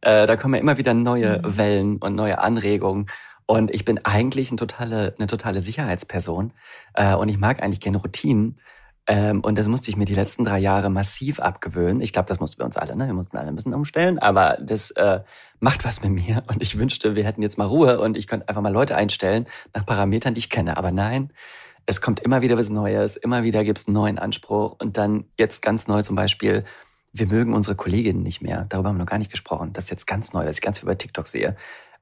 Äh, 0.02 0.26
da 0.26 0.36
kommen 0.36 0.56
ja 0.56 0.62
immer 0.62 0.78
wieder 0.78 0.94
neue 0.94 1.40
mhm. 1.40 1.58
Wellen 1.58 1.98
und 1.98 2.16
neue 2.16 2.40
Anregungen. 2.40 3.06
Und 3.46 3.72
ich 3.72 3.86
bin 3.86 4.04
eigentlich 4.04 4.50
eine 4.50 4.58
totale, 4.58 5.14
eine 5.18 5.28
totale 5.28 5.62
Sicherheitsperson. 5.62 6.54
Äh, 6.96 7.14
und 7.16 7.30
ich 7.30 7.38
mag 7.38 7.62
eigentlich 7.62 7.82
gerne 7.82 7.98
Routinen. 7.98 8.60
Ähm, 9.06 9.42
und 9.42 9.58
das 9.58 9.68
musste 9.68 9.90
ich 9.90 9.98
mir 9.98 10.06
die 10.06 10.16
letzten 10.16 10.46
drei 10.46 10.60
Jahre 10.60 10.90
massiv 10.90 11.40
abgewöhnen. 11.40 12.02
Ich 12.02 12.14
glaube, 12.14 12.28
das 12.28 12.40
mussten 12.40 12.60
wir 12.60 12.66
uns 12.66 12.78
alle, 12.78 12.96
ne? 12.96 13.08
Wir 13.08 13.14
mussten 13.14 13.36
alle 13.36 13.50
ein 13.50 13.56
bisschen 13.56 13.74
umstellen, 13.74 14.18
aber 14.18 14.58
das 14.62 14.92
äh, 14.92 15.22
macht 15.60 15.84
was 15.84 16.02
mit 16.04 16.12
mir. 16.12 16.44
Und 16.48 16.62
ich 16.62 16.78
wünschte, 16.78 17.16
wir 17.16 17.26
hätten 17.26 17.42
jetzt 17.42 17.58
mal 17.58 17.66
Ruhe 17.66 18.00
und 18.00 18.16
ich 18.16 18.28
könnte 18.28 18.48
einfach 18.48 18.62
mal 18.62 18.72
Leute 18.72 18.96
einstellen 18.96 19.46
nach 19.74 19.86
Parametern, 19.86 20.36
die 20.36 20.40
ich 20.40 20.50
kenne. 20.50 20.78
Aber 20.78 20.92
nein, 20.92 21.34
es 21.86 22.00
kommt 22.00 22.22
immer 22.22 22.42
wieder 22.42 22.58
was 22.58 22.70
Neues, 22.70 23.18
immer 23.18 23.44
wieder 23.44 23.66
gibt 23.66 23.80
es 23.80 23.88
einen 23.88 23.96
neuen 23.96 24.20
Anspruch. 24.20 24.78
Und 24.80 24.96
dann 24.96 25.26
jetzt 25.38 25.62
ganz 25.62 25.88
neu 25.88 26.02
zum 26.02 26.16
Beispiel, 26.16 26.64
wir 27.12 27.28
mögen 27.28 27.54
unsere 27.54 27.76
Kolleginnen 27.76 28.24
nicht 28.24 28.42
mehr. 28.42 28.66
Darüber 28.70 28.90
haben 28.90 28.96
wir 28.96 29.04
noch 29.04 29.10
gar 29.10 29.20
nicht 29.20 29.32
gesprochen. 29.32 29.74
Das 29.74 29.86
ist 29.86 29.90
jetzt 29.90 30.08
ganz 30.08 30.32
neu, 30.32 30.46
was 30.46 30.56
ich 30.56 30.62
ganz 30.62 30.80
viel 30.80 30.88
bei 30.88 30.96
TikTok 30.96 31.28
sehe. 31.28 31.58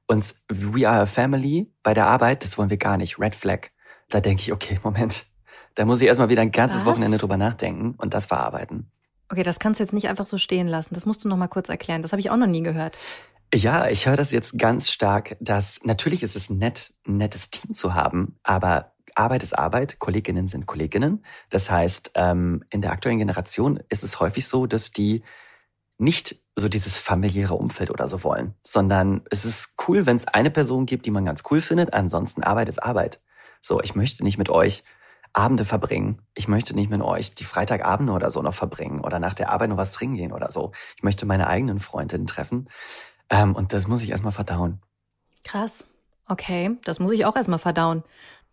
Und 0.06 0.36
We 0.48 0.88
Are 0.88 1.02
a 1.02 1.06
Family 1.06 1.72
bei 1.82 1.94
der 1.94 2.06
Arbeit, 2.06 2.44
das 2.44 2.58
wollen 2.58 2.70
wir 2.70 2.76
gar 2.76 2.96
nicht. 2.96 3.18
Red 3.18 3.34
Flag. 3.34 3.70
Da 4.08 4.20
denke 4.20 4.42
ich, 4.42 4.52
okay, 4.52 4.78
Moment, 4.84 5.26
da 5.74 5.84
muss 5.84 6.00
ich 6.00 6.06
erstmal 6.06 6.28
wieder 6.28 6.42
ein 6.42 6.50
ganzes 6.50 6.80
Was? 6.80 6.86
Wochenende 6.86 7.18
drüber 7.18 7.36
nachdenken 7.36 7.94
und 7.98 8.14
das 8.14 8.26
verarbeiten. 8.26 8.90
Okay, 9.28 9.42
das 9.42 9.58
kannst 9.58 9.80
du 9.80 9.84
jetzt 9.84 9.92
nicht 9.92 10.08
einfach 10.08 10.26
so 10.26 10.36
stehen 10.36 10.68
lassen. 10.68 10.94
Das 10.94 11.06
musst 11.06 11.24
du 11.24 11.28
noch 11.28 11.36
mal 11.36 11.48
kurz 11.48 11.68
erklären. 11.68 12.02
Das 12.02 12.12
habe 12.12 12.20
ich 12.20 12.30
auch 12.30 12.36
noch 12.36 12.46
nie 12.46 12.62
gehört. 12.62 12.96
Ja, 13.54 13.88
ich 13.88 14.06
höre 14.06 14.16
das 14.16 14.30
jetzt 14.30 14.58
ganz 14.58 14.90
stark, 14.90 15.36
dass 15.40 15.80
natürlich 15.84 16.22
ist 16.22 16.36
es 16.36 16.48
nett, 16.48 16.94
ein 17.06 17.18
nettes 17.18 17.50
Team 17.50 17.74
zu 17.74 17.94
haben, 17.94 18.36
aber 18.42 18.92
Arbeit 19.14 19.42
ist 19.42 19.58
Arbeit, 19.58 19.98
Kolleginnen 19.98 20.48
sind 20.48 20.66
Kolleginnen. 20.66 21.24
Das 21.50 21.70
heißt, 21.70 22.12
ähm, 22.14 22.64
in 22.70 22.80
der 22.80 22.92
aktuellen 22.92 23.18
Generation 23.18 23.78
ist 23.90 24.04
es 24.04 24.20
häufig 24.20 24.48
so, 24.48 24.66
dass 24.66 24.90
die 24.90 25.22
nicht 25.98 26.36
so 26.56 26.68
dieses 26.68 26.98
familiäre 26.98 27.54
Umfeld 27.54 27.90
oder 27.90 28.08
so 28.08 28.24
wollen, 28.24 28.54
sondern 28.62 29.22
es 29.30 29.44
ist 29.44 29.74
cool, 29.86 30.06
wenn 30.06 30.16
es 30.16 30.26
eine 30.28 30.50
Person 30.50 30.86
gibt, 30.86 31.06
die 31.06 31.10
man 31.10 31.24
ganz 31.24 31.42
cool 31.50 31.60
findet. 31.60 31.92
Ansonsten 31.92 32.42
Arbeit 32.42 32.68
ist 32.68 32.82
Arbeit. 32.82 33.20
So, 33.60 33.80
ich 33.80 33.94
möchte 33.94 34.24
nicht 34.24 34.38
mit 34.38 34.48
euch 34.48 34.82
Abende 35.32 35.64
verbringen. 35.64 36.20
Ich 36.34 36.48
möchte 36.48 36.74
nicht 36.74 36.90
mit 36.90 37.00
euch 37.00 37.34
die 37.34 37.44
Freitagabende 37.44 38.12
oder 38.12 38.30
so 38.30 38.42
noch 38.42 38.54
verbringen 38.54 39.00
oder 39.00 39.18
nach 39.18 39.34
der 39.34 39.50
Arbeit 39.50 39.70
noch 39.70 39.76
was 39.76 39.92
trinken 39.92 40.16
gehen 40.16 40.32
oder 40.32 40.50
so. 40.50 40.72
Ich 40.96 41.02
möchte 41.02 41.26
meine 41.26 41.46
eigenen 41.46 41.78
Freundinnen 41.78 42.26
treffen. 42.26 42.68
Ähm, 43.30 43.54
und 43.54 43.72
das 43.72 43.88
muss 43.88 44.02
ich 44.02 44.10
erstmal 44.10 44.32
verdauen. 44.32 44.80
Krass. 45.44 45.86
Okay, 46.28 46.78
das 46.84 46.98
muss 46.98 47.12
ich 47.12 47.24
auch 47.24 47.36
erstmal 47.36 47.58
verdauen. 47.58 48.04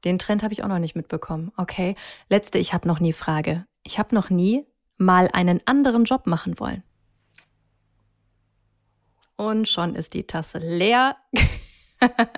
Den 0.05 0.19
Trend 0.19 0.43
habe 0.43 0.53
ich 0.53 0.63
auch 0.63 0.67
noch 0.67 0.79
nicht 0.79 0.95
mitbekommen. 0.95 1.51
Okay. 1.57 1.95
Letzte, 2.29 2.57
ich 2.57 2.73
habe 2.73 2.87
noch 2.87 2.99
nie 2.99 3.13
Frage. 3.13 3.65
Ich 3.83 3.99
habe 3.99 4.15
noch 4.15 4.29
nie 4.29 4.65
mal 4.97 5.29
einen 5.33 5.61
anderen 5.65 6.05
Job 6.05 6.27
machen 6.27 6.59
wollen. 6.59 6.83
Und 9.35 9.67
schon 9.67 9.95
ist 9.95 10.13
die 10.13 10.27
Tasse 10.27 10.59
leer. 10.59 11.15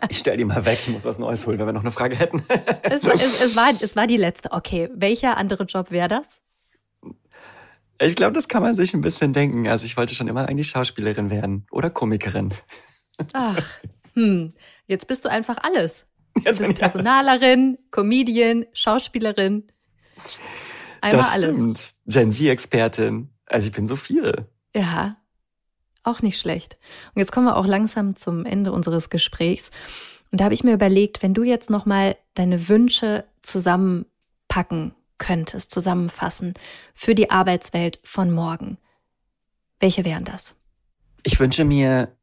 ich 0.09 0.19
stell 0.19 0.37
die 0.37 0.45
mal 0.45 0.65
weg, 0.65 0.79
ich 0.81 0.89
muss 0.89 1.05
was 1.05 1.19
Neues 1.19 1.45
holen, 1.45 1.59
wenn 1.59 1.67
wir 1.67 1.73
noch 1.73 1.81
eine 1.81 1.91
Frage 1.91 2.15
hätten. 2.15 2.43
es, 2.83 3.03
es, 3.03 3.41
es, 3.41 3.55
war, 3.55 3.69
es 3.69 3.95
war 3.95 4.07
die 4.07 4.17
letzte. 4.17 4.51
Okay, 4.51 4.89
welcher 4.93 5.37
andere 5.37 5.63
Job 5.65 5.91
wäre 5.91 6.07
das? 6.07 6.41
Ich 7.99 8.15
glaube, 8.15 8.33
das 8.33 8.47
kann 8.47 8.63
man 8.63 8.75
sich 8.75 8.93
ein 8.93 9.01
bisschen 9.01 9.31
denken. 9.33 9.67
Also 9.67 9.85
ich 9.85 9.95
wollte 9.95 10.15
schon 10.15 10.27
immer 10.27 10.47
eigentlich 10.49 10.69
Schauspielerin 10.69 11.29
werden 11.29 11.67
oder 11.71 11.91
Komikerin. 11.91 12.53
Ach, 13.33 13.61
hm. 14.15 14.53
Jetzt 14.87 15.07
bist 15.07 15.23
du 15.25 15.29
einfach 15.29 15.57
alles. 15.61 16.07
Jetzt 16.43 16.59
du 16.59 16.65
bist 16.65 16.79
Personalerin, 16.79 17.77
Comedian, 17.91 18.65
Schauspielerin. 18.73 19.71
Einmal 21.01 21.21
das 21.21 21.35
stimmt. 21.35 21.55
alles. 21.55 21.95
Gen 22.07 22.31
Z-Expertin. 22.31 23.29
Also 23.45 23.67
ich 23.67 23.73
bin 23.73 23.85
so 23.85 23.95
viel. 23.95 24.47
Ja, 24.75 25.17
auch 26.03 26.21
nicht 26.21 26.39
schlecht. 26.39 26.77
Und 27.13 27.19
jetzt 27.19 27.31
kommen 27.31 27.45
wir 27.45 27.57
auch 27.57 27.67
langsam 27.67 28.15
zum 28.15 28.45
Ende 28.45 28.71
unseres 28.71 29.09
Gesprächs. 29.09 29.71
Und 30.31 30.39
da 30.39 30.45
habe 30.45 30.53
ich 30.53 30.63
mir 30.63 30.73
überlegt, 30.73 31.23
wenn 31.23 31.33
du 31.33 31.43
jetzt 31.43 31.69
nochmal 31.69 32.17
deine 32.33 32.69
Wünsche 32.69 33.25
zusammenpacken 33.41 34.95
könntest, 35.17 35.71
zusammenfassen 35.71 36.53
für 36.93 37.15
die 37.15 37.29
Arbeitswelt 37.29 37.99
von 38.03 38.31
morgen, 38.31 38.77
welche 39.79 40.05
wären 40.05 40.25
das? 40.25 40.55
Ich 41.23 41.39
wünsche 41.39 41.65
mir, 41.65 42.15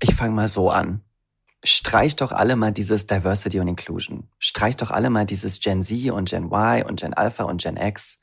ich 0.00 0.14
fange 0.14 0.34
mal 0.34 0.48
so 0.48 0.70
an. 0.70 1.00
Streich 1.64 2.16
doch 2.16 2.32
alle 2.32 2.56
mal 2.56 2.72
dieses 2.72 3.06
Diversity 3.06 3.60
und 3.60 3.68
Inclusion. 3.68 4.28
Streich 4.40 4.76
doch 4.76 4.90
alle 4.90 5.10
mal 5.10 5.24
dieses 5.24 5.60
Gen 5.60 5.82
Z 5.82 6.10
und 6.10 6.28
Gen 6.28 6.46
Y 6.46 6.82
und 6.84 7.00
Gen 7.00 7.14
Alpha 7.14 7.44
und 7.44 7.62
Gen 7.62 7.76
X. 7.76 8.18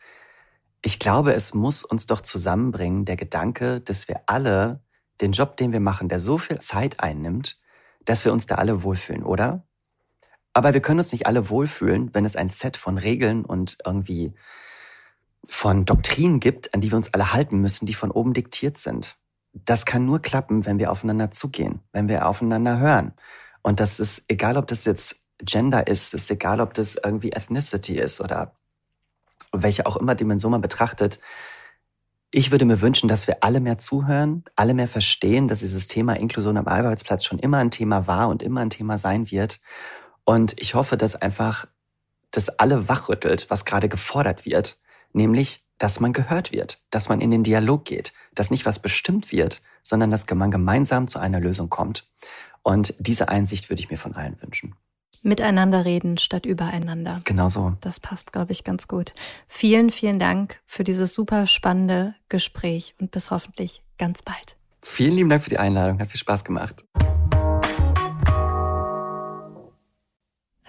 Ich 0.81 0.99
glaube, 0.99 1.33
es 1.33 1.53
muss 1.53 1.83
uns 1.83 2.05
doch 2.05 2.21
zusammenbringen, 2.21 3.05
der 3.05 3.17
Gedanke, 3.17 3.81
dass 3.81 4.07
wir 4.07 4.21
alle 4.27 4.81
den 5.21 5.33
Job, 5.33 5.57
den 5.57 5.73
wir 5.73 5.81
machen, 5.81 6.07
der 6.07 6.19
so 6.19 6.37
viel 6.37 6.59
Zeit 6.59 6.99
einnimmt, 6.99 7.59
dass 8.05 8.23
wir 8.23 8.31
uns 8.31 8.47
da 8.47 8.55
alle 8.55 8.83
wohlfühlen, 8.83 9.23
oder? 9.23 9.67
Aber 10.53 10.73
wir 10.73 10.81
können 10.81 10.99
uns 10.99 11.11
nicht 11.11 11.27
alle 11.27 11.49
wohlfühlen, 11.49 12.13
wenn 12.13 12.25
es 12.25 12.35
ein 12.35 12.49
Set 12.49 12.77
von 12.77 12.97
Regeln 12.97 13.45
und 13.45 13.77
irgendwie 13.85 14.33
von 15.47 15.85
Doktrinen 15.85 16.39
gibt, 16.39 16.73
an 16.73 16.81
die 16.81 16.91
wir 16.91 16.97
uns 16.97 17.13
alle 17.13 17.33
halten 17.33 17.59
müssen, 17.59 17.85
die 17.85 17.93
von 17.93 18.11
oben 18.11 18.33
diktiert 18.33 18.77
sind. 18.77 19.17
Das 19.53 19.85
kann 19.85 20.05
nur 20.05 20.21
klappen, 20.21 20.65
wenn 20.65 20.79
wir 20.79 20.91
aufeinander 20.91 21.31
zugehen, 21.31 21.81
wenn 21.91 22.07
wir 22.07 22.27
aufeinander 22.27 22.79
hören. 22.79 23.13
Und 23.61 23.79
das 23.79 23.99
ist 23.99 24.23
egal, 24.27 24.57
ob 24.57 24.67
das 24.67 24.85
jetzt 24.85 25.23
Gender 25.39 25.87
ist, 25.87 26.13
ist 26.13 26.29
egal, 26.29 26.61
ob 26.61 26.73
das 26.73 26.95
irgendwie 26.95 27.31
Ethnicity 27.31 27.97
ist 27.97 28.21
oder 28.21 28.58
welche 29.51 29.85
auch 29.85 29.97
immer 29.97 30.15
Dimension 30.15 30.51
man 30.51 30.61
betrachtet. 30.61 31.19
Ich 32.31 32.51
würde 32.51 32.65
mir 32.65 32.81
wünschen, 32.81 33.07
dass 33.07 33.27
wir 33.27 33.43
alle 33.43 33.59
mehr 33.59 33.77
zuhören, 33.77 34.43
alle 34.55 34.73
mehr 34.73 34.87
verstehen, 34.87 35.47
dass 35.47 35.59
dieses 35.59 35.87
Thema 35.87 36.13
Inklusion 36.13 36.57
am 36.57 36.67
Arbeitsplatz 36.67 37.25
schon 37.25 37.39
immer 37.39 37.57
ein 37.57 37.71
Thema 37.71 38.05
war 38.05 38.29
und 38.29 38.43
immer 38.43 38.61
ein 38.61 38.69
Thema 38.69 38.97
sein 38.97 39.31
wird. 39.31 39.59
Und 40.25 40.53
ich 40.59 40.75
hoffe, 40.75 40.95
dass 40.95 41.15
einfach 41.15 41.67
das 42.31 42.49
alle 42.59 42.87
wachrüttelt, 42.87 43.47
was 43.49 43.65
gerade 43.65 43.89
gefordert 43.89 44.45
wird, 44.45 44.77
nämlich, 45.11 45.65
dass 45.79 45.99
man 45.99 46.13
gehört 46.13 46.51
wird, 46.51 46.83
dass 46.91 47.09
man 47.09 47.21
in 47.21 47.31
den 47.31 47.43
Dialog 47.43 47.85
geht, 47.85 48.13
dass 48.35 48.51
nicht 48.51 48.65
was 48.65 48.79
bestimmt 48.79 49.31
wird, 49.31 49.63
sondern 49.81 50.11
dass 50.11 50.29
man 50.29 50.51
gemeinsam 50.51 51.07
zu 51.07 51.17
einer 51.19 51.39
Lösung 51.39 51.69
kommt. 51.69 52.07
Und 52.61 52.93
diese 52.99 53.29
Einsicht 53.29 53.69
würde 53.69 53.79
ich 53.79 53.89
mir 53.89 53.97
von 53.97 54.13
allen 54.13 54.39
wünschen. 54.41 54.75
Miteinander 55.21 55.85
reden 55.85 56.17
statt 56.17 56.45
übereinander. 56.45 57.21
Genau 57.25 57.49
so. 57.49 57.73
Das 57.81 57.99
passt, 57.99 58.31
glaube 58.31 58.51
ich, 58.51 58.63
ganz 58.63 58.87
gut. 58.87 59.13
Vielen, 59.47 59.91
vielen 59.91 60.19
Dank 60.19 60.59
für 60.65 60.83
dieses 60.83 61.13
super 61.13 61.47
spannende 61.47 62.15
Gespräch 62.29 62.95
und 62.99 63.11
bis 63.11 63.31
hoffentlich 63.31 63.81
ganz 63.97 64.21
bald. 64.21 64.55
Vielen 64.81 65.15
lieben 65.15 65.29
Dank 65.29 65.43
für 65.43 65.49
die 65.49 65.59
Einladung. 65.59 65.99
Hat 65.99 66.09
viel 66.09 66.19
Spaß 66.19 66.43
gemacht. 66.43 66.85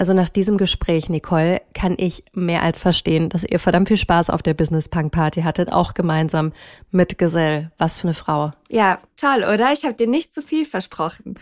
Also 0.01 0.14
nach 0.14 0.30
diesem 0.30 0.57
Gespräch, 0.57 1.11
Nicole, 1.11 1.61
kann 1.74 1.94
ich 1.98 2.24
mehr 2.32 2.62
als 2.62 2.80
verstehen, 2.80 3.28
dass 3.28 3.44
ihr 3.44 3.59
verdammt 3.59 3.88
viel 3.88 3.98
Spaß 3.98 4.30
auf 4.30 4.40
der 4.40 4.55
Business 4.55 4.88
Punk 4.88 5.12
Party 5.12 5.42
hattet, 5.42 5.70
auch 5.70 5.92
gemeinsam 5.92 6.55
mit 6.90 7.18
Gesell. 7.18 7.70
Was 7.76 7.98
für 7.98 8.09
eine 8.09 8.14
Frau. 8.14 8.53
Ja, 8.70 8.98
toll, 9.16 9.44
oder? 9.44 9.74
Ich 9.74 9.84
habe 9.84 9.92
dir 9.92 10.07
nicht 10.07 10.32
zu 10.32 10.40
viel 10.40 10.64
versprochen. 10.64 11.34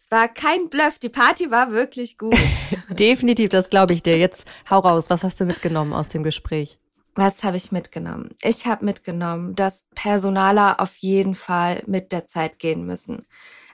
Es 0.00 0.12
war 0.12 0.28
kein 0.28 0.68
Bluff, 0.68 1.00
die 1.00 1.08
Party 1.08 1.50
war 1.50 1.72
wirklich 1.72 2.18
gut. 2.18 2.36
Definitiv, 2.90 3.48
das 3.48 3.68
glaube 3.68 3.94
ich 3.94 4.04
dir. 4.04 4.16
Jetzt 4.16 4.46
hau 4.70 4.78
raus, 4.78 5.10
was 5.10 5.24
hast 5.24 5.40
du 5.40 5.44
mitgenommen 5.44 5.92
aus 5.92 6.08
dem 6.08 6.22
Gespräch? 6.22 6.78
Was 7.16 7.42
habe 7.42 7.56
ich 7.56 7.72
mitgenommen? 7.72 8.30
Ich 8.40 8.66
habe 8.66 8.84
mitgenommen, 8.84 9.56
dass 9.56 9.88
Personaler 9.96 10.78
auf 10.78 10.94
jeden 10.98 11.34
Fall 11.34 11.82
mit 11.86 12.12
der 12.12 12.28
Zeit 12.28 12.60
gehen 12.60 12.86
müssen. 12.86 13.26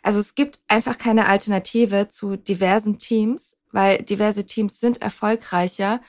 Also 0.03 0.18
es 0.18 0.35
gibt 0.35 0.61
einfach 0.66 0.97
keine 0.97 1.27
Alternative 1.27 2.09
zu 2.09 2.37
diversen 2.37 2.99
Teams, 2.99 3.59
weil 3.70 3.99
diverse 3.99 4.47
Teams 4.47 4.81
sind 4.81 5.03
erfolgreicher. 5.03 6.01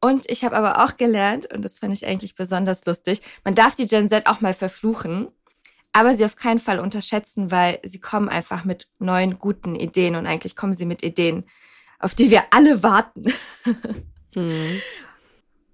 Und 0.00 0.30
ich 0.30 0.44
habe 0.44 0.56
aber 0.56 0.82
auch 0.82 0.96
gelernt, 0.96 1.52
und 1.52 1.62
das 1.62 1.78
fand 1.78 1.92
ich 1.92 2.06
eigentlich 2.06 2.36
besonders 2.36 2.86
lustig, 2.86 3.20
man 3.44 3.54
darf 3.54 3.74
die 3.74 3.86
Gen 3.86 4.08
Z 4.08 4.28
auch 4.28 4.40
mal 4.40 4.54
verfluchen 4.54 5.28
aber 5.92 6.14
sie 6.14 6.24
auf 6.24 6.36
keinen 6.36 6.58
Fall 6.58 6.78
unterschätzen, 6.78 7.50
weil 7.50 7.80
sie 7.82 8.00
kommen 8.00 8.28
einfach 8.28 8.64
mit 8.64 8.88
neuen, 8.98 9.38
guten 9.38 9.74
Ideen 9.74 10.16
und 10.16 10.26
eigentlich 10.26 10.56
kommen 10.56 10.74
sie 10.74 10.86
mit 10.86 11.02
Ideen, 11.02 11.44
auf 11.98 12.14
die 12.14 12.30
wir 12.30 12.44
alle 12.50 12.82
warten. 12.82 13.32
mhm. 14.34 14.80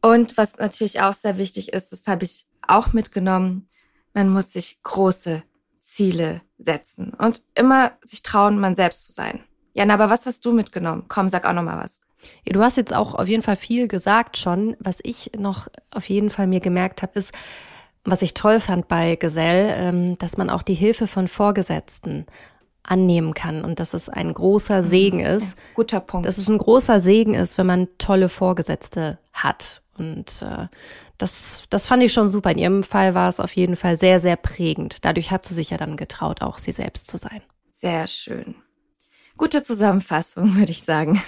Und 0.00 0.36
was 0.36 0.58
natürlich 0.58 1.00
auch 1.00 1.14
sehr 1.14 1.38
wichtig 1.38 1.72
ist, 1.72 1.92
das 1.92 2.06
habe 2.06 2.24
ich 2.24 2.46
auch 2.66 2.92
mitgenommen, 2.92 3.68
man 4.12 4.28
muss 4.28 4.52
sich 4.52 4.82
große 4.82 5.42
Ziele 5.80 6.42
setzen 6.58 7.12
und 7.14 7.42
immer 7.54 7.92
sich 8.02 8.22
trauen, 8.22 8.58
man 8.58 8.76
selbst 8.76 9.06
zu 9.06 9.12
sein. 9.12 9.44
Jan, 9.74 9.90
aber 9.90 10.08
was 10.08 10.24
hast 10.24 10.44
du 10.44 10.52
mitgenommen? 10.52 11.04
Komm, 11.08 11.28
sag 11.28 11.44
auch 11.44 11.52
noch 11.52 11.62
mal 11.62 11.82
was. 11.82 12.00
Du 12.46 12.60
hast 12.62 12.76
jetzt 12.76 12.94
auch 12.94 13.14
auf 13.14 13.28
jeden 13.28 13.42
Fall 13.42 13.56
viel 13.56 13.88
gesagt 13.88 14.38
schon. 14.38 14.76
Was 14.78 14.98
ich 15.02 15.32
noch 15.36 15.68
auf 15.90 16.08
jeden 16.08 16.30
Fall 16.30 16.46
mir 16.46 16.60
gemerkt 16.60 17.02
habe, 17.02 17.18
ist, 17.18 17.32
was 18.05 18.22
ich 18.22 18.34
toll 18.34 18.61
fand 18.61 18.88
bei 18.88 19.16
Gesell, 19.16 19.74
ähm, 19.76 20.18
dass 20.18 20.36
man 20.36 20.50
auch 20.50 20.62
die 20.62 20.74
Hilfe 20.74 21.07
von 21.07 21.28
Vorgesetzten 21.28 22.26
annehmen 22.82 23.32
kann 23.32 23.64
und 23.64 23.80
dass 23.80 23.94
es 23.94 24.09
ein 24.09 24.32
großer 24.32 24.82
mhm. 24.82 24.86
Segen 24.86 25.20
ist. 25.20 25.57
Ja, 25.57 25.64
guter 25.74 26.00
Punkt. 26.00 26.26
Dass 26.26 26.38
es 26.38 26.48
ein 26.48 26.59
großer 26.59 27.00
Segen 27.00 27.34
ist, 27.34 27.57
wenn 27.59 27.66
man 27.66 27.88
tolle 27.98 28.28
Vorgesetzte 28.28 29.18
hat. 29.32 29.82
Und 29.96 30.42
äh, 30.42 30.68
das, 31.18 31.64
das 31.70 31.86
fand 31.86 32.02
ich 32.02 32.12
schon 32.12 32.28
super. 32.28 32.50
In 32.50 32.59
ihrem 32.59 32.82
Fall 32.82 33.14
war 33.14 33.28
es 33.28 33.40
auf 33.40 33.57
jeden 33.57 33.76
Fall 33.76 33.96
sehr, 33.96 34.20
sehr 34.20 34.36
prägend. 34.36 35.05
Dadurch 35.05 35.30
hat 35.30 35.46
sie 35.46 35.55
sich 35.55 35.70
ja 35.70 35.78
dann 35.78 35.96
getraut, 35.96 36.42
auch 36.42 36.59
sie 36.59 36.72
selbst 36.72 37.07
zu 37.07 37.16
sein. 37.16 37.42
Sehr 37.70 38.07
schön. 38.07 38.55
Gute 39.36 39.62
Zusammenfassung, 39.62 40.55
würde 40.57 40.72
ich 40.72 40.82
sagen. 40.82 41.22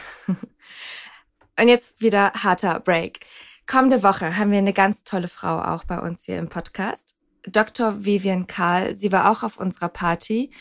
Und 1.59 1.69
jetzt 1.69 2.01
wieder 2.03 2.33
harter 2.33 2.81
Break. 2.81 3.21
Kommende 3.67 4.05
Woche 4.05 4.37
haben 4.37 4.53
wir 4.53 4.59
eine 4.59 4.73
ganz 4.73 5.03
tolle 5.03 5.27
Frau 5.27 5.61
auch 5.61 5.85
bei 5.85 5.99
uns 5.99 6.25
hier 6.25 6.39
im 6.39 6.49
Podcast. 6.49 7.17
Dr. 7.49 8.05
Vivian 8.05 8.47
Karl. 8.47 8.95
Sie 8.95 9.11
war 9.11 9.31
auch 9.31 9.43
auf 9.43 9.57
unserer 9.57 9.89
Party. 9.89 10.53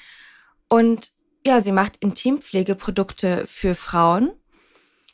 Und 0.69 1.11
ja, 1.45 1.61
sie 1.61 1.71
macht 1.71 1.97
Intimpflegeprodukte 1.97 3.45
für 3.45 3.75
Frauen. 3.75 4.31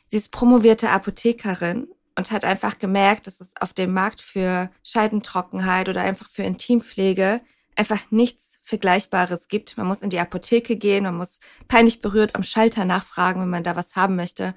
Sie 0.06 0.16
ist 0.16 0.32
promovierte 0.32 0.88
Apothekerin 0.88 1.88
und 2.16 2.30
hat 2.30 2.44
einfach 2.44 2.78
gemerkt, 2.78 3.26
dass 3.26 3.40
es 3.40 3.52
auf 3.60 3.74
dem 3.74 3.92
Markt 3.92 4.22
für 4.22 4.70
Scheidentrockenheit 4.82 5.90
oder 5.90 6.00
einfach 6.00 6.30
für 6.30 6.44
Intimpflege 6.44 7.42
einfach 7.76 8.00
nichts 8.10 8.58
Vergleichbares 8.62 9.48
gibt. 9.48 9.76
Man 9.76 9.86
muss 9.86 10.02
in 10.02 10.10
die 10.10 10.18
Apotheke 10.18 10.76
gehen, 10.76 11.04
man 11.04 11.16
muss 11.16 11.40
peinlich 11.68 12.00
berührt 12.00 12.36
am 12.36 12.42
Schalter 12.42 12.86
nachfragen, 12.86 13.42
wenn 13.42 13.50
man 13.50 13.64
da 13.64 13.76
was 13.76 13.96
haben 13.96 14.16
möchte. 14.16 14.54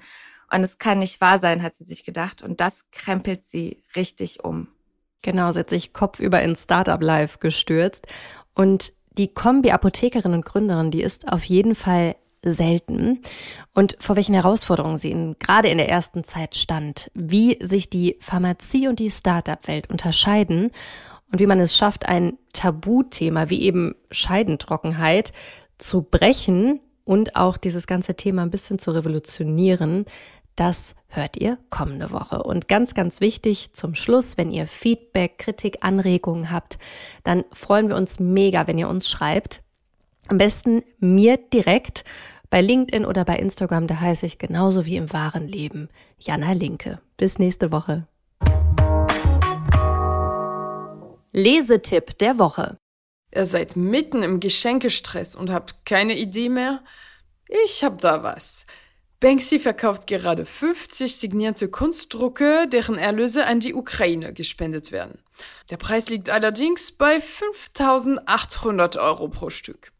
Und 0.52 0.62
es 0.62 0.78
kann 0.78 1.00
nicht 1.00 1.20
wahr 1.20 1.38
sein, 1.38 1.62
hat 1.62 1.74
sie 1.74 1.84
sich 1.84 2.04
gedacht. 2.04 2.42
Und 2.42 2.60
das 2.60 2.90
krempelt 2.90 3.44
sie 3.44 3.82
richtig 3.94 4.44
um. 4.44 4.68
Genau, 5.22 5.50
sie 5.50 5.60
hat 5.60 5.70
sich 5.70 5.92
kopfüber 5.92 6.40
ins 6.42 6.64
Startup 6.64 7.02
Life 7.02 7.38
gestürzt. 7.38 8.06
Und 8.54 8.92
die 9.18 9.32
Kombi 9.32 9.70
Apothekerin 9.70 10.34
und 10.34 10.44
Gründerin, 10.44 10.90
die 10.90 11.02
ist 11.02 11.28
auf 11.32 11.44
jeden 11.44 11.74
Fall 11.74 12.16
selten. 12.44 13.22
Und 13.74 13.96
vor 13.98 14.16
welchen 14.16 14.34
Herausforderungen 14.34 14.98
sie 14.98 15.10
in, 15.10 15.36
gerade 15.38 15.68
in 15.68 15.78
der 15.78 15.88
ersten 15.88 16.22
Zeit 16.22 16.54
stand, 16.54 17.10
wie 17.14 17.58
sich 17.60 17.90
die 17.90 18.16
Pharmazie 18.20 18.88
und 18.88 18.98
die 18.98 19.10
Startup-Welt 19.10 19.90
unterscheiden 19.90 20.70
und 21.32 21.40
wie 21.40 21.46
man 21.46 21.60
es 21.60 21.76
schafft, 21.76 22.06
ein 22.06 22.38
Tabuthema 22.52 23.50
wie 23.50 23.62
eben 23.62 23.94
Scheidentrockenheit 24.10 25.32
zu 25.78 26.02
brechen 26.02 26.80
und 27.04 27.36
auch 27.36 27.56
dieses 27.56 27.86
ganze 27.86 28.14
Thema 28.14 28.42
ein 28.42 28.50
bisschen 28.50 28.78
zu 28.78 28.90
revolutionieren, 28.90 30.06
das 30.56 30.96
hört 31.08 31.36
ihr 31.36 31.58
kommende 31.70 32.10
Woche. 32.10 32.42
Und 32.42 32.66
ganz, 32.66 32.94
ganz 32.94 33.20
wichtig 33.20 33.74
zum 33.74 33.94
Schluss, 33.94 34.36
wenn 34.36 34.50
ihr 34.50 34.66
Feedback, 34.66 35.38
Kritik, 35.38 35.78
Anregungen 35.82 36.50
habt, 36.50 36.78
dann 37.24 37.44
freuen 37.52 37.88
wir 37.88 37.96
uns 37.96 38.18
mega, 38.18 38.66
wenn 38.66 38.78
ihr 38.78 38.88
uns 38.88 39.08
schreibt. 39.08 39.62
Am 40.28 40.38
besten 40.38 40.82
mir 40.98 41.36
direkt 41.36 42.04
bei 42.50 42.60
LinkedIn 42.60 43.04
oder 43.04 43.24
bei 43.24 43.36
Instagram, 43.36 43.86
da 43.86 44.00
heiße 44.00 44.26
ich 44.26 44.38
genauso 44.38 44.86
wie 44.86 44.96
im 44.96 45.12
wahren 45.12 45.46
Leben 45.46 45.88
Jana 46.18 46.52
Linke. 46.52 47.00
Bis 47.16 47.38
nächste 47.38 47.70
Woche. 47.70 48.06
Lesetipp 51.32 52.18
der 52.18 52.38
Woche. 52.38 52.78
Ihr 53.34 53.44
seid 53.44 53.76
mitten 53.76 54.22
im 54.22 54.40
Geschenkestress 54.40 55.34
und 55.34 55.50
habt 55.50 55.84
keine 55.84 56.16
Idee 56.16 56.48
mehr? 56.48 56.82
Ich 57.64 57.84
hab 57.84 58.00
da 58.00 58.22
was. 58.22 58.64
Banksy 59.26 59.58
verkauft 59.58 60.06
gerade 60.06 60.44
50 60.44 61.16
signierte 61.16 61.68
Kunstdrucke, 61.68 62.68
deren 62.68 62.96
Erlöse 62.96 63.44
an 63.44 63.58
die 63.58 63.74
Ukraine 63.74 64.32
gespendet 64.32 64.92
werden. 64.92 65.18
Der 65.68 65.78
Preis 65.78 66.08
liegt 66.08 66.30
allerdings 66.30 66.92
bei 66.92 67.20
5800 67.20 68.96
Euro 68.98 69.26
pro 69.26 69.50
Stück. 69.50 69.90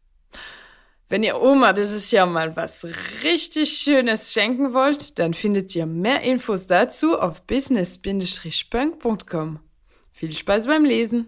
Wenn 1.09 1.23
ihr 1.23 1.41
Oma 1.41 1.73
dieses 1.73 2.09
Jahr 2.11 2.25
mal 2.25 2.55
was 2.55 2.87
richtig 3.21 3.73
Schönes 3.73 4.31
schenken 4.31 4.71
wollt, 4.71 5.19
dann 5.19 5.33
findet 5.33 5.75
ihr 5.75 5.87
mehr 5.87 6.21
Infos 6.21 6.67
dazu 6.67 7.19
auf 7.19 7.45
business-punk.com. 7.47 9.59
Viel 10.13 10.31
Spaß 10.31 10.67
beim 10.67 10.85
Lesen! 10.85 11.27